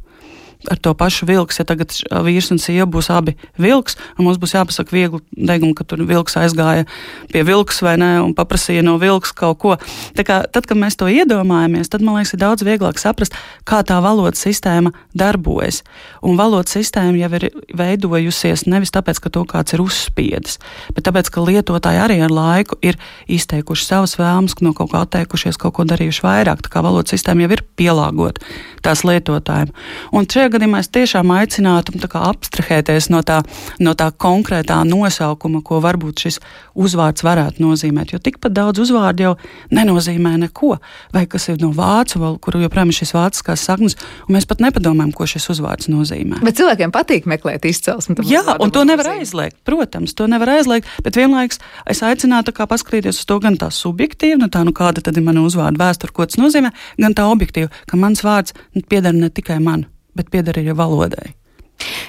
ar 0.70 0.78
to 0.78 0.94
pašu 0.98 1.26
vilks. 1.30 1.60
Ja 1.62 1.66
tagad 1.68 1.94
vīrs 2.26 2.52
un 2.54 2.60
sieva 2.62 2.88
būs 2.90 3.10
abi 3.14 3.36
vilks, 3.62 3.98
un 4.18 4.28
mums 4.28 4.40
būs 4.42 4.56
jāpasaka 4.56 4.94
viegli 4.94 5.22
degumu, 5.32 5.74
ka 5.78 5.86
tur 5.88 6.04
vilks 6.08 6.38
aizgāja 6.40 6.88
pie 7.32 7.44
vilks 7.48 7.82
vai 7.86 7.96
nē, 8.02 8.12
un 8.26 8.36
paprasīja 8.38 8.84
no 8.86 8.98
vilks 9.02 9.34
kaut 9.38 9.60
ko. 9.62 9.78
Tā 10.18 10.26
kā, 10.28 10.42
tad, 10.52 10.68
kad 10.70 10.80
mēs 10.80 10.98
to 11.00 11.10
iedomājamies, 11.12 11.92
tad 11.92 12.06
man 12.06 12.20
liekas, 12.20 12.36
ir 12.36 12.44
daudz 12.44 12.66
vieglāk 12.68 13.02
saprast, 13.02 13.36
kā 13.68 13.82
tā 13.88 14.00
valodas 14.04 14.44
sistēma 14.44 14.94
darbojas. 15.18 15.82
Un 16.26 16.38
valodas 16.40 16.76
sistēma 16.78 17.18
jau 17.22 17.32
ir 17.40 17.48
veidojusies 17.78 18.68
nevis 18.70 18.94
tāpēc, 18.94 19.22
ka 19.24 19.34
to 19.34 19.46
kāds 19.50 19.76
ir 19.76 19.84
uzspiedis, 19.84 20.60
bet 20.96 21.08
tāpēc, 21.08 21.32
ka 21.34 21.46
lietotāji 21.48 22.02
arī 22.02 22.20
ar 22.26 22.34
laiku 22.34 22.78
ir 22.86 23.00
izteikuši 23.32 23.88
savas 23.88 24.18
vēlmes, 24.20 24.58
no 24.62 24.76
kaut 24.78 24.92
kā 24.94 25.04
atteikušies, 25.06 25.60
kaut 25.62 25.78
ko 25.78 25.88
darījuši 25.90 26.26
vairāk. 26.26 26.66
Tā 26.66 26.74
kā 26.74 26.84
valodas 26.86 27.16
sistēma 27.16 27.46
jau 27.46 27.56
ir 27.56 27.66
pielāgota 27.80 28.44
tās 28.86 29.04
lietotājiem. 29.08 29.72
Un 30.16 30.28
šajā 30.30 30.51
gadījumā 30.52 30.82
es 30.84 30.90
tiešām 30.94 31.32
aicinātu 31.36 31.96
abstrahēties 32.22 33.10
no 33.14 33.22
tā, 33.26 33.42
no 33.80 33.94
tā 33.98 34.10
konkrētā 34.12 34.82
nosaukuma, 34.88 35.62
ko 35.66 35.80
varbūt 35.84 36.26
šis 36.26 36.40
uzvārds 36.76 37.26
varētu 37.26 37.64
nozīmēt. 37.64 38.14
Jo 38.14 38.20
tikpat 38.24 38.56
daudz 38.56 38.82
uzvārdu 38.84 39.26
jau 39.26 39.34
nenozīmē 39.74 40.36
neko, 40.46 40.76
vai 41.16 41.26
kas 41.32 41.50
ir 41.52 41.62
no 41.62 41.72
vācu 41.76 42.22
valodas, 42.22 42.42
kur 42.44 42.60
joprojām 42.62 42.92
ir 42.92 43.00
šis 43.02 43.14
vāciskās 43.16 43.66
saknes, 43.68 43.98
un 44.28 44.36
mēs 44.38 44.48
pat 44.50 44.64
nepadomājam, 44.64 45.14
ko 45.16 45.28
šis 45.30 45.50
uzvārds 45.56 45.90
nozīmē. 45.92 46.42
Bet 46.46 46.60
cilvēkiem 46.60 46.94
patīk 46.94 47.30
meklēt 47.30 47.66
izcelsmi. 47.70 48.18
Jā, 48.30 48.44
un 48.60 48.74
to 48.74 48.84
nevar 48.88 49.08
nozīmē. 49.08 49.26
aizliegt. 49.26 49.60
Protams, 49.68 50.16
to 50.18 50.28
nevar 50.32 50.56
aizliegt, 50.58 50.90
bet 51.06 51.20
vienlaikus 51.20 51.62
es 51.90 52.04
aicinātu 52.06 52.54
paskatīties 52.72 53.22
uz 53.22 53.28
to 53.28 53.40
gan 53.44 53.58
tā 53.60 53.72
subjektīvi, 53.74 54.40
nu 54.42 54.50
tā, 54.52 54.64
nu 54.68 54.76
kāda 54.76 55.04
tad 55.04 55.18
ir 55.18 55.26
mana 55.26 55.44
uzvārda 55.46 55.82
vēsture, 55.82 56.14
ko 56.16 56.28
tas 56.28 56.40
nozīmē, 56.42 56.72
gan 57.02 57.18
tā 57.18 57.28
objektīvi, 57.32 57.72
ka 57.90 58.00
mans 58.00 58.24
vārds 58.26 58.56
pieder 58.90 59.16
ne 59.16 59.30
tikai 59.30 59.60
man 59.64 59.88
bet 60.18 60.32
pieder 60.34 60.58
arī 60.60 60.76
valodai. 60.78 61.32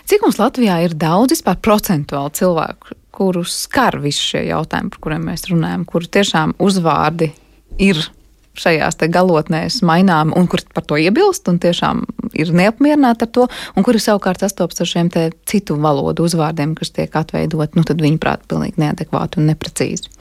Cik 0.08 0.24
mums 0.24 0.40
Latvijā 0.40 0.80
ir 0.84 0.96
daudz 0.98 1.36
vispār 1.36 1.60
procentuāli 1.64 2.34
cilvēku, 2.36 2.96
kurus 3.14 3.54
skar 3.66 3.98
visi 4.02 4.32
šie 4.32 4.46
jautājumi, 4.50 4.90
par 4.92 5.04
kuriem 5.04 5.28
mēs 5.30 5.46
runājam, 5.48 5.86
kuru 5.88 6.10
tiešām 6.12 6.56
uzvārdi 6.60 7.30
ir 7.80 8.00
šajās 8.58 8.98
galotnēs 9.08 9.80
mainām, 9.86 10.32
un 10.36 10.46
kur 10.50 10.60
par 10.74 10.84
to 10.84 10.98
iebilst, 11.00 11.48
un 11.48 11.58
tiešām 11.62 12.02
ir 12.36 12.52
neapmierināti 12.52 13.26
ar 13.26 13.30
to, 13.32 13.46
un 13.76 13.86
kuri 13.86 14.00
savukārt 14.02 14.44
sastopas 14.44 14.82
ar 14.82 14.90
šiem 14.90 15.08
citu 15.48 15.78
valodu 15.80 16.26
uzvārdiem, 16.28 16.74
kas 16.76 16.92
tiek 16.92 17.16
atveidot, 17.16 17.76
nu, 17.76 17.84
tad 17.88 18.02
viņi 18.04 18.20
prāt 18.20 18.44
pilnīgi 18.50 18.82
neadekvāti 18.82 19.40
un 19.40 19.48
neprecīzi. 19.52 20.12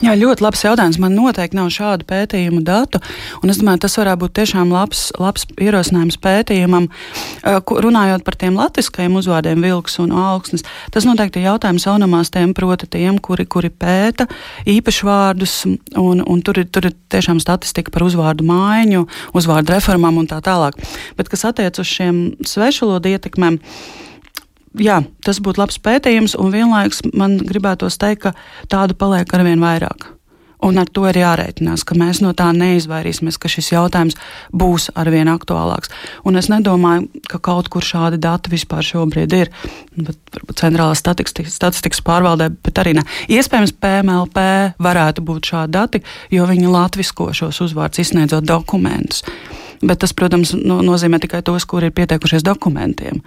Jā, 0.00 0.14
ļoti 0.16 0.44
labs 0.44 0.62
jautājums. 0.64 0.98
Man 1.02 1.16
noteikti 1.16 1.58
nav 1.58 1.68
šādu 1.74 2.06
pētījumu 2.08 2.62
datu, 2.64 3.00
es 3.44 3.60
domāju, 3.60 3.82
tas 3.84 3.96
varētu 3.98 4.22
būt 4.22 4.34
tiešām 4.38 4.72
labs, 4.72 5.02
labs 5.20 5.46
ierosinājums 5.60 6.18
pētījumam, 6.22 6.88
runājot 7.68 8.24
par 8.24 8.38
tiem 8.40 8.56
latviskajiem 8.60 9.18
uzvārdiem 9.20 9.64
vilks 9.64 9.98
un 10.02 10.14
augsnes. 10.16 10.64
Tas 10.94 11.08
noteikti 11.08 11.42
ir 11.42 11.50
jautājums 11.50 11.88
onomāstiem, 11.90 12.54
proti 12.56 12.88
tiem, 12.96 13.20
kuri, 13.20 13.46
kuri 13.50 13.72
pēta 13.72 14.28
īpašvārdus, 14.70 15.56
un, 16.00 16.24
un 16.24 16.44
tur, 16.46 16.62
ir, 16.62 16.70
tur 16.72 16.90
ir 16.90 16.96
tiešām 17.12 17.40
statistika 17.42 17.92
par 17.92 18.06
uzvārdu 18.08 18.46
maiņu, 18.48 19.06
uzvārdu 19.36 19.76
reformām 19.76 20.22
un 20.22 20.30
tā 20.30 20.40
tālāk. 20.44 20.78
Bet 21.18 21.32
kas 21.32 21.48
attiecas 21.50 21.84
uz 21.84 21.90
šiem 21.90 22.22
svešvalodu 22.46 23.16
ietekmēm, 23.16 23.60
jā, 24.78 25.00
tas 25.24 25.40
būtu 25.42 25.62
labs 25.62 25.80
pētījums, 25.82 26.36
un 26.38 26.54
vienlaikus 26.54 27.04
man 27.14 27.38
gribētos 27.42 27.98
teikt, 28.00 28.28
ka 28.28 28.70
tādu 28.70 28.98
paliek 28.98 29.36
arvien 29.36 29.62
vairāk. 29.62 30.10
Un 30.60 30.76
ar 30.76 30.88
to 30.92 31.06
ir 31.08 31.16
jārēķinās, 31.16 31.86
ka 31.88 31.96
mēs 31.96 32.18
no 32.20 32.34
tā 32.36 32.50
neizvairīsimies, 32.52 33.38
ka 33.40 33.48
šis 33.48 33.70
jautājums 33.72 34.18
būs 34.52 34.90
arvien 34.98 35.30
aktuālāks. 35.32 35.88
Un 36.28 36.36
es 36.36 36.50
nedomāju, 36.52 37.06
ka 37.32 37.40
kaut 37.40 37.70
kur 37.72 37.84
šādi 37.84 38.20
dati 38.20 38.52
vispār 38.52 38.84
šobrīd 38.84 39.36
ir. 39.38 39.48
Centrālā 40.60 40.92
statistikas, 41.00 41.56
statistikas 41.56 42.04
pārvaldē, 42.04 42.50
bet 42.60 42.82
arī 42.82 42.92
ne. 42.98 43.06
Iespējams, 43.32 43.72
PMLP 43.80 44.44
varētu 44.84 45.24
būt 45.24 45.54
šādi 45.54 45.76
dati, 45.78 46.04
jo 46.28 46.44
viņi 46.50 46.68
latvisko 46.68 47.30
šos 47.40 47.64
uzvārdus 47.64 48.04
izsniedzot 48.04 48.44
dokumentus 48.44 49.24
bet 49.82 50.00
tas, 50.02 50.12
protams, 50.16 50.52
no, 50.56 50.80
nozīmē 50.84 51.20
tikai 51.22 51.40
tos, 51.46 51.64
kuri 51.68 51.88
ir 51.88 51.94
pieteikušies 51.96 52.44
dokumentiem. 52.46 53.20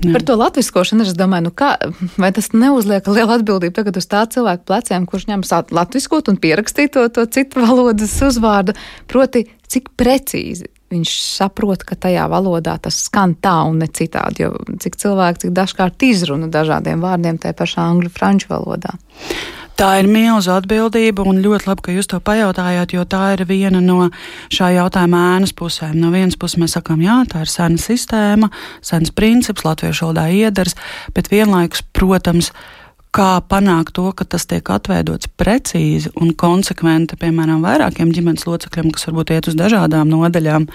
Jā. 0.00 0.12
Par 0.12 0.24
to 0.26 0.36
latviskošanu 0.40 1.04
es 1.04 1.16
domāju, 1.18 1.48
nu 1.48 1.54
kā, 1.54 1.74
vai 2.20 2.30
tas 2.36 2.52
neuzliek 2.56 3.06
lielu 3.10 3.36
atbildību 3.38 3.76
tagad 3.76 3.98
uz 4.00 4.08
tā 4.08 4.24
cilvēku 4.30 4.64
pleciem, 4.70 5.08
kurš 5.08 5.28
ņems 5.32 5.52
latviskot 5.74 6.30
un 6.32 6.40
pierakstīt 6.40 6.94
to, 6.96 7.04
to 7.12 7.26
citu 7.28 7.64
valodas 7.64 8.16
uzvārdu, 8.24 8.76
proti, 9.10 9.46
cik 9.68 9.92
precīzi 9.98 10.70
viņš 10.94 11.12
saprot, 11.38 11.82
ka 11.86 11.96
tajā 11.98 12.26
valodā 12.30 12.76
tas 12.82 12.98
skan 13.08 13.34
tā 13.42 13.56
un 13.68 13.80
ne 13.82 13.88
citādi. 13.90 14.44
Jo 14.44 14.78
cik 14.82 14.98
cilvēki, 15.00 15.46
cik 15.46 15.54
dažkārt 15.56 16.06
izruna 16.06 16.50
dažādiem 16.52 17.02
vārdiem 17.02 17.40
tajā 17.42 17.56
pašā 17.58 17.88
angļu, 17.90 18.12
franču 18.14 18.52
valodā. 18.52 18.94
Tā 19.74 19.88
ir 19.98 20.06
milza 20.06 20.54
atbildība, 20.60 21.24
un 21.26 21.40
ļoti 21.42 21.66
labi, 21.66 21.82
ka 21.82 21.94
jūs 21.96 22.06
to 22.12 22.20
pajautājāt, 22.22 22.92
jo 22.94 23.02
tā 23.10 23.32
ir 23.34 23.42
viena 23.48 23.80
no 23.82 24.06
šā 24.54 24.68
jautājuma 24.76 25.22
ēnas 25.34 25.50
pusēm. 25.58 25.96
No 25.98 26.12
vienas 26.14 26.38
puses 26.38 26.60
mēs 26.62 26.76
sakām, 26.76 27.02
jā, 27.02 27.16
tā 27.26 27.42
ir 27.42 27.50
sena 27.50 27.80
sistēma, 27.82 28.52
sens 28.86 29.10
princips, 29.10 29.64
latviešu 29.66 30.06
valodā 30.06 30.28
iedars, 30.30 30.78
bet 31.16 31.32
vienlaikus, 31.32 31.82
protams, 31.96 32.52
kā 33.14 33.40
panākt 33.50 33.96
to, 33.98 34.06
ka 34.14 34.26
tas 34.26 34.46
tiek 34.50 34.70
atveidots 34.70 35.32
precīzi 35.38 36.14
un 36.22 36.30
konsekventi, 36.38 37.18
piemēram, 37.18 37.66
vairākiem 37.66 38.14
ģimenes 38.14 38.46
locekļiem, 38.46 38.94
kas 38.94 39.08
varbūt 39.10 39.34
iet 39.34 39.50
uz 39.50 39.58
dažādām 39.58 40.06
nodaļām. 40.14 40.70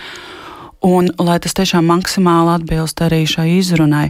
Un 0.88 1.10
lai 1.20 1.40
tas 1.44 1.56
tiešām 1.56 1.88
maksimāli 1.88 2.54
atbilst 2.54 3.00
arī 3.04 3.26
šai 3.28 3.50
izrunai. 3.58 4.10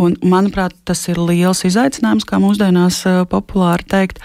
Un, 0.00 0.16
manuprāt, 0.26 0.74
tas 0.88 1.04
ir 1.06 1.20
liels 1.22 1.62
izaicinājums, 1.68 2.26
kā 2.26 2.40
mūsdienās 2.42 3.04
uh, 3.06 3.22
populāri 3.30 3.86
teikt. 3.90 4.22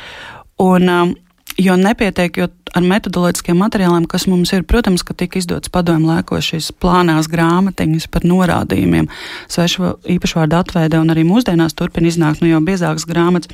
Un, 0.59 0.89
um, 0.89 1.11
Jo 1.59 1.75
nepietiek, 1.75 2.37
jo 2.39 2.47
ar 2.77 2.85
metodoloģiskiem 2.85 3.57
materiāliem, 3.59 4.05
kas 4.07 4.27
mums 4.31 4.53
ir, 4.55 4.63
protams, 4.67 5.03
ka 5.03 5.15
tika 5.17 5.41
izdots 5.41 5.71
padomju 5.73 6.07
laikos 6.07 6.51
šīs 6.53 6.69
plānās 6.79 7.27
grāmatiņas 7.31 8.05
par 8.13 8.23
norādījumiem, 8.29 9.09
svešu 9.51 9.95
īpašvārdu 10.15 10.55
atveide, 10.55 11.01
un 11.01 11.11
arī 11.11 11.25
mūsdienās 11.27 11.75
turpina 11.75 12.07
iznākt 12.07 12.43
nu, 12.43 12.51
jau 12.53 12.61
biezākas 12.63 13.03
grāmatas, 13.09 13.51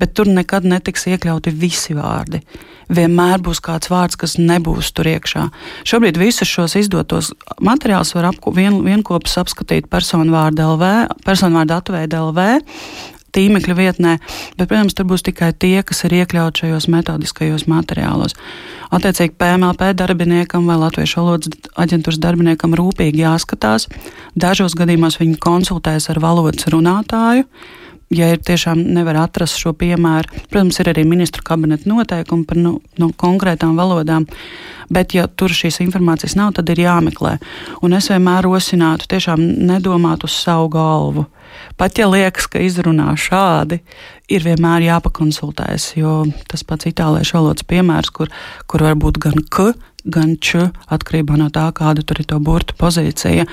bet 0.00 0.16
tur 0.18 0.30
nekad 0.30 0.66
netiks 0.66 1.06
iekļauti 1.12 1.52
visi 1.54 1.94
vārdi. 1.94 2.40
Vienmēr 2.90 3.42
būs 3.44 3.60
kāds 3.62 3.90
vārds, 3.92 4.16
kas 4.18 4.38
nebūs 4.40 4.90
tur 4.96 5.10
iekšā. 5.10 5.44
Šobrīd 5.86 6.18
visus 6.18 6.48
šos 6.48 6.74
izdotos 6.80 7.30
materiālus 7.62 8.14
var 8.16 8.30
apko, 8.32 8.54
vien, 8.56 8.80
vienopus 8.82 9.36
apskatīt 9.42 9.90
personu 9.92 10.34
vārdu 10.34 10.64
LV, 10.72 10.90
personu 11.26 11.60
vārdu 11.60 11.76
atveide 11.76 12.24
LV 12.24 12.48
tīmekļa 13.36 13.76
vietnē, 13.78 14.14
bet, 14.58 14.68
protams, 14.68 14.96
tur 14.96 15.08
būs 15.10 15.24
tikai 15.26 15.52
tie, 15.52 15.80
kas 15.86 16.04
ir 16.08 16.16
iekļauti 16.20 16.64
šajos 16.64 16.88
metodiskajos 16.92 17.66
materiālos. 17.70 18.36
Attiecīgi, 18.94 19.36
PMLP 19.40 19.92
darbiniekam 19.98 20.68
vai 20.68 20.78
Latviešu 20.80 21.20
valodas 21.20 21.72
aģentūras 21.76 22.20
darbiniekam 22.22 22.76
rūpīgi 22.78 23.24
jāskatās. 23.24 23.88
Dažos 24.38 24.76
gadījumos 24.78 25.20
viņi 25.20 25.36
konsultēs 25.44 26.08
ar 26.12 26.22
valodas 26.24 26.70
runātāju. 26.72 27.44
Ja 28.08 28.30
ir 28.32 28.40
tiešām 28.40 28.80
nevar 28.96 29.18
atrast 29.20 29.58
šo 29.60 29.74
piemēru, 29.76 30.46
protams, 30.48 30.78
ir 30.80 30.88
arī 30.94 31.02
ministru 31.04 31.42
kabineta 31.44 31.90
noteikumi 31.90 32.46
par 32.48 32.56
nu, 32.56 32.70
no 32.96 33.10
konkrētām 33.12 33.76
valodām, 33.76 34.24
bet, 34.88 35.12
ja 35.12 35.26
tur 35.28 35.52
šīs 35.52 35.82
informācijas 35.84 36.38
nav, 36.38 36.54
tad 36.56 36.72
ir 36.72 36.80
jāmeklē. 36.86 37.34
Un 37.84 37.98
es 37.98 38.08
vienmēr 38.08 38.48
rosinātu 38.48 39.10
tiešām 39.12 39.44
nedomāt 39.68 40.24
uz 40.24 40.38
savu 40.40 40.70
galvu. 40.72 41.26
Pat 41.78 41.98
ja 41.98 42.08
liekas, 42.10 42.48
ka 42.50 42.62
izrunā 42.62 43.12
šādi, 43.18 43.80
ir 44.28 44.44
vienmēr 44.44 44.86
jāpakonsultējas, 44.88 45.92
jo 45.98 46.22
tas 46.50 46.64
pats 46.66 46.90
itāliešu 46.90 47.38
valodas 47.38 47.66
piemērs, 47.68 48.12
kur, 48.14 48.32
kur 48.66 48.84
var 48.86 48.98
būt 49.00 49.20
gan 49.22 49.44
k, 49.48 49.72
gan 50.04 50.36
č, 50.40 50.68
atkarībā 50.92 51.38
no 51.40 51.48
tā, 51.54 51.66
kāda 51.74 52.04
tur 52.06 52.20
ir 52.22 52.28
to 52.30 52.38
burtu 52.42 52.76
pozīcija. 52.78 53.46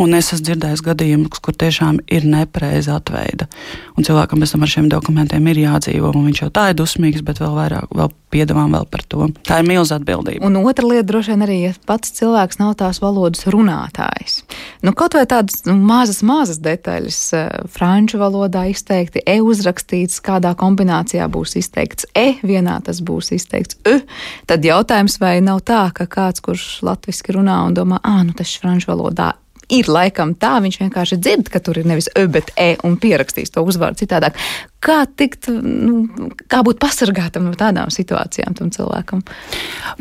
Un 0.00 0.16
es 0.16 0.32
esmu 0.32 0.46
dzirdējis 0.48 0.84
gadījumus, 0.86 1.42
kur 1.44 1.56
tiešām 1.56 2.00
ir 2.08 2.26
nepareiza 2.28 2.96
atveida. 3.00 3.50
Un 3.96 4.06
cilvēkam 4.06 4.40
pēc 4.40 4.54
tam 4.54 4.64
ar 4.64 4.72
šiem 4.72 4.88
dokumentiem 4.92 5.52
ir 5.52 5.64
jādzīvo, 5.66 6.14
un 6.16 6.30
viņš 6.30 6.44
jau 6.46 6.50
tā 6.56 6.70
ir 6.70 6.80
dusmīgs, 6.80 7.24
bet 7.26 7.42
vēl 7.42 7.56
vairāk 7.58 7.92
vēl 7.96 8.12
piedāvām 8.30 8.74
vēl 8.74 8.86
par 8.90 9.02
to. 9.10 9.26
Tā 9.46 9.58
ir 9.60 9.66
milzīga 9.68 9.98
atbildība. 10.00 10.46
Un 10.46 10.58
otra 10.62 10.86
lieta 10.86 11.08
droši 11.10 11.32
vien 11.32 11.44
arī, 11.44 11.56
ja 11.64 11.72
pats 11.88 12.14
cilvēks 12.14 12.60
nav 12.60 12.76
tās 12.80 13.00
valodas 13.02 13.42
runātājs. 13.50 14.40
Nu, 14.86 14.94
kaut 14.96 15.16
vai 15.18 15.24
tādas 15.28 15.64
nu, 15.66 15.74
mazas, 15.74 16.22
mazas 16.26 16.60
detaļas, 16.62 17.20
eh, 17.36 17.48
franču 17.74 18.20
valodā 18.22 18.66
izteikti, 18.70 19.22
e 19.26 19.40
uzrakstīts, 19.42 20.20
kādā 20.24 20.54
kombinācijā 20.58 21.26
būs 21.30 21.56
izteikts 21.58 22.06
e, 22.14 22.38
vienā 22.46 22.78
tas 22.86 23.02
būs 23.02 23.32
izteikts 23.34 23.78
e, 23.84 24.00
tad 24.46 24.64
jautājums 24.64 25.18
vai 25.20 25.40
nav 25.44 25.62
tā, 25.66 25.89
ka 25.94 26.08
kāds, 26.10 26.42
kurš 26.44 26.80
latviski 26.86 27.36
runā 27.36 27.60
un 27.66 27.76
domā, 27.76 28.00
ah, 28.02 28.22
nu 28.26 28.36
tas 28.36 28.56
franču 28.60 28.92
valodā 28.92 29.34
ir 29.70 29.88
laikam 29.90 30.34
tā, 30.38 30.56
viņš 30.62 30.78
vienkārši 30.82 31.18
dzird, 31.22 31.50
ka 31.52 31.60
tur 31.62 31.78
ir 31.80 31.86
nevis 31.88 32.10
e, 32.18 32.26
bet 32.30 32.50
e 32.58 32.74
un 32.86 32.96
pierakstīs 33.00 33.52
to 33.54 33.62
uzvārdu 33.66 34.02
citādāk. 34.02 34.38
Kā 34.82 35.02
tikt, 35.04 35.50
nu, 35.50 36.30
kā 36.50 36.62
būt 36.66 36.80
pasargātam 36.82 37.46
no 37.46 37.54
tādām 37.58 37.92
situācijām 37.92 38.56
tam 38.58 38.70
cilvēkam? 38.74 39.22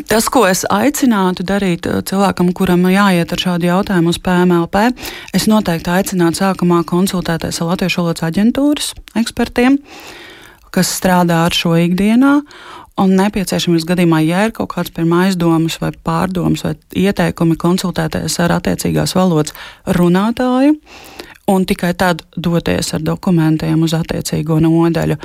Tas, 0.10 0.30
ko 0.32 0.46
es 0.50 0.64
aicinātu 0.72 1.46
darīt 1.48 1.90
uh, 1.90 2.00
cilvēkam, 2.06 2.54
kuram 2.56 2.88
jāiet 2.92 3.36
ar 3.36 3.44
šādu 3.44 3.70
jautājumu 3.70 4.14
uz 4.14 4.22
PMLP, 4.24 4.86
es 5.36 5.50
noteikti 5.52 5.94
aicinātu 5.94 6.42
sākumā 6.42 6.82
konsultēties 6.90 7.62
ar 7.62 7.74
Latviešu 7.74 8.02
valodas 8.02 8.26
aģentūras 8.30 8.94
ekspertiem, 9.20 9.78
kas 10.74 10.96
strādā 10.96 11.44
ar 11.50 11.56
šo 11.56 11.76
ikdienā. 11.82 12.40
Un 13.00 13.16
nepieciešams 13.16 13.86
gadījumā, 13.88 14.20
ja 14.26 14.44
ir 14.48 14.54
kaut 14.56 14.74
kāds 14.74 14.92
pirmā 14.96 15.26
aizdomas 15.28 15.78
vai 15.80 15.94
pārdomas 16.04 16.66
vai 16.66 16.74
ieteikumi, 17.00 17.56
konsultēties 17.60 18.36
ar 18.44 18.58
attiecīgās 18.58 19.16
valodas 19.16 19.56
runātāju. 19.96 20.76
Un 21.50 21.64
tikai 21.66 21.96
tad 21.98 22.22
doties 22.38 22.92
ar 22.94 23.02
dokumentiem 23.02 23.82
uz 23.82 23.96
attiecīgo 23.98 24.60
nodaļu. 24.62 25.16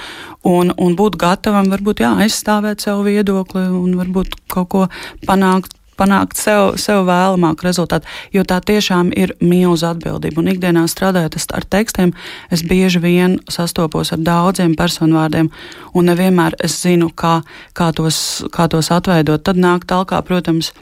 Un, 0.48 0.70
un 0.80 0.94
būt 0.96 1.18
gatavam, 1.20 1.68
varbūt 1.72 2.00
jā, 2.00 2.14
aizstāvēt 2.24 2.86
savu 2.86 3.04
viedokli 3.10 3.66
un 3.68 3.98
varbūt 3.98 4.38
kaut 4.54 4.70
ko 4.72 4.86
panākt 5.26 5.74
panākt 5.98 6.38
sev, 6.38 6.74
sev 6.80 7.04
vēlamāku 7.08 7.66
rezultātu, 7.66 8.08
jo 8.34 8.44
tā 8.46 8.60
tiešām 8.64 9.12
ir 9.16 9.34
milzīga 9.40 9.94
atbildība. 9.94 10.40
Un 10.42 10.50
ikdienā 10.52 10.84
strādājot 10.90 11.38
ar 11.54 11.66
tekstiem, 11.70 12.12
es 12.54 12.62
bieži 12.66 13.00
vien 13.02 13.38
sastopos 13.50 14.12
ar 14.14 14.22
daudziem 14.24 14.74
personvārdiem, 14.78 15.50
un 15.94 16.10
nevienmēr 16.10 16.56
es 16.64 16.76
zinu, 16.82 17.10
kā, 17.10 17.40
kā, 17.76 17.90
tos, 17.96 18.44
kā 18.54 18.68
tos 18.70 18.90
atveidot. 18.94 19.42
Tad 19.44 19.60
nāk 19.60 19.86
tālāk, 19.90 20.14
protams, 20.26 20.72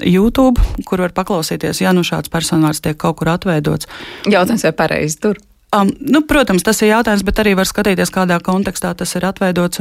YouTube, 0.00 0.60
kur 0.88 1.04
var 1.04 1.14
paklausīties, 1.16 1.82
ja 1.84 1.94
nu 1.94 2.04
šāds 2.06 2.32
personvārds 2.32 2.82
tiek 2.84 2.98
kaut 2.98 3.20
kur 3.20 3.34
atveidots. 3.34 3.90
Jautājums, 4.26 4.66
vai 4.66 4.76
pareizi 4.76 5.20
tur? 5.22 5.42
Um, 5.74 5.90
nu, 5.98 6.22
protams, 6.22 6.62
tas 6.62 6.78
ir 6.84 6.92
jautājums, 6.92 7.24
bet 7.26 7.40
arī 7.42 7.54
var 7.58 7.66
skatīties, 7.66 8.12
kādā 8.14 8.38
kontekstā 8.44 8.92
tas 8.94 9.14
ir 9.18 9.26
atveidots. 9.26 9.80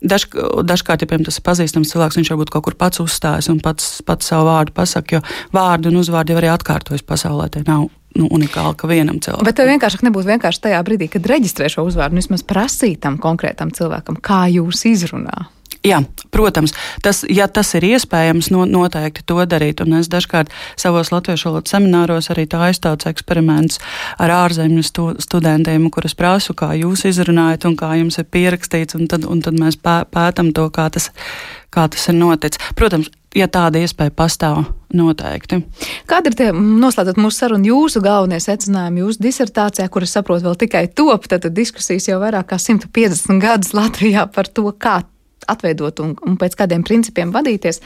Daž, 0.00 0.28
dažkārt, 0.64 1.04
ja 1.04 1.08
piemēram, 1.10 1.26
tas 1.28 1.40
ir 1.40 1.44
pazīstams 1.44 1.92
cilvēks, 1.92 2.16
viņš 2.20 2.32
varbūt 2.32 2.52
kaut 2.54 2.64
kur 2.68 2.78
pats 2.80 3.02
uzstājas 3.02 3.50
un 3.52 3.60
pats, 3.60 3.98
pats 4.08 4.32
savu 4.32 4.48
vārdu 4.48 4.72
pasakā, 4.76 5.18
jo 5.18 5.24
vārdu 5.52 5.92
un 5.92 6.00
uzvārdu 6.00 6.32
jau 6.32 6.40
arī 6.40 6.52
atkārtojas 6.54 7.04
pasaulē. 7.04 7.50
Tie 7.52 7.64
nav 7.66 7.90
nu, 8.16 8.28
unikāli, 8.28 8.76
ka 8.78 8.88
vienam 8.88 9.20
cilvēkam. 9.20 9.48
Bet 9.48 9.58
tev 9.60 9.68
vienkārši 9.72 10.06
nebūtu 10.08 10.32
vienkārši 10.32 10.64
tajā 10.68 10.82
brīdī, 10.86 11.10
kad 11.12 11.28
reģistrē 11.28 11.68
šo 11.72 11.84
uzvārdu, 11.88 12.20
vismaz 12.20 12.44
prasīt 12.48 13.02
tam 13.04 13.20
konkrētam 13.20 13.74
cilvēkam, 13.76 14.20
kā 14.24 14.46
jūs 14.52 14.86
izrunājat. 14.88 15.50
Jā, 15.82 15.98
protams, 16.30 16.70
tas, 17.02 17.24
ja 17.26 17.48
tas 17.50 17.72
ir 17.74 17.82
iespējams, 17.88 18.52
no, 18.54 18.62
noteikti 18.70 19.24
to 19.26 19.42
darīt. 19.50 19.80
Un 19.82 19.96
es 19.98 20.06
dažkārt 20.12 20.52
savos 20.78 21.10
latviešu 21.10 21.48
valodas 21.48 21.74
semināros 21.74 22.30
arī 22.30 22.44
tā 22.46 22.60
aizstāvu 22.68 23.08
eksperiments 23.10 23.80
ar 24.22 24.30
ārzemju 24.30 24.84
stu, 24.86 25.08
studentiem, 25.18 25.88
kurus 25.90 26.14
prasu, 26.14 26.54
kā 26.54 26.70
jūs 26.78 27.02
izrunājat 27.10 27.66
un 27.66 27.74
kā 27.80 27.90
jums 27.98 28.20
ir 28.22 28.30
pierakstīts, 28.30 28.94
un 28.94 29.10
tad, 29.10 29.26
un 29.26 29.42
tad 29.42 29.58
mēs 29.58 29.80
pē, 29.82 30.04
pētam 30.14 30.54
to, 30.54 30.68
kā 30.70 30.86
tas, 30.94 31.10
kā 31.74 31.88
tas 31.90 32.06
ir 32.12 32.18
noticis. 32.20 32.62
Protams, 32.78 33.10
ja 33.34 33.50
tāda 33.50 33.82
iespēja 33.82 34.14
pastāv, 34.14 34.62
noteikti. 34.94 35.64
Kāda 36.06 36.30
ir 36.30 36.36
tie, 36.38 36.48
noslēdzot 36.54 37.18
mūsu 37.18 37.42
sarunu, 37.42 37.70
jūsu 37.72 38.02
galvenie 38.04 38.38
secinājumi 38.44 39.02
jūsu 39.02 39.24
disertācijā, 39.24 39.88
kuras 39.90 40.14
saprotu 40.14 40.46
vēl 40.46 40.58
tikai 40.62 40.84
top, 40.94 41.26
tad 41.32 41.48
diskusijas 41.56 42.10
jau 42.10 42.20
vairāk 42.22 42.52
kā 42.52 42.60
150 42.60 43.42
gadus 43.42 43.72
Latvijā 43.74 44.28
par 44.30 44.50
to, 44.52 44.68
kā 44.76 45.00
atveidot 45.50 46.02
un, 46.04 46.12
un 46.26 46.36
pēc 46.40 46.56
kādiem 46.58 46.84
principiem 46.86 47.32
vadīties. 47.34 47.80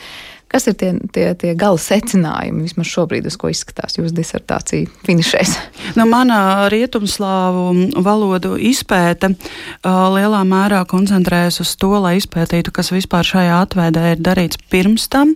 Kas 0.46 0.68
ir 0.70 0.76
tie, 0.78 0.92
tie, 1.12 1.24
tie 1.34 1.54
gala 1.58 1.78
secinājumi, 1.80 2.68
vismaz 2.68 2.86
šobrīd, 2.86 3.26
uz 3.26 3.34
ko 3.40 3.50
izskatās 3.50 3.98
jūsu 3.98 4.14
disertācija 4.14 4.90
finišēs? 5.06 5.54
Nu, 5.98 6.06
manā 6.10 6.68
rietumslāvu 6.70 8.02
valodu 8.04 8.54
izpēte 8.54 9.32
uh, 9.32 10.06
lielā 10.14 10.44
mērā 10.46 10.84
koncentrējas 10.86 11.58
uz 11.64 11.74
to, 11.80 11.90
lai 12.04 12.16
izpētītu, 12.20 12.74
kas 12.74 12.92
vispār 12.94 13.26
šajā 13.26 13.58
atveidē 13.64 14.14
ir 14.14 14.22
darīts 14.22 14.62
pirms 14.70 15.10
tam. 15.10 15.34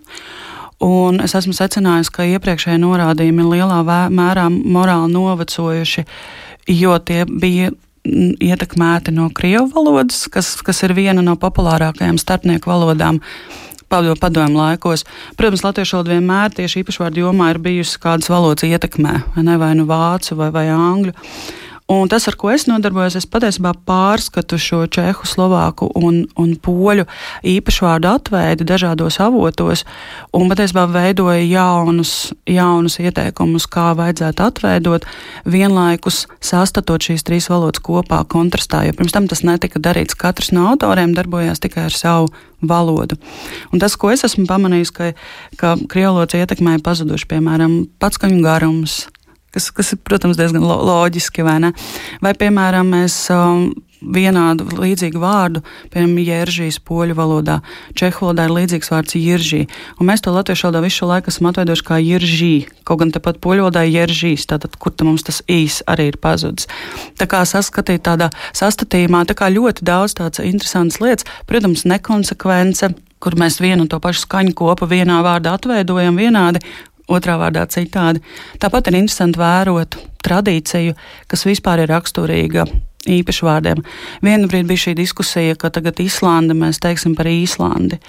Un 0.80 1.20
es 1.20 1.34
esmu 1.36 1.52
secinājis, 1.52 2.08
ka 2.14 2.24
iepriekšējie 2.24 2.78
norādījumi 2.80 3.50
lielā 3.50 3.82
mērā 4.14 4.46
morāli 4.48 5.12
novecojuši, 5.12 6.06
jo 6.72 6.96
tie 7.04 7.26
bija 7.28 7.74
ietekmēti 8.04 9.12
no 9.14 9.28
krievu 9.34 9.68
valodas, 9.74 10.24
kas, 10.32 10.54
kas 10.64 10.82
ir 10.86 10.94
viena 10.96 11.24
no 11.24 11.36
populārākajām 11.40 12.20
starpnieku 12.20 12.70
valodām. 12.70 13.20
Padomu 13.90 14.54
laikos. 14.54 15.02
Protams, 15.34 15.64
latviešu 15.66 15.96
valoda 15.96 16.12
vienmēr 16.14 16.52
tieši 16.54 16.84
īpašvārdu 16.84 17.24
jomā 17.24 17.48
ir 17.50 17.58
bijusi 17.58 17.98
kādas 17.98 18.30
valodas 18.30 18.62
ietekmē, 18.68 19.16
vai, 19.34 19.42
ne, 19.42 19.56
vai 19.58 19.72
nu 19.74 19.88
vācu 19.88 20.38
vai, 20.38 20.52
vai 20.54 20.68
angļu. 20.70 21.16
Un 21.90 22.06
tas, 22.06 22.28
ar 22.30 22.36
ko 22.38 22.52
es 22.54 22.68
nodarbojos, 22.70 23.16
es 23.18 23.26
patiesībā 23.26 23.72
pārskatu 23.88 24.54
šo 24.62 24.84
čehu, 24.94 25.26
slovāku 25.26 25.88
un, 25.98 26.20
un 26.38 26.52
poļu 26.62 27.02
īpašvārdu 27.50 28.06
atveidi 28.06 28.66
dažādos 28.68 29.18
avotos, 29.18 29.82
un 30.36 30.46
patiesībā 30.52 30.86
veidoju 30.92 31.48
jaunus, 31.50 32.12
jaunus 32.46 33.00
ieteikumus, 33.02 33.66
kā 33.66 33.88
vajadzētu 33.98 34.46
atveidot, 34.46 35.10
vienlaikus 35.50 36.28
sastatot 36.38 37.10
šīs 37.10 37.26
trīs 37.26 37.50
valodas 37.50 37.82
kopā, 37.82 38.22
kontrastā. 38.22 38.84
Jo 38.86 38.94
pirms 38.94 39.16
tam 39.16 39.26
tas 39.26 39.42
netika 39.42 39.82
darīts. 39.82 40.14
Katrs 40.14 40.54
no 40.54 40.70
autoriem 40.70 41.16
darbojās 41.18 41.58
tikai 41.58 41.88
ar 41.88 41.96
savu 41.96 42.30
valodu. 42.62 43.18
Un 43.74 43.82
tas, 43.82 43.98
ko 43.98 44.12
es 44.14 44.22
esmu 44.28 44.46
pamanījis, 44.46 44.94
ka, 44.94 45.10
ka 45.58 45.74
krievlots 45.90 46.38
ietekmē 46.38 46.78
pazuduši, 46.86 47.32
piemēram, 47.34 47.80
pats 47.98 48.20
kaņu 48.20 48.44
garums 48.46 49.00
kas, 49.54 49.70
kas 49.74 49.94
ir, 49.94 50.02
protams, 50.06 50.38
diezgan 50.40 50.64
lo 50.64 50.80
loģiski. 50.86 51.44
Vai, 51.46 51.60
ne? 51.66 51.72
vai 52.24 52.34
piemēram, 52.38 52.90
mēs 52.94 53.22
um, 53.34 53.70
vienādu 54.00 54.66
līdzīgu 54.78 55.20
vārdu, 55.20 55.62
piemēram, 55.92 56.16
jēržīs 56.24 56.80
poļu 56.86 57.16
valodā, 57.18 57.58
čehu 57.98 58.26
valodā 58.26 58.46
ir 58.48 58.54
līdzīgs 58.56 58.92
vārds 58.92 59.16
jiržī. 59.18 59.64
Un 60.00 60.08
mēs 60.10 60.24
to 60.24 60.32
latviešu 60.34 60.68
valodā 60.68 60.84
visu 60.86 61.08
laiku 61.08 61.32
esam 61.32 61.50
atveidojuši 61.50 61.86
kā 61.90 62.00
jiržī, 62.00 62.54
kaut 62.88 63.02
gan 63.02 63.12
tepat 63.14 63.42
poļu 63.44 63.66
valodā 63.66 63.84
ir 63.88 63.98
jēržīs, 63.98 64.48
tātad 64.50 64.78
kur 64.80 64.94
te 64.94 65.06
mums 65.08 65.26
tas 65.26 65.42
īs 65.50 65.82
arī 65.90 66.10
ir 66.14 66.20
pazudis. 66.22 66.70
Tā 67.20 67.28
kā 67.30 67.42
saskatīt 67.48 68.06
tādā 68.08 68.30
sastatījumā, 68.56 69.26
tā 69.28 69.36
kā 69.36 69.52
ļoti 69.52 69.86
daudz 69.86 70.16
tādas 70.20 70.44
interesantas 70.46 71.00
lietas, 71.04 71.28
protams, 71.50 71.86
nekonsekvence 71.88 72.94
kur 73.20 73.36
mēs 73.36 73.58
vienu 73.60 73.84
un 73.84 73.90
to 73.92 74.00
pašu 74.00 74.24
skaņu 74.24 74.54
kopu 74.56 74.88
vienā 74.88 75.18
vārdā 75.24 75.52
atveidojam 75.56 76.16
vienādi, 76.16 76.62
otrā 77.10 77.36
vārdā 77.40 77.66
citādi. 77.70 78.22
Tāpat 78.62 78.90
ir 78.90 79.00
interesanti 79.00 79.40
vērot 79.40 79.98
tradīciju, 80.24 80.94
kas 81.30 81.46
vispār 81.48 81.84
ir 81.84 81.92
raksturīga 81.92 82.66
īpašu 83.08 83.48
vārdiem. 83.48 83.82
Vienu 84.24 84.48
brīdi 84.50 84.68
bija 84.68 84.84
šī 84.84 84.94
diskusija, 84.98 85.56
ka 85.58 85.70
tagad 85.72 86.00
Īslanda 86.02 86.56
mēs 86.56 86.80
teiksim 86.82 87.16
par 87.18 87.30
Īslandi. 87.30 88.00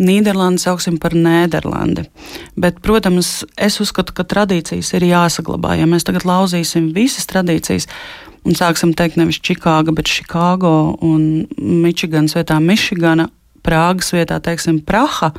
Nīderlandi 0.00 0.62
sauksim 0.62 0.96
par 1.00 1.12
Nēderlandi. 1.12 2.06
Bet, 2.56 2.78
protams, 2.84 3.42
es 3.60 3.76
uzskatu, 3.82 4.14
ka 4.16 4.24
tradīcijas 4.24 4.94
ir 4.96 5.04
jāsaglabā. 5.10 5.74
Ja 5.76 5.88
mēs 5.90 6.06
tagad 6.08 6.24
lauzīsim 6.28 6.88
visas 6.96 7.28
tradīcijas 7.28 7.88
un 8.48 8.56
sāksim 8.56 8.94
teikt 8.96 9.18
nevis 9.20 9.40
Čikāga, 9.44 9.92
bet 9.92 10.08
Čikāgo 10.08 10.94
un 11.04 11.44
Mičigans 11.58 12.36
vietā 12.38 12.56
Mišigana, 12.64 13.28
Prāgas 13.60 14.14
vietā, 14.16 14.38
teiksim, 14.40 14.80
Praha, 14.88 15.34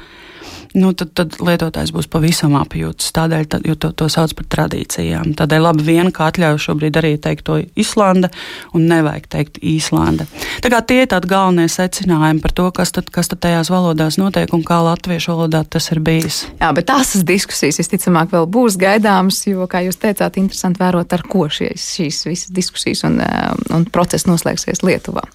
nu, 0.78 0.92
tad, 0.98 1.12
tad 1.18 1.36
lietotājs 1.44 1.92
būs 1.96 2.08
pavisam 2.12 2.56
apjūts. 2.60 3.12
Tādēļ, 3.16 3.48
tad, 3.52 3.68
to, 3.82 3.92
to 3.98 4.08
sauc 4.12 4.34
par 4.38 4.48
tradīcijām. 4.56 5.34
Tādēļ 5.40 5.66
labi 5.66 5.86
vien, 5.88 6.12
ka 6.16 6.30
atļauju 6.32 6.62
šobrīd 6.66 7.00
arī 7.02 7.14
teikt 7.22 7.46
to 7.50 7.60
Islanda 7.80 8.32
un 8.78 8.88
nevajag 8.90 9.28
teikt 9.32 9.60
Īslanda. 9.60 10.28
Tā 10.64 10.72
kā 10.72 10.82
tie 10.88 11.02
ir 11.04 11.12
tādi 11.12 11.30
galvenie 11.32 11.68
secinājumi 11.72 12.44
par 12.44 12.56
to, 12.58 12.68
kas 12.76 12.94
tad, 12.96 13.12
kas 13.14 13.32
tad 13.32 13.42
tajās 13.44 13.72
valodās 13.74 14.20
notiek 14.22 14.54
un 14.56 14.64
kā 14.68 14.80
latviešu 14.86 15.34
valodā 15.34 15.64
tas 15.68 15.92
ir 15.94 16.02
bijis. 16.04 16.44
Jā, 16.62 16.72
bet 16.78 16.88
tās 16.92 17.14
diskusijas 17.28 17.82
visticamāk 17.82 18.32
vēl 18.36 18.48
būs 18.52 18.80
gaidāmas, 18.82 19.42
jo, 19.50 19.68
kā 19.72 19.84
jūs 19.86 20.00
teicāt, 20.02 20.40
interesanti 20.42 20.84
vērot, 20.84 21.18
ar 21.18 21.26
ko 21.28 21.48
šies, 21.52 21.90
šīs 21.98 22.24
visas 22.30 22.56
diskusijas 22.56 23.04
un, 23.08 23.20
eh, 23.22 23.52
un 23.76 23.86
process 23.92 24.28
noslēgsies 24.30 24.86
Lietuvā. 24.88 25.26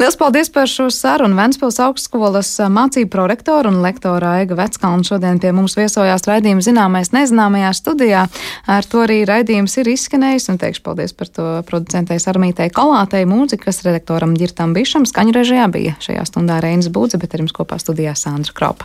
Liels 0.00 0.18
paldies 0.20 0.50
par 0.52 0.70
šo 0.70 0.88
sarunu 0.92 1.38
Ventspils 1.38 1.80
augstskolas 1.82 2.52
mācību 2.72 3.10
prorektoru 3.10 3.72
un 3.72 3.82
lektoru 3.84 4.28
Aiga 4.28 4.58
Vec 4.58 4.75
Veckalns 4.76 5.08
šodien 5.08 5.38
pie 5.40 5.54
mums 5.56 5.72
viesojās 5.78 6.26
raidījuma 6.28 6.60
zināmais 6.60 7.08
nezināmajā 7.14 7.70
studijā. 7.78 8.26
Ar 8.68 8.84
to 8.84 9.06
arī 9.06 9.22
raidījums 9.24 9.78
ir 9.80 9.88
izskanējis 9.94 10.50
un 10.52 10.60
teikšu 10.60 10.84
paldies 10.84 11.16
par 11.16 11.32
to 11.32 11.46
producentei 11.64 12.20
Sarmītei 12.20 12.68
Kolātei, 12.76 13.24
mūzikas 13.24 13.80
redaktoram 13.86 14.36
Girtam 14.36 14.76
Bišam, 14.76 15.08
skaņu 15.08 15.32
režijā 15.38 15.64
bija 15.72 15.96
šajā 16.04 16.28
stundā 16.28 16.60
Reinas 16.60 16.92
Būdze, 16.92 17.16
bet 17.22 17.32
ar 17.32 17.46
jums 17.46 17.56
kopā 17.56 17.80
studijā 17.80 18.12
Sandra 18.20 18.52
Kropa. 18.52 18.74